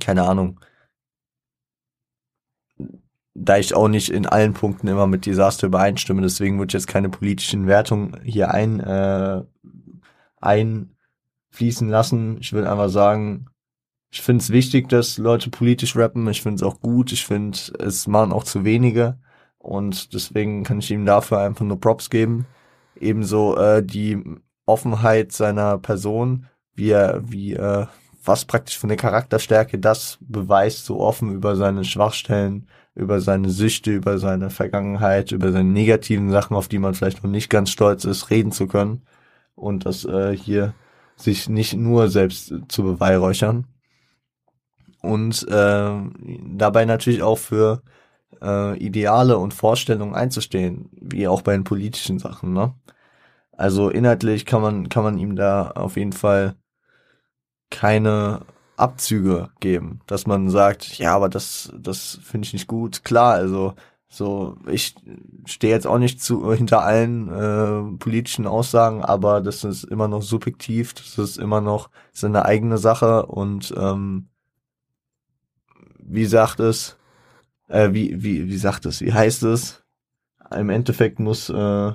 keine 0.00 0.24
Ahnung. 0.24 0.60
Da 3.34 3.58
ich 3.58 3.74
auch 3.74 3.88
nicht 3.88 4.10
in 4.10 4.26
allen 4.26 4.52
Punkten 4.52 4.88
immer 4.88 5.06
mit 5.06 5.24
Desaster 5.24 5.68
übereinstimme, 5.68 6.20
deswegen 6.20 6.58
würde 6.58 6.70
ich 6.70 6.74
jetzt 6.74 6.86
keine 6.86 7.08
politischen 7.08 7.66
Wertungen 7.66 8.20
hier 8.24 8.52
ein, 8.52 8.78
äh, 8.80 9.42
einfließen 10.42 11.88
lassen. 11.88 12.38
Ich 12.40 12.52
würde 12.52 12.70
einfach 12.70 12.88
sagen, 12.88 13.46
ich 14.10 14.20
finde 14.20 14.42
es 14.42 14.50
wichtig, 14.50 14.88
dass 14.88 15.16
Leute 15.16 15.48
politisch 15.48 15.96
rappen. 15.96 16.28
Ich 16.28 16.42
finde 16.42 16.56
es 16.56 16.62
auch 16.62 16.80
gut. 16.80 17.12
Ich 17.12 17.24
finde, 17.24 17.58
es 17.78 18.06
machen 18.06 18.32
auch 18.32 18.44
zu 18.44 18.64
wenige. 18.64 19.18
Und 19.58 20.12
deswegen 20.12 20.64
kann 20.64 20.80
ich 20.80 20.90
ihm 20.90 21.06
dafür 21.06 21.38
einfach 21.38 21.64
nur 21.64 21.80
Props 21.80 22.10
geben. 22.10 22.46
Ebenso 23.00 23.56
äh, 23.56 23.82
die 23.82 24.22
Offenheit 24.66 25.32
seiner 25.32 25.78
Person, 25.78 26.46
wie 26.74 26.90
er, 26.90 27.22
wie 27.24 27.54
äh, 27.54 27.86
was 28.24 28.44
praktisch 28.44 28.78
von 28.78 28.88
der 28.88 28.96
Charakterstärke 28.96 29.78
das 29.78 30.18
beweist, 30.20 30.84
so 30.84 31.00
offen 31.00 31.32
über 31.32 31.56
seine 31.56 31.84
Schwachstellen, 31.84 32.68
über 32.94 33.20
seine 33.20 33.50
Süchte, 33.50 33.92
über 33.92 34.18
seine 34.18 34.50
Vergangenheit, 34.50 35.32
über 35.32 35.52
seine 35.52 35.70
negativen 35.70 36.30
Sachen, 36.30 36.56
auf 36.56 36.68
die 36.68 36.78
man 36.78 36.94
vielleicht 36.94 37.22
noch 37.24 37.30
nicht 37.30 37.50
ganz 37.50 37.70
stolz 37.70 38.04
ist, 38.04 38.30
reden 38.30 38.52
zu 38.52 38.66
können. 38.66 39.02
Und 39.54 39.86
das 39.86 40.04
äh, 40.04 40.36
hier 40.36 40.74
sich 41.16 41.48
nicht 41.48 41.74
nur 41.74 42.08
selbst 42.08 42.54
zu 42.68 42.82
beweihräuchern. 42.82 43.66
Und 45.02 45.46
äh, 45.48 46.00
dabei 46.56 46.84
natürlich 46.84 47.22
auch 47.22 47.38
für 47.38 47.82
äh, 48.40 48.78
Ideale 48.78 49.38
und 49.38 49.54
Vorstellungen 49.54 50.14
einzustehen, 50.14 50.90
wie 50.92 51.28
auch 51.28 51.42
bei 51.42 51.52
den 51.52 51.64
politischen 51.64 52.18
Sachen, 52.18 52.52
ne? 52.52 52.74
Also 53.52 53.90
inhaltlich 53.90 54.46
kann 54.46 54.62
man, 54.62 54.88
kann 54.88 55.04
man 55.04 55.18
ihm 55.18 55.36
da 55.36 55.70
auf 55.72 55.96
jeden 55.96 56.12
Fall 56.12 56.56
keine 57.70 58.40
Abzüge 58.76 59.50
geben, 59.60 60.00
dass 60.06 60.26
man 60.26 60.48
sagt, 60.48 60.98
ja, 60.98 61.14
aber 61.14 61.28
das, 61.28 61.72
das 61.78 62.18
finde 62.22 62.46
ich 62.46 62.52
nicht 62.54 62.66
gut. 62.66 63.04
Klar, 63.04 63.34
also 63.34 63.74
so, 64.14 64.58
ich 64.66 64.94
stehe 65.46 65.72
jetzt 65.72 65.86
auch 65.86 65.98
nicht 65.98 66.22
zu, 66.22 66.52
hinter 66.52 66.82
allen 66.84 67.28
äh, 67.28 67.96
politischen 67.96 68.46
Aussagen, 68.46 69.02
aber 69.02 69.40
das 69.40 69.64
ist 69.64 69.84
immer 69.84 70.06
noch 70.06 70.20
subjektiv, 70.20 70.92
das 70.92 71.16
ist 71.16 71.38
immer 71.38 71.62
noch 71.62 71.88
seine 72.12 72.44
eigene 72.44 72.76
Sache 72.76 73.24
und 73.24 73.72
ähm, 73.74 74.28
wie 75.98 76.26
sagt 76.26 76.60
es, 76.60 76.98
äh, 77.68 77.94
wie, 77.94 78.22
wie, 78.22 78.48
wie 78.48 78.58
sagt 78.58 78.84
es, 78.84 79.00
wie 79.00 79.14
heißt 79.14 79.44
es? 79.44 79.82
Im 80.54 80.68
Endeffekt 80.68 81.18
muss 81.18 81.48
äh, 81.48 81.92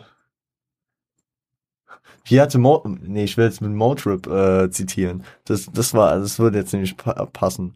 hier 2.24 2.42
hatte 2.42 2.58
Mo, 2.58 2.84
nee, 2.86 3.26
ich 3.26 3.38
will 3.38 3.46
jetzt 3.46 3.62
mit 3.62 3.72
Motrip 3.72 4.26
äh, 4.26 4.72
zitieren. 4.72 5.24
Das, 5.46 5.68
das 5.72 5.94
war, 5.94 6.20
das 6.20 6.40
würde 6.40 6.58
jetzt 6.58 6.74
nämlich 6.74 6.98
pa 6.98 7.14
passen. 7.28 7.76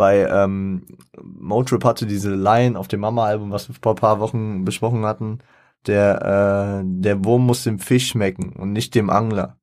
Bei 0.00 0.26
ähm, 0.26 0.86
Motrip 1.22 1.84
hatte 1.84 2.06
diese 2.06 2.34
Line 2.34 2.78
auf 2.78 2.88
dem 2.88 3.00
Mama-Album, 3.00 3.50
was 3.50 3.68
wir 3.68 3.74
vor 3.82 3.94
paar 3.94 4.18
Wochen 4.18 4.64
besprochen 4.64 5.04
hatten. 5.04 5.40
Der, 5.86 6.80
äh, 6.80 6.84
der 6.86 7.22
Wurm 7.22 7.44
muss 7.44 7.64
dem 7.64 7.78
Fisch 7.78 8.08
schmecken 8.08 8.54
und 8.56 8.72
nicht 8.72 8.94
dem 8.94 9.10
Angler. 9.10 9.58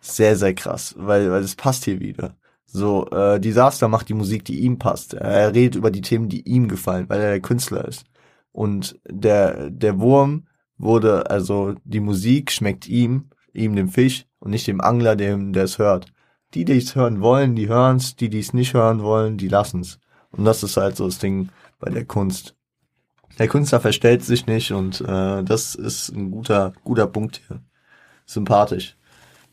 Sehr, 0.00 0.34
sehr 0.34 0.52
krass, 0.54 0.96
weil, 0.98 1.30
weil 1.30 1.42
das 1.42 1.54
passt 1.54 1.84
hier 1.84 2.00
wieder. 2.00 2.34
So, 2.66 3.08
äh, 3.10 3.38
Disaster 3.38 3.86
macht 3.86 4.08
die 4.08 4.14
Musik, 4.14 4.44
die 4.44 4.58
ihm 4.62 4.80
passt. 4.80 5.14
Er 5.14 5.54
redet 5.54 5.76
über 5.76 5.92
die 5.92 6.00
Themen, 6.00 6.28
die 6.28 6.40
ihm 6.40 6.66
gefallen, 6.66 7.08
weil 7.08 7.20
er 7.20 7.30
der 7.30 7.40
Künstler 7.40 7.86
ist. 7.86 8.04
Und 8.50 8.98
der, 9.08 9.70
der 9.70 10.00
Wurm 10.00 10.48
wurde, 10.76 11.30
also 11.30 11.76
die 11.84 12.00
Musik 12.00 12.50
schmeckt 12.50 12.88
ihm 12.88 13.30
ihm 13.52 13.76
dem 13.76 13.88
Fisch 13.88 14.26
und 14.40 14.50
nicht 14.50 14.66
dem 14.66 14.80
Angler, 14.80 15.14
dem 15.14 15.52
der 15.52 15.64
es 15.64 15.78
hört. 15.78 16.12
Die, 16.54 16.64
die 16.64 16.76
es 16.76 16.94
hören 16.94 17.20
wollen, 17.20 17.54
die 17.56 17.68
hören's, 17.68 18.16
die, 18.16 18.28
die 18.28 18.40
es 18.40 18.52
nicht 18.52 18.74
hören 18.74 19.02
wollen, 19.02 19.38
die 19.38 19.48
lassen's. 19.48 19.98
Und 20.30 20.44
das 20.44 20.62
ist 20.62 20.76
halt 20.76 20.96
so 20.96 21.06
das 21.06 21.18
Ding 21.18 21.50
bei 21.78 21.90
der 21.90 22.04
Kunst. 22.04 22.54
Der 23.38 23.48
Künstler 23.48 23.80
verstellt 23.80 24.22
sich 24.24 24.46
nicht 24.46 24.72
und 24.72 25.00
äh, 25.00 25.42
das 25.42 25.74
ist 25.74 26.10
ein 26.10 26.30
guter, 26.30 26.74
guter 26.84 27.06
Punkt 27.06 27.40
hier. 27.48 27.62
Sympathisch. 28.26 28.96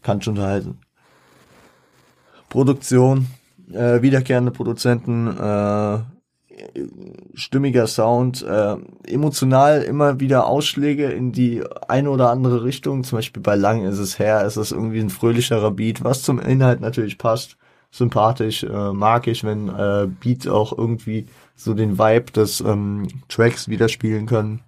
Kann 0.01 0.21
schon 0.21 0.33
unterhalten. 0.33 0.79
Produktion, 2.49 3.27
äh, 3.71 4.01
wiederkehrende 4.01 4.51
Produzenten, 4.51 5.27
äh, 5.27 5.99
stimmiger 7.33 7.87
Sound, 7.87 8.41
äh, 8.41 8.75
emotional 9.07 9.81
immer 9.83 10.19
wieder 10.19 10.47
Ausschläge 10.47 11.05
in 11.11 11.31
die 11.31 11.63
eine 11.87 12.09
oder 12.09 12.29
andere 12.29 12.63
Richtung. 12.63 13.03
Zum 13.03 13.17
Beispiel 13.17 13.41
bei 13.41 13.55
Lang 13.55 13.85
ist 13.85 13.99
es 13.99 14.19
her, 14.19 14.45
ist 14.45 14.57
es 14.57 14.71
irgendwie 14.71 14.99
ein 14.99 15.09
fröhlicherer 15.09 15.71
Beat, 15.71 16.03
was 16.03 16.23
zum 16.23 16.39
Inhalt 16.39 16.81
natürlich 16.81 17.17
passt. 17.17 17.57
Sympathisch, 17.91 18.63
äh, 18.63 18.93
mag 18.93 19.27
ich, 19.27 19.43
wenn 19.43 19.67
äh, 19.69 20.07
Beats 20.07 20.47
auch 20.47 20.77
irgendwie 20.77 21.25
so 21.55 21.73
den 21.73 21.97
Vibe 21.97 22.31
des 22.31 22.61
ähm, 22.61 23.07
Tracks 23.27 23.67
widerspielen 23.67 24.27
können. 24.27 24.61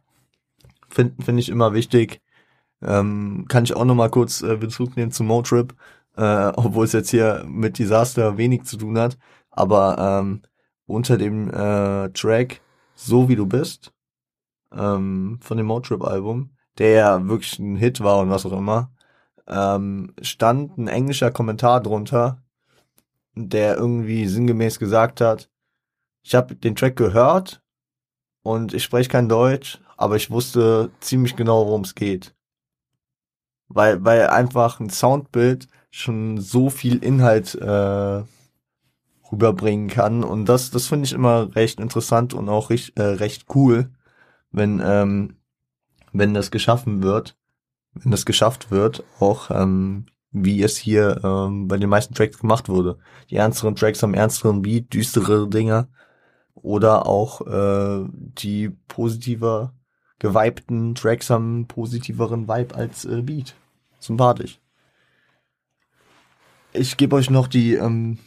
Finde 0.90 1.24
find 1.24 1.40
ich 1.40 1.50
immer 1.50 1.74
wichtig. 1.74 2.22
Ähm, 2.82 3.46
kann 3.48 3.64
ich 3.64 3.76
auch 3.76 3.86
noch 3.86 3.96
mal 3.96 4.10
kurz 4.10 4.42
äh, 4.42 4.58
Bezug 4.58 4.98
nehmen 4.98 5.12
zu 5.12 5.24
Motrip, 5.24 5.76
äh, 6.18 6.52
obwohl 6.56 6.86
es 6.86 6.94
jetzt 6.94 7.12
hier 7.12 7.46
mit 7.48 7.78
Disaster 7.78 8.38
wenig 8.38 8.64
zu 8.64 8.78
tun 8.78 8.98
hat. 8.98 9.18
Aber 9.52 10.22
ähm, 10.22 10.42
unter 10.92 11.18
dem 11.18 11.50
äh, 11.50 12.10
Track 12.10 12.62
So 12.96 13.30
wie 13.30 13.36
du 13.36 13.46
bist 13.46 13.94
ähm, 14.74 15.40
von 15.42 15.58
dem 15.58 15.68
Motrip-Album, 15.68 16.52
der 16.78 16.92
ja 16.92 17.28
wirklich 17.28 17.60
ein 17.60 17.76
Hit 17.76 18.02
war 18.02 18.20
und 18.20 18.30
was 18.30 18.46
auch 18.46 18.58
immer, 18.58 18.92
ähm, 19.48 20.14
stand 20.22 20.78
ein 20.78 20.88
englischer 20.88 21.32
Kommentar 21.32 21.82
drunter, 21.82 22.42
der 23.36 23.78
irgendwie 23.78 24.28
sinngemäß 24.28 24.80
gesagt 24.80 25.22
hat, 25.22 25.50
ich 26.24 26.36
habe 26.36 26.56
den 26.56 26.76
Track 26.76 26.96
gehört 26.96 27.62
und 28.44 28.74
ich 28.74 28.84
spreche 28.84 29.10
kein 29.10 29.30
Deutsch, 29.30 29.80
aber 29.98 30.16
ich 30.16 30.32
wusste 30.32 30.92
ziemlich 31.00 31.36
genau, 31.36 31.66
worum 31.66 31.82
es 31.82 31.96
geht. 31.96 32.36
Weil, 33.68 34.04
weil 34.04 34.28
einfach 34.28 34.80
ein 34.80 34.90
Soundbild 34.90 35.68
schon 35.92 36.40
so 36.40 36.70
viel 36.70 37.04
Inhalt 37.04 37.56
äh, 37.56 38.24
rüberbringen 39.32 39.88
kann. 39.88 40.24
Und 40.24 40.46
das, 40.46 40.72
das 40.72 40.88
finde 40.88 41.06
ich 41.06 41.14
immer 41.14 41.56
recht 41.56 41.80
interessant 41.80 42.34
und 42.34 42.50
auch 42.50 42.70
recht, 42.70 42.98
äh, 42.98 43.04
recht 43.04 43.46
cool, 43.56 43.90
wenn, 44.52 44.82
ähm, 44.84 45.38
wenn 46.12 46.34
das 46.34 46.52
geschaffen 46.52 47.04
wird, 47.04 47.38
wenn 47.94 48.12
das 48.12 48.26
geschafft 48.26 48.72
wird, 48.72 49.04
auch 49.20 49.50
ähm, 49.52 50.06
wie 50.32 50.62
es 50.64 50.78
hier 50.78 51.22
ähm, 51.24 51.68
bei 51.68 51.78
den 51.78 51.90
meisten 51.90 52.14
Tracks 52.14 52.40
gemacht 52.40 52.70
wurde. 52.70 52.98
Die 53.30 53.36
ernsteren 53.36 53.76
Tracks 53.76 54.02
haben 54.02 54.14
ernsteren 54.14 54.62
Beat, 54.62 54.94
düstere 54.94 55.48
Dinger 55.50 55.88
oder 56.54 57.06
auch 57.06 57.42
äh, 57.48 58.06
die 58.12 58.70
positiver 58.88 59.74
gewibten 60.20 60.96
Tracks 60.96 61.30
haben 61.30 61.68
positiveren 61.68 62.48
Vibe 62.48 62.76
als 62.76 63.06
äh, 63.06 63.22
Beat. 63.22 63.56
Sympathisch. 64.00 64.60
Ich 66.74 66.96
gebe 66.96 67.16
euch 67.16 67.30
noch 67.30 67.48
die 67.48 67.74
ähm, 67.74 68.20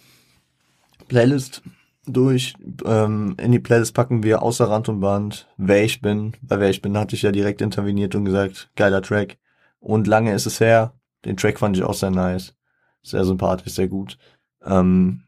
Playlist 1.09 1.62
durch. 2.07 2.55
Ähm, 2.84 3.36
in 3.38 3.52
die 3.52 3.59
Playlist 3.59 3.94
packen 3.94 4.22
wir 4.22 4.42
außer 4.42 4.68
Rand 4.68 4.88
und 4.88 5.00
Band, 5.00 5.48
wer 5.57 5.84
ich 5.84 6.00
bin. 6.00 6.34
Bei 6.42 6.61
wer 6.61 6.70
ich 6.70 6.82
bin 6.82 6.96
hatte 6.98 7.16
ich 7.16 7.22
ja 7.22 7.32
direkt 7.32 7.62
interveniert 7.62 8.14
und 8.14 8.24
gesagt, 8.24 8.70
geiler 8.76 9.02
Track. 9.02 9.38
Und 9.80 10.07
lange 10.07 10.34
ist 10.34 10.46
es 10.46 10.61
her. 10.61 10.94
Den 11.24 11.36
Track 11.36 11.59
fand 11.59 11.76
ich 11.76 11.82
auch 11.82 11.94
sehr 11.94 12.11
nice. 12.11 12.55
Sehr 13.02 13.24
sympathisch, 13.24 13.72
sehr 13.72 13.88
gut. 13.88 14.18
Ähm, 14.64 15.24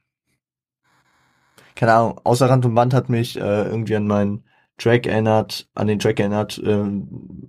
keine 1.75 1.93
Ahnung, 1.93 2.21
außer 2.25 2.49
Rand 2.49 2.65
und 2.65 2.75
Band 2.75 2.95
hat 2.95 3.09
mich 3.09 3.37
äh, 3.37 3.65
irgendwie 3.65 3.97
an 3.97 4.07
meinen 4.07 4.45
Track 4.79 5.07
erinnert, 5.07 5.69
an 5.75 5.87
den 5.87 5.99
Track 5.99 6.21
erinnert, 6.21 6.59
äh, 6.59 6.85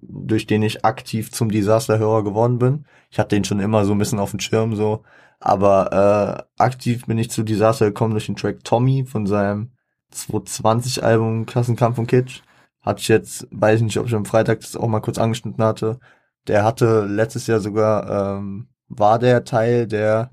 durch 0.02 0.48
den 0.48 0.64
ich 0.64 0.86
aktiv 0.86 1.32
zum 1.32 1.50
Desasterhörer 1.50 2.24
geworden 2.24 2.60
bin. 2.60 2.86
Ich 3.10 3.20
hatte 3.20 3.36
den 3.36 3.44
schon 3.44 3.60
immer 3.60 3.86
so 3.86 3.94
ein 3.94 3.98
bisschen 3.98 4.20
auf 4.20 4.32
dem 4.32 4.40
Schirm, 4.40 4.76
so 4.76 5.04
aber 5.40 6.48
äh, 6.58 6.62
aktiv 6.62 7.06
bin 7.06 7.18
ich 7.18 7.30
zu 7.30 7.44
Disaster 7.44 7.86
gekommen 7.88 8.12
durch 8.12 8.26
den 8.26 8.36
Track 8.36 8.64
Tommy 8.64 9.06
von 9.06 9.28
seinem 9.28 9.72
220 10.12 11.04
Album 11.04 11.46
Klassenkampf 11.46 11.98
und 11.98 12.08
Kitsch. 12.08 12.42
Hatte 12.82 13.02
ich 13.02 13.08
jetzt, 13.08 13.48
weiß 13.52 13.78
ich 13.78 13.84
nicht, 13.84 14.00
ob 14.00 14.08
ich 14.08 14.16
am 14.16 14.26
Freitag 14.26 14.62
das 14.62 14.76
auch 14.76 14.88
mal 14.88 15.02
kurz 15.02 15.18
angeschnitten 15.18 15.64
hatte. 15.64 16.00
Der 16.48 16.64
hatte 16.64 17.06
letztes 17.06 17.48
Jahr 17.48 17.60
sogar, 17.60 18.38
ähm, 18.38 18.70
war 18.88 19.20
der 19.20 19.44
Teil 19.44 19.88
der 19.88 20.32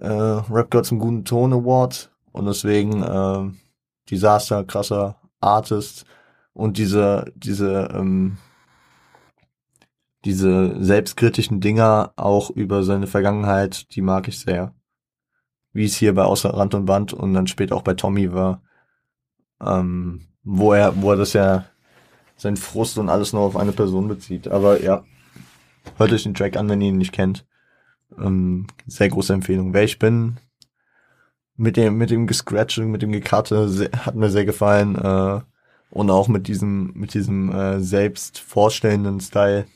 äh, 0.00 0.06
Rap 0.08 0.70
God 0.70 0.86
zum 0.86 1.00
guten 1.00 1.24
Ton 1.24 1.52
Award 1.52 2.10
und 2.32 2.46
deswegen 2.46 3.02
äh, 3.02 3.50
Disaster, 4.10 4.64
krasser 4.64 5.16
Artist 5.40 6.06
und 6.52 6.78
diese, 6.78 7.32
diese, 7.36 7.88
ähm, 7.94 8.38
diese 10.24 10.82
selbstkritischen 10.82 11.60
Dinger 11.60 12.12
auch 12.16 12.50
über 12.50 12.82
seine 12.82 13.06
Vergangenheit, 13.06 13.94
die 13.94 14.02
mag 14.02 14.28
ich 14.28 14.38
sehr. 14.40 14.74
Wie 15.72 15.84
es 15.84 15.96
hier 15.96 16.14
bei 16.14 16.24
Außer 16.24 16.50
Rand 16.50 16.74
und 16.74 16.86
Band 16.86 17.12
und 17.12 17.34
dann 17.34 17.46
später 17.46 17.76
auch 17.76 17.82
bei 17.82 17.94
Tommy 17.94 18.32
war, 18.32 18.62
ähm, 19.64 20.28
wo 20.42 20.72
er, 20.72 21.00
wo 21.00 21.12
er 21.12 21.16
das 21.16 21.34
ja 21.34 21.66
sein 22.36 22.56
Frust 22.56 22.98
und 22.98 23.08
alles 23.08 23.32
nur 23.32 23.42
auf 23.42 23.56
eine 23.56 23.72
Person 23.72 24.08
bezieht. 24.08 24.48
Aber 24.48 24.82
ja, 24.82 25.04
hört 25.96 26.12
euch 26.12 26.22
den 26.22 26.34
Track 26.34 26.56
an, 26.56 26.68
wenn 26.68 26.80
ihr 26.80 26.88
ihn 26.88 26.98
nicht 26.98 27.12
kennt. 27.12 27.46
Ähm, 28.18 28.66
sehr 28.86 29.08
große 29.08 29.32
Empfehlung. 29.32 29.74
Wer 29.74 29.84
ich 29.84 29.98
bin, 29.98 30.38
mit 31.56 31.76
dem, 31.76 31.96
mit 31.96 32.10
dem 32.10 32.26
Gescratching, 32.26 32.90
mit 32.90 33.02
dem 33.02 33.12
Gekatte, 33.12 33.90
hat 34.04 34.14
mir 34.14 34.30
sehr 34.30 34.44
gefallen. 34.44 34.96
Äh, 34.96 35.40
und 35.90 36.10
auch 36.10 36.28
mit 36.28 36.48
diesem, 36.48 36.92
mit 36.94 37.14
diesem 37.14 37.52
äh, 37.52 37.80
selbst 37.80 38.38
vorstellenden 38.38 39.20
Style. 39.20 39.66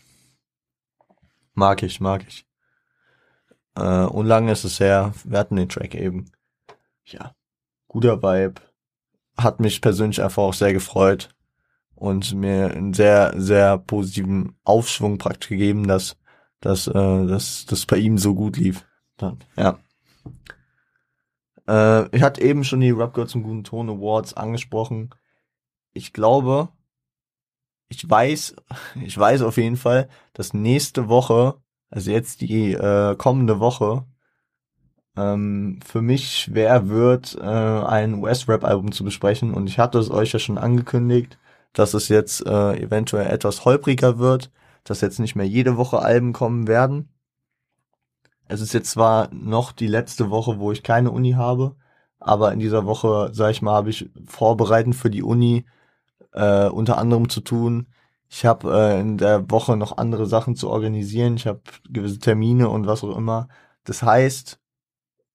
Mag 1.54 1.82
ich, 1.82 2.00
mag 2.00 2.24
ich. 2.26 2.46
Äh, 3.74 4.04
und 4.04 4.26
lange 4.26 4.52
ist 4.52 4.64
es 4.64 4.80
her, 4.80 5.12
wir 5.24 5.38
hatten 5.38 5.56
den 5.56 5.68
Track 5.68 5.94
eben. 5.94 6.30
Ja, 7.04 7.34
guter 7.88 8.22
Vibe. 8.22 8.60
Hat 9.36 9.60
mich 9.60 9.80
persönlich 9.80 10.22
einfach 10.22 10.42
auch 10.42 10.54
sehr 10.54 10.72
gefreut 10.72 11.34
und 11.94 12.34
mir 12.34 12.70
einen 12.70 12.94
sehr, 12.94 13.32
sehr 13.36 13.78
positiven 13.78 14.56
Aufschwung 14.64 15.18
praktisch 15.18 15.50
gegeben, 15.50 15.86
dass, 15.86 16.16
dass, 16.60 16.86
äh, 16.86 16.92
dass 17.26 17.64
das 17.66 17.86
bei 17.86 17.96
ihm 17.96 18.18
so 18.18 18.34
gut 18.34 18.56
lief. 18.56 18.84
Dann, 19.16 19.38
ja. 19.56 19.78
Äh, 21.68 22.14
ich 22.16 22.22
hatte 22.22 22.42
eben 22.42 22.64
schon 22.64 22.80
die 22.80 22.90
Rap 22.90 23.14
Girl 23.14 23.28
zum 23.28 23.42
guten 23.42 23.64
Ton 23.64 23.88
Awards 23.88 24.34
angesprochen. 24.34 25.10
Ich 25.92 26.12
glaube, 26.12 26.70
ich 27.92 28.08
weiß, 28.08 28.56
ich 29.04 29.16
weiß 29.16 29.42
auf 29.42 29.56
jeden 29.56 29.76
Fall, 29.76 30.08
dass 30.32 30.54
nächste 30.54 31.08
Woche, 31.08 31.56
also 31.90 32.10
jetzt 32.10 32.40
die 32.40 32.72
äh, 32.72 33.16
kommende 33.16 33.60
Woche, 33.60 34.04
ähm, 35.16 35.80
für 35.84 36.00
mich 36.00 36.30
schwer 36.38 36.88
wird, 36.88 37.36
äh, 37.36 37.42
ein 37.42 38.14
US-Rap-Album 38.14 38.92
zu 38.92 39.04
besprechen. 39.04 39.52
Und 39.54 39.68
ich 39.68 39.78
hatte 39.78 39.98
es 39.98 40.10
euch 40.10 40.32
ja 40.32 40.38
schon 40.38 40.58
angekündigt, 40.58 41.38
dass 41.74 41.94
es 41.94 42.08
jetzt 42.08 42.46
äh, 42.46 42.76
eventuell 42.80 43.26
etwas 43.30 43.64
holpriger 43.64 44.18
wird, 44.18 44.50
dass 44.84 45.00
jetzt 45.00 45.20
nicht 45.20 45.36
mehr 45.36 45.46
jede 45.46 45.76
Woche 45.76 46.00
Alben 46.00 46.32
kommen 46.32 46.66
werden. 46.66 47.08
Es 48.48 48.60
ist 48.60 48.74
jetzt 48.74 48.90
zwar 48.90 49.32
noch 49.32 49.72
die 49.72 49.86
letzte 49.86 50.30
Woche, 50.30 50.58
wo 50.58 50.72
ich 50.72 50.82
keine 50.82 51.10
Uni 51.10 51.32
habe, 51.32 51.76
aber 52.18 52.52
in 52.52 52.58
dieser 52.58 52.84
Woche, 52.86 53.30
sag 53.32 53.50
ich 53.50 53.62
mal, 53.62 53.74
habe 53.74 53.90
ich 53.90 54.10
vorbereitend 54.26 54.94
für 54.94 55.10
die 55.10 55.22
Uni 55.22 55.64
äh, 56.32 56.68
unter 56.68 56.98
anderem 56.98 57.28
zu 57.28 57.40
tun. 57.40 57.88
Ich 58.28 58.46
habe 58.46 58.72
äh, 58.72 59.00
in 59.00 59.18
der 59.18 59.50
Woche 59.50 59.76
noch 59.76 59.98
andere 59.98 60.26
Sachen 60.26 60.56
zu 60.56 60.70
organisieren. 60.70 61.36
Ich 61.36 61.46
habe 61.46 61.60
gewisse 61.88 62.18
Termine 62.18 62.68
und 62.68 62.86
was 62.86 63.04
auch 63.04 63.16
immer. 63.16 63.48
Das 63.84 64.02
heißt, 64.02 64.58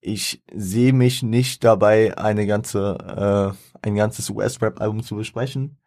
ich 0.00 0.42
sehe 0.52 0.92
mich 0.92 1.22
nicht 1.22 1.64
dabei, 1.64 2.16
eine 2.16 2.46
ganze, 2.46 3.56
äh, 3.82 3.86
ein 3.86 3.94
ganzes 3.94 4.30
US-Rap-Album 4.30 5.02
zu 5.02 5.16
besprechen. 5.16 5.78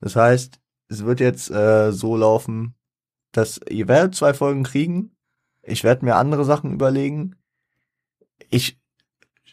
Das 0.00 0.16
heißt, 0.16 0.60
es 0.88 1.04
wird 1.04 1.20
jetzt 1.20 1.50
äh, 1.50 1.92
so 1.92 2.16
laufen, 2.16 2.74
dass 3.32 3.60
ihr 3.68 3.88
werdet 3.88 4.14
zwei 4.14 4.34
Folgen 4.34 4.62
kriegen. 4.62 5.16
Ich 5.62 5.84
werde 5.84 6.04
mir 6.04 6.16
andere 6.16 6.44
Sachen 6.44 6.72
überlegen. 6.72 7.36
Ich 8.50 8.78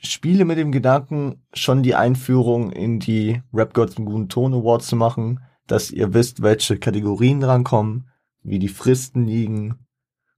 spiele 0.06 0.46
mit 0.46 0.58
dem 0.58 0.72
Gedanken, 0.72 1.44
schon 1.54 1.84
die 1.84 1.96
Einführung 1.96 2.72
in 2.72 3.00
die 3.00 3.42
Rap 3.54 3.74
Gods 3.74 3.98
im 3.98 4.06
guten 4.06 4.30
Ton 4.30 4.54
Awards 4.54 4.88
zu 4.88 4.96
machen, 4.96 5.40
dass 5.68 5.92
ihr 5.92 6.14
wisst, 6.14 6.42
welche 6.42 6.78
Kategorien 6.78 7.40
drankommen, 7.40 8.10
wie 8.44 8.60
die 8.60 8.70
Fristen 8.70 9.26
liegen 9.26 9.80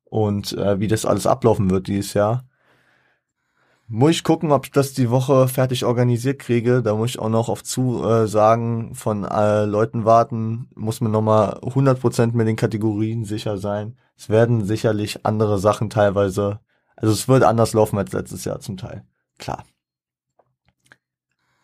und 0.03 0.53
äh, 0.53 0.79
wie 0.79 0.87
das 0.87 1.05
alles 1.05 1.25
ablaufen 1.27 1.69
wird 1.69 1.87
dieses 1.87 2.13
Jahr. 2.13 2.45
Muss 3.87 4.11
ich 4.11 4.23
gucken, 4.23 4.51
ob 4.51 4.65
ich 4.65 4.71
das 4.71 4.93
die 4.93 5.11
Woche 5.11 5.47
fertig 5.47 5.85
organisiert 5.85 6.39
kriege. 6.39 6.81
Da 6.81 6.95
muss 6.95 7.11
ich 7.11 7.19
auch 7.19 7.29
noch 7.29 7.49
auf 7.49 7.63
Zusagen 7.63 8.95
von 8.95 9.23
äh, 9.25 9.65
Leuten 9.65 10.05
warten. 10.05 10.69
Muss 10.73 11.01
man 11.01 11.11
nochmal 11.11 11.59
100% 11.61 12.33
mit 12.33 12.47
den 12.47 12.55
Kategorien 12.55 13.25
sicher 13.25 13.57
sein. 13.57 13.95
Es 14.17 14.29
werden 14.29 14.65
sicherlich 14.65 15.23
andere 15.25 15.59
Sachen 15.59 15.91
teilweise, 15.91 16.59
also 16.95 17.13
es 17.13 17.27
wird 17.27 17.43
anders 17.43 17.73
laufen 17.73 17.99
als 17.99 18.11
letztes 18.11 18.45
Jahr 18.45 18.59
zum 18.59 18.77
Teil. 18.77 19.03
Klar. 19.37 19.65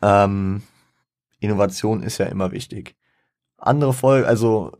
Ähm, 0.01 0.63
Innovation 1.39 2.03
ist 2.03 2.17
ja 2.17 2.25
immer 2.27 2.51
wichtig. 2.51 2.95
Andere 3.57 3.93
Folgen, 3.93 4.25
also 4.25 4.71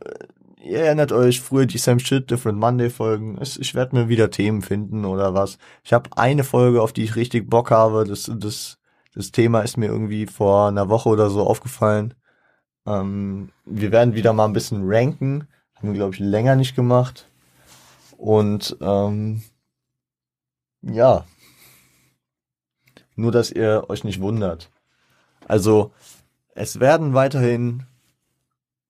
ihr 0.62 0.80
erinnert 0.80 1.12
euch 1.12 1.40
früher 1.40 1.66
die 1.66 1.78
Same 1.78 2.00
Shit, 2.00 2.30
Different 2.30 2.58
Monday 2.58 2.90
Folgen. 2.90 3.38
Ich 3.40 3.74
werde 3.74 3.96
mir 3.96 4.08
wieder 4.08 4.30
Themen 4.30 4.62
finden 4.62 5.04
oder 5.04 5.34
was. 5.34 5.58
Ich 5.84 5.92
habe 5.92 6.10
eine 6.16 6.44
Folge, 6.44 6.82
auf 6.82 6.92
die 6.92 7.04
ich 7.04 7.16
richtig 7.16 7.48
Bock 7.50 7.70
habe. 7.70 8.04
Das, 8.04 8.30
das, 8.34 8.78
das 9.14 9.32
Thema 9.32 9.60
ist 9.60 9.76
mir 9.76 9.86
irgendwie 9.86 10.26
vor 10.26 10.68
einer 10.68 10.88
Woche 10.88 11.08
oder 11.08 11.30
so 11.30 11.46
aufgefallen. 11.46 12.14
Ähm, 12.86 13.50
wir 13.64 13.92
werden 13.92 14.14
wieder 14.14 14.32
mal 14.32 14.46
ein 14.46 14.52
bisschen 14.52 14.82
ranken. 14.84 15.48
Haben 15.76 15.88
wir, 15.88 15.94
glaube 15.94 16.14
ich, 16.14 16.20
länger 16.20 16.56
nicht 16.56 16.76
gemacht. 16.76 17.28
Und 18.16 18.76
ähm, 18.80 19.42
ja. 20.82 21.24
Nur, 23.14 23.32
dass 23.32 23.50
ihr 23.50 23.84
euch 23.88 24.04
nicht 24.04 24.20
wundert. 24.20 24.70
Also, 25.46 25.92
es 26.54 26.80
werden 26.80 27.14
weiterhin 27.14 27.84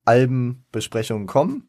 Albenbesprechungen 0.05 1.27
kommen, 1.27 1.69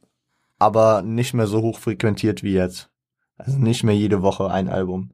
aber 0.60 1.01
nicht 1.01 1.34
mehr 1.34 1.47
so 1.47 1.62
hoch 1.62 1.80
frequentiert 1.80 2.43
wie 2.43 2.54
jetzt. 2.54 2.89
Also 3.38 3.58
nicht 3.58 3.84
mehr 3.84 3.95
jede 3.95 4.22
Woche 4.22 4.49
ein 4.49 4.70
Album. 4.70 5.12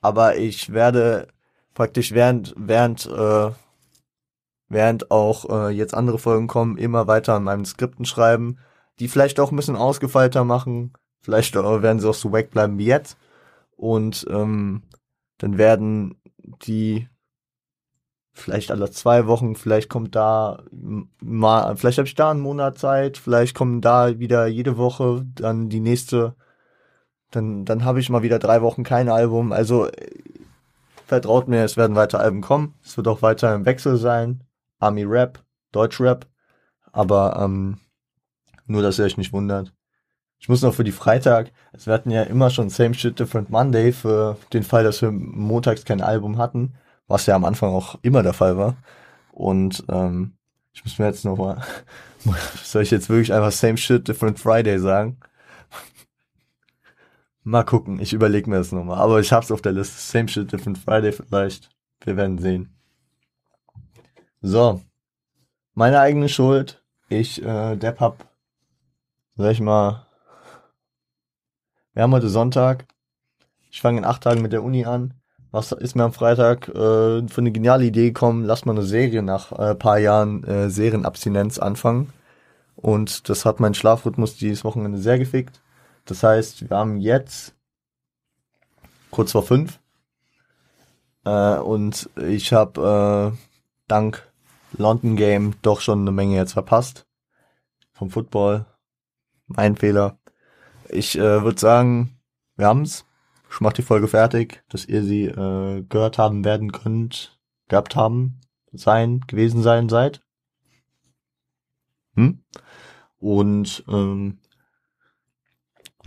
Aber 0.00 0.36
ich 0.36 0.72
werde 0.72 1.28
praktisch 1.74 2.12
während 2.12 2.54
während 2.56 3.06
äh, 3.06 3.50
während 4.68 5.10
auch 5.10 5.48
äh, 5.50 5.70
jetzt 5.70 5.94
andere 5.94 6.18
Folgen 6.18 6.46
kommen, 6.46 6.78
immer 6.78 7.06
weiter 7.06 7.34
an 7.34 7.44
meinen 7.44 7.64
Skripten 7.64 8.04
schreiben, 8.04 8.58
die 8.98 9.08
vielleicht 9.08 9.40
auch 9.40 9.50
ein 9.50 9.56
bisschen 9.56 9.76
ausgefeilter 9.76 10.44
machen. 10.44 10.92
Vielleicht 11.20 11.56
äh, 11.56 11.82
werden 11.82 12.00
sie 12.00 12.08
auch 12.08 12.14
so 12.14 12.32
weg 12.32 12.50
bleiben 12.50 12.78
wie 12.78 12.86
jetzt. 12.86 13.18
Und 13.76 14.26
ähm, 14.30 14.82
dann 15.40 15.56
werden 15.56 16.20
die 16.42 17.08
vielleicht 18.32 18.70
alle 18.70 18.90
zwei 18.90 19.26
Wochen, 19.26 19.56
vielleicht 19.56 19.88
kommt 19.88 20.14
da 20.14 20.62
mal, 20.70 21.76
vielleicht 21.76 21.98
habe 21.98 22.06
ich 22.06 22.14
da 22.14 22.30
einen 22.30 22.40
Monat 22.40 22.78
Zeit, 22.78 23.16
vielleicht 23.16 23.56
kommen 23.56 23.80
da 23.80 24.18
wieder 24.18 24.46
jede 24.46 24.76
Woche, 24.76 25.24
dann 25.34 25.70
die 25.70 25.80
nächste, 25.80 26.36
dann, 27.30 27.64
dann 27.64 27.84
habe 27.84 28.00
ich 28.00 28.10
mal 28.10 28.22
wieder 28.22 28.38
drei 28.38 28.60
Wochen 28.60 28.84
kein 28.84 29.08
Album. 29.08 29.52
Also 29.52 29.88
vertraut 31.06 31.48
mir, 31.48 31.64
es 31.64 31.78
werden 31.78 31.96
weiter 31.96 32.20
Alben 32.20 32.42
kommen. 32.42 32.74
Es 32.84 32.96
wird 32.98 33.08
auch 33.08 33.22
weiter 33.22 33.54
im 33.54 33.64
Wechsel 33.64 33.96
sein. 33.96 34.44
Army 34.78 35.04
Rap, 35.04 35.42
Deutsch 35.72 36.00
Rap. 36.00 36.26
Aber 36.92 37.40
ähm, 37.42 37.78
nur, 38.66 38.82
dass 38.82 38.98
ihr 38.98 39.06
euch 39.06 39.16
nicht 39.16 39.32
wundert. 39.32 39.72
Ich 40.40 40.48
muss 40.48 40.62
noch 40.62 40.74
für 40.74 40.84
die 40.84 40.92
Freitag, 40.92 41.52
es 41.72 41.86
hatten 41.86 42.10
ja 42.10 42.22
immer 42.22 42.50
schon 42.50 42.70
Same 42.70 42.94
Shit 42.94 43.18
Different 43.20 43.50
Monday 43.50 43.92
für 43.92 44.38
den 44.52 44.62
Fall, 44.62 44.84
dass 44.84 45.02
wir 45.02 45.10
montags 45.12 45.84
kein 45.84 46.00
Album 46.00 46.38
hatten 46.38 46.74
was 47.10 47.26
ja 47.26 47.34
am 47.34 47.44
Anfang 47.44 47.70
auch 47.70 47.96
immer 48.02 48.22
der 48.22 48.32
Fall 48.32 48.56
war. 48.56 48.76
Und 49.32 49.84
ähm, 49.88 50.34
ich 50.72 50.84
muss 50.84 50.98
mir 50.98 51.06
jetzt 51.06 51.24
noch 51.24 51.36
mal, 51.36 51.60
soll 52.62 52.82
ich 52.82 52.92
jetzt 52.92 53.08
wirklich 53.08 53.32
einfach 53.32 53.50
Same 53.50 53.76
Shit, 53.76 54.06
Different 54.06 54.38
Friday 54.38 54.78
sagen? 54.78 55.18
mal 57.42 57.64
gucken, 57.64 57.98
ich 57.98 58.12
überlege 58.12 58.48
mir 58.48 58.58
das 58.58 58.70
nochmal. 58.70 58.98
Aber 58.98 59.18
ich 59.18 59.32
hab's 59.32 59.50
auf 59.50 59.60
der 59.60 59.72
Liste. 59.72 59.98
Same 59.98 60.28
Shit, 60.28 60.52
Different 60.52 60.78
Friday 60.78 61.12
vielleicht. 61.12 61.68
Wir 62.04 62.16
werden 62.16 62.38
sehen. 62.38 62.72
So. 64.40 64.80
Meine 65.74 65.98
eigene 65.98 66.28
Schuld. 66.28 66.84
Ich, 67.08 67.42
äh, 67.42 67.76
Depp 67.76 67.98
hab, 67.98 68.28
sag 69.34 69.50
ich 69.50 69.60
mal, 69.60 70.06
wir 71.92 72.02
haben 72.02 72.12
heute 72.12 72.28
Sonntag. 72.28 72.86
Ich 73.70 73.80
fange 73.80 73.98
in 73.98 74.04
acht 74.04 74.22
Tagen 74.22 74.42
mit 74.42 74.52
der 74.52 74.62
Uni 74.62 74.84
an 74.84 75.20
was 75.52 75.72
ist 75.72 75.96
mir 75.96 76.04
am 76.04 76.12
Freitag 76.12 76.68
äh, 76.68 77.26
für 77.26 77.38
eine 77.38 77.52
geniale 77.52 77.84
Idee 77.84 78.08
gekommen, 78.08 78.44
lass 78.44 78.64
mal 78.64 78.72
eine 78.72 78.84
Serie 78.84 79.22
nach 79.22 79.52
äh, 79.52 79.74
paar 79.74 79.98
Jahren 79.98 80.44
äh, 80.44 80.70
Serienabstinenz 80.70 81.58
anfangen. 81.58 82.12
Und 82.76 83.28
das 83.28 83.44
hat 83.44 83.60
meinen 83.60 83.74
Schlafrhythmus 83.74 84.36
dieses 84.36 84.64
Wochenende 84.64 84.98
sehr 84.98 85.18
gefickt. 85.18 85.60
Das 86.04 86.22
heißt, 86.22 86.70
wir 86.70 86.76
haben 86.76 86.98
jetzt 86.98 87.54
kurz 89.10 89.32
vor 89.32 89.42
fünf. 89.42 89.80
Äh, 91.24 91.56
und 91.56 92.08
ich 92.16 92.52
habe 92.52 93.34
äh, 93.34 93.38
dank 93.88 94.26
London 94.76 95.16
Game 95.16 95.54
doch 95.62 95.80
schon 95.80 96.00
eine 96.00 96.12
Menge 96.12 96.36
jetzt 96.36 96.52
verpasst. 96.52 97.06
Vom 97.92 98.10
Football. 98.10 98.66
Mein 99.48 99.76
Fehler. 99.76 100.19
Ich 100.92 101.16
äh, 101.16 101.42
würde 101.42 101.60
sagen, 101.60 102.18
wir 102.56 102.66
haben's. 102.66 103.06
Ich 103.50 103.60
mach 103.60 103.72
die 103.72 103.82
Folge 103.82 104.08
fertig, 104.08 104.62
dass 104.68 104.84
ihr 104.84 105.02
sie 105.02 105.24
äh, 105.26 105.82
gehört 105.88 106.18
haben 106.18 106.44
werden 106.44 106.72
könnt, 106.72 107.38
gehabt 107.68 107.96
haben, 107.96 108.40
sein, 108.72 109.20
gewesen 109.26 109.62
sein 109.62 109.88
seid. 109.88 110.20
Hm? 112.14 112.42
Und 113.18 113.84
ähm, 113.88 114.38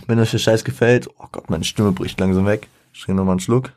Wenn 0.08 0.20
euch 0.20 0.32
der 0.32 0.40
Scheiß 0.40 0.64
gefällt, 0.64 1.08
oh 1.18 1.28
Gott, 1.32 1.50
meine 1.50 1.64
Stimme 1.64 1.92
bricht 1.92 2.20
langsam 2.20 2.46
weg. 2.46 2.68
Ich 2.94 3.02
trinke 3.02 3.18
nochmal 3.18 3.34
einen 3.34 3.40
Schluck. 3.40 3.74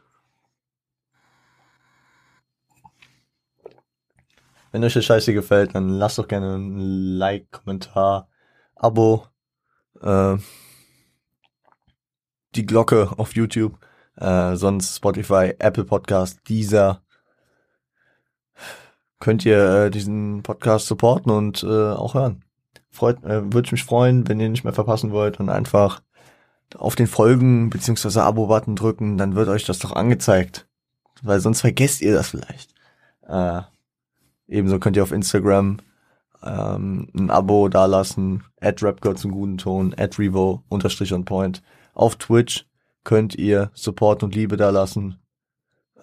Wenn 4.72 4.82
euch 4.84 4.94
der 4.94 5.02
Scheiß 5.02 5.24
hier 5.24 5.34
gefällt, 5.34 5.74
dann 5.74 5.88
lasst 5.88 6.18
doch 6.18 6.28
gerne 6.28 6.57
ein 6.57 6.76
Like, 7.18 7.50
Kommentar, 7.52 8.28
Abo, 8.74 9.26
äh, 10.02 10.36
die 12.57 12.66
Glocke 12.66 13.11
auf 13.16 13.34
YouTube, 13.34 13.78
äh, 14.16 14.57
sonst 14.57 14.96
Spotify, 14.96 15.54
Apple 15.59 15.84
Podcast, 15.84 16.40
dieser 16.48 17.02
könnt 19.20 19.44
ihr 19.44 19.86
äh, 19.86 19.90
diesen 19.90 20.42
Podcast 20.42 20.86
supporten 20.86 21.32
und 21.32 21.62
äh, 21.62 21.92
auch 21.92 22.14
hören. 22.14 22.44
Freut, 22.90 23.22
äh, 23.24 23.52
würde 23.52 23.66
ich 23.66 23.72
mich 23.72 23.84
freuen, 23.84 24.28
wenn 24.28 24.40
ihr 24.40 24.48
nicht 24.48 24.64
mehr 24.64 24.72
verpassen 24.72 25.11
wollt 25.11 25.40
und 25.40 25.48
einfach 25.48 26.02
auf 26.76 26.96
den 26.96 27.07
Folgen 27.07 27.70
beziehungsweise 27.70 28.22
Abo-Button 28.22 28.76
drücken, 28.76 29.18
dann 29.18 29.34
wird 29.34 29.48
euch 29.48 29.64
das 29.64 29.78
doch 29.78 29.92
angezeigt. 29.92 30.66
Weil 31.22 31.40
sonst 31.40 31.61
vergesst 31.61 32.02
ihr 32.02 32.14
das 32.14 32.30
vielleicht. 32.30 32.74
Äh, 33.26 33.62
ebenso 34.48 34.78
könnt 34.78 34.96
ihr 34.96 35.02
auf 35.02 35.12
Instagram 35.12 35.78
ähm, 36.42 37.09
ein 37.14 37.30
Abo 37.30 37.68
dalassen, 37.68 38.44
at 38.61 38.82
Rapgirl 38.82 39.16
zum 39.16 39.30
guten 39.32 39.59
Ton, 39.59 39.94
at 39.96 40.18
Revo 40.18 40.62
unterstrich 40.68 41.12
on 41.12 41.24
point. 41.24 41.62
Auf 41.97 42.16
Twitch 42.16 42.66
könnt 43.05 43.36
ihr 43.36 43.70
Support 43.72 44.22
und 44.22 44.34
Liebe 44.34 44.59
dalassen. 44.59 45.18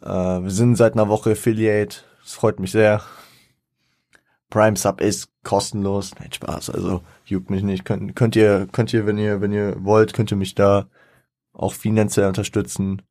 Äh, 0.01 0.07
wir 0.07 0.49
sind 0.49 0.75
seit 0.75 0.93
einer 0.93 1.07
Woche 1.07 1.33
Affiliate. 1.33 1.97
Das 2.23 2.33
freut 2.33 2.59
mich 2.59 2.71
sehr. 2.71 3.03
Prime 4.49 4.75
Sub 4.75 5.01
ist 5.01 5.29
kostenlos. 5.43 6.15
Nein, 6.17 6.33
Spaß. 6.33 6.71
Also 6.71 7.03
juckt 7.25 7.51
mich 7.51 7.61
nicht. 7.61 7.85
Könnt, 7.85 8.15
könnt 8.15 8.35
ihr, 8.35 8.67
könnt 8.71 8.91
ihr, 8.91 9.05
wenn 9.05 9.19
ihr, 9.19 9.39
wenn 9.39 9.53
ihr 9.53 9.83
wollt, 9.83 10.15
könnt 10.15 10.31
ihr 10.31 10.37
mich 10.37 10.55
da 10.55 10.89
auch 11.53 11.73
finanziell 11.73 12.27
unterstützen. 12.27 13.03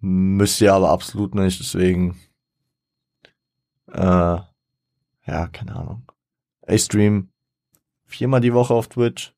Müsst 0.00 0.60
ihr 0.60 0.74
aber 0.74 0.90
absolut 0.90 1.36
nicht. 1.36 1.60
Deswegen, 1.60 2.20
äh, 3.92 4.00
ja, 4.00 5.46
keine 5.52 5.76
Ahnung. 5.76 6.02
Ich 6.66 6.82
stream 6.82 7.28
viermal 8.06 8.40
die 8.40 8.54
Woche 8.54 8.74
auf 8.74 8.88
Twitch. 8.88 9.35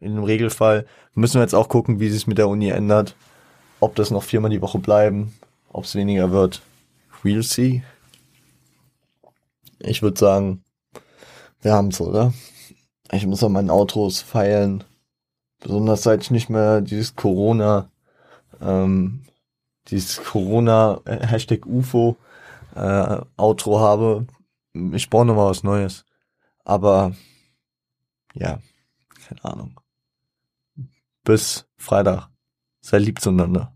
In 0.00 0.14
dem 0.14 0.24
Regelfall 0.24 0.86
müssen 1.14 1.34
wir 1.34 1.42
jetzt 1.42 1.54
auch 1.54 1.68
gucken, 1.68 2.00
wie 2.00 2.08
sich 2.08 2.26
mit 2.26 2.38
der 2.38 2.48
Uni 2.48 2.70
ändert. 2.70 3.14
Ob 3.80 3.94
das 3.94 4.10
noch 4.10 4.22
viermal 4.22 4.50
die 4.50 4.62
Woche 4.62 4.78
bleiben, 4.78 5.34
ob 5.72 5.84
es 5.84 5.94
weniger 5.94 6.30
wird. 6.32 6.62
We'll 7.22 7.42
see. 7.42 7.82
Ich 9.78 10.02
würde 10.02 10.18
sagen, 10.18 10.64
wir 11.62 11.74
haben's, 11.74 12.00
oder? 12.00 12.32
Ich 13.12 13.26
muss 13.26 13.42
an 13.44 13.52
meinen 13.52 13.70
Autos 13.70 14.20
feilen. 14.20 14.84
Besonders 15.60 16.02
seit 16.02 16.22
ich 16.22 16.30
nicht 16.30 16.48
mehr 16.48 16.80
dieses 16.80 17.16
Corona, 17.16 17.90
ähm, 18.60 19.24
dieses 19.88 20.22
Corona 20.22 21.00
äh, 21.04 21.26
Hashtag 21.26 21.66
UFO 21.66 22.16
äh, 22.74 23.20
Outro 23.36 23.80
habe. 23.80 24.26
Ich 24.92 25.10
brauche 25.10 25.26
nochmal 25.26 25.50
was 25.50 25.62
Neues. 25.62 26.04
Aber 26.64 27.14
ja, 28.34 28.60
keine 29.26 29.44
Ahnung. 29.44 29.79
Bis 31.30 31.64
Freitag. 31.76 32.28
Sei 32.80 32.98
lieb 32.98 33.20
zueinander. 33.20 33.72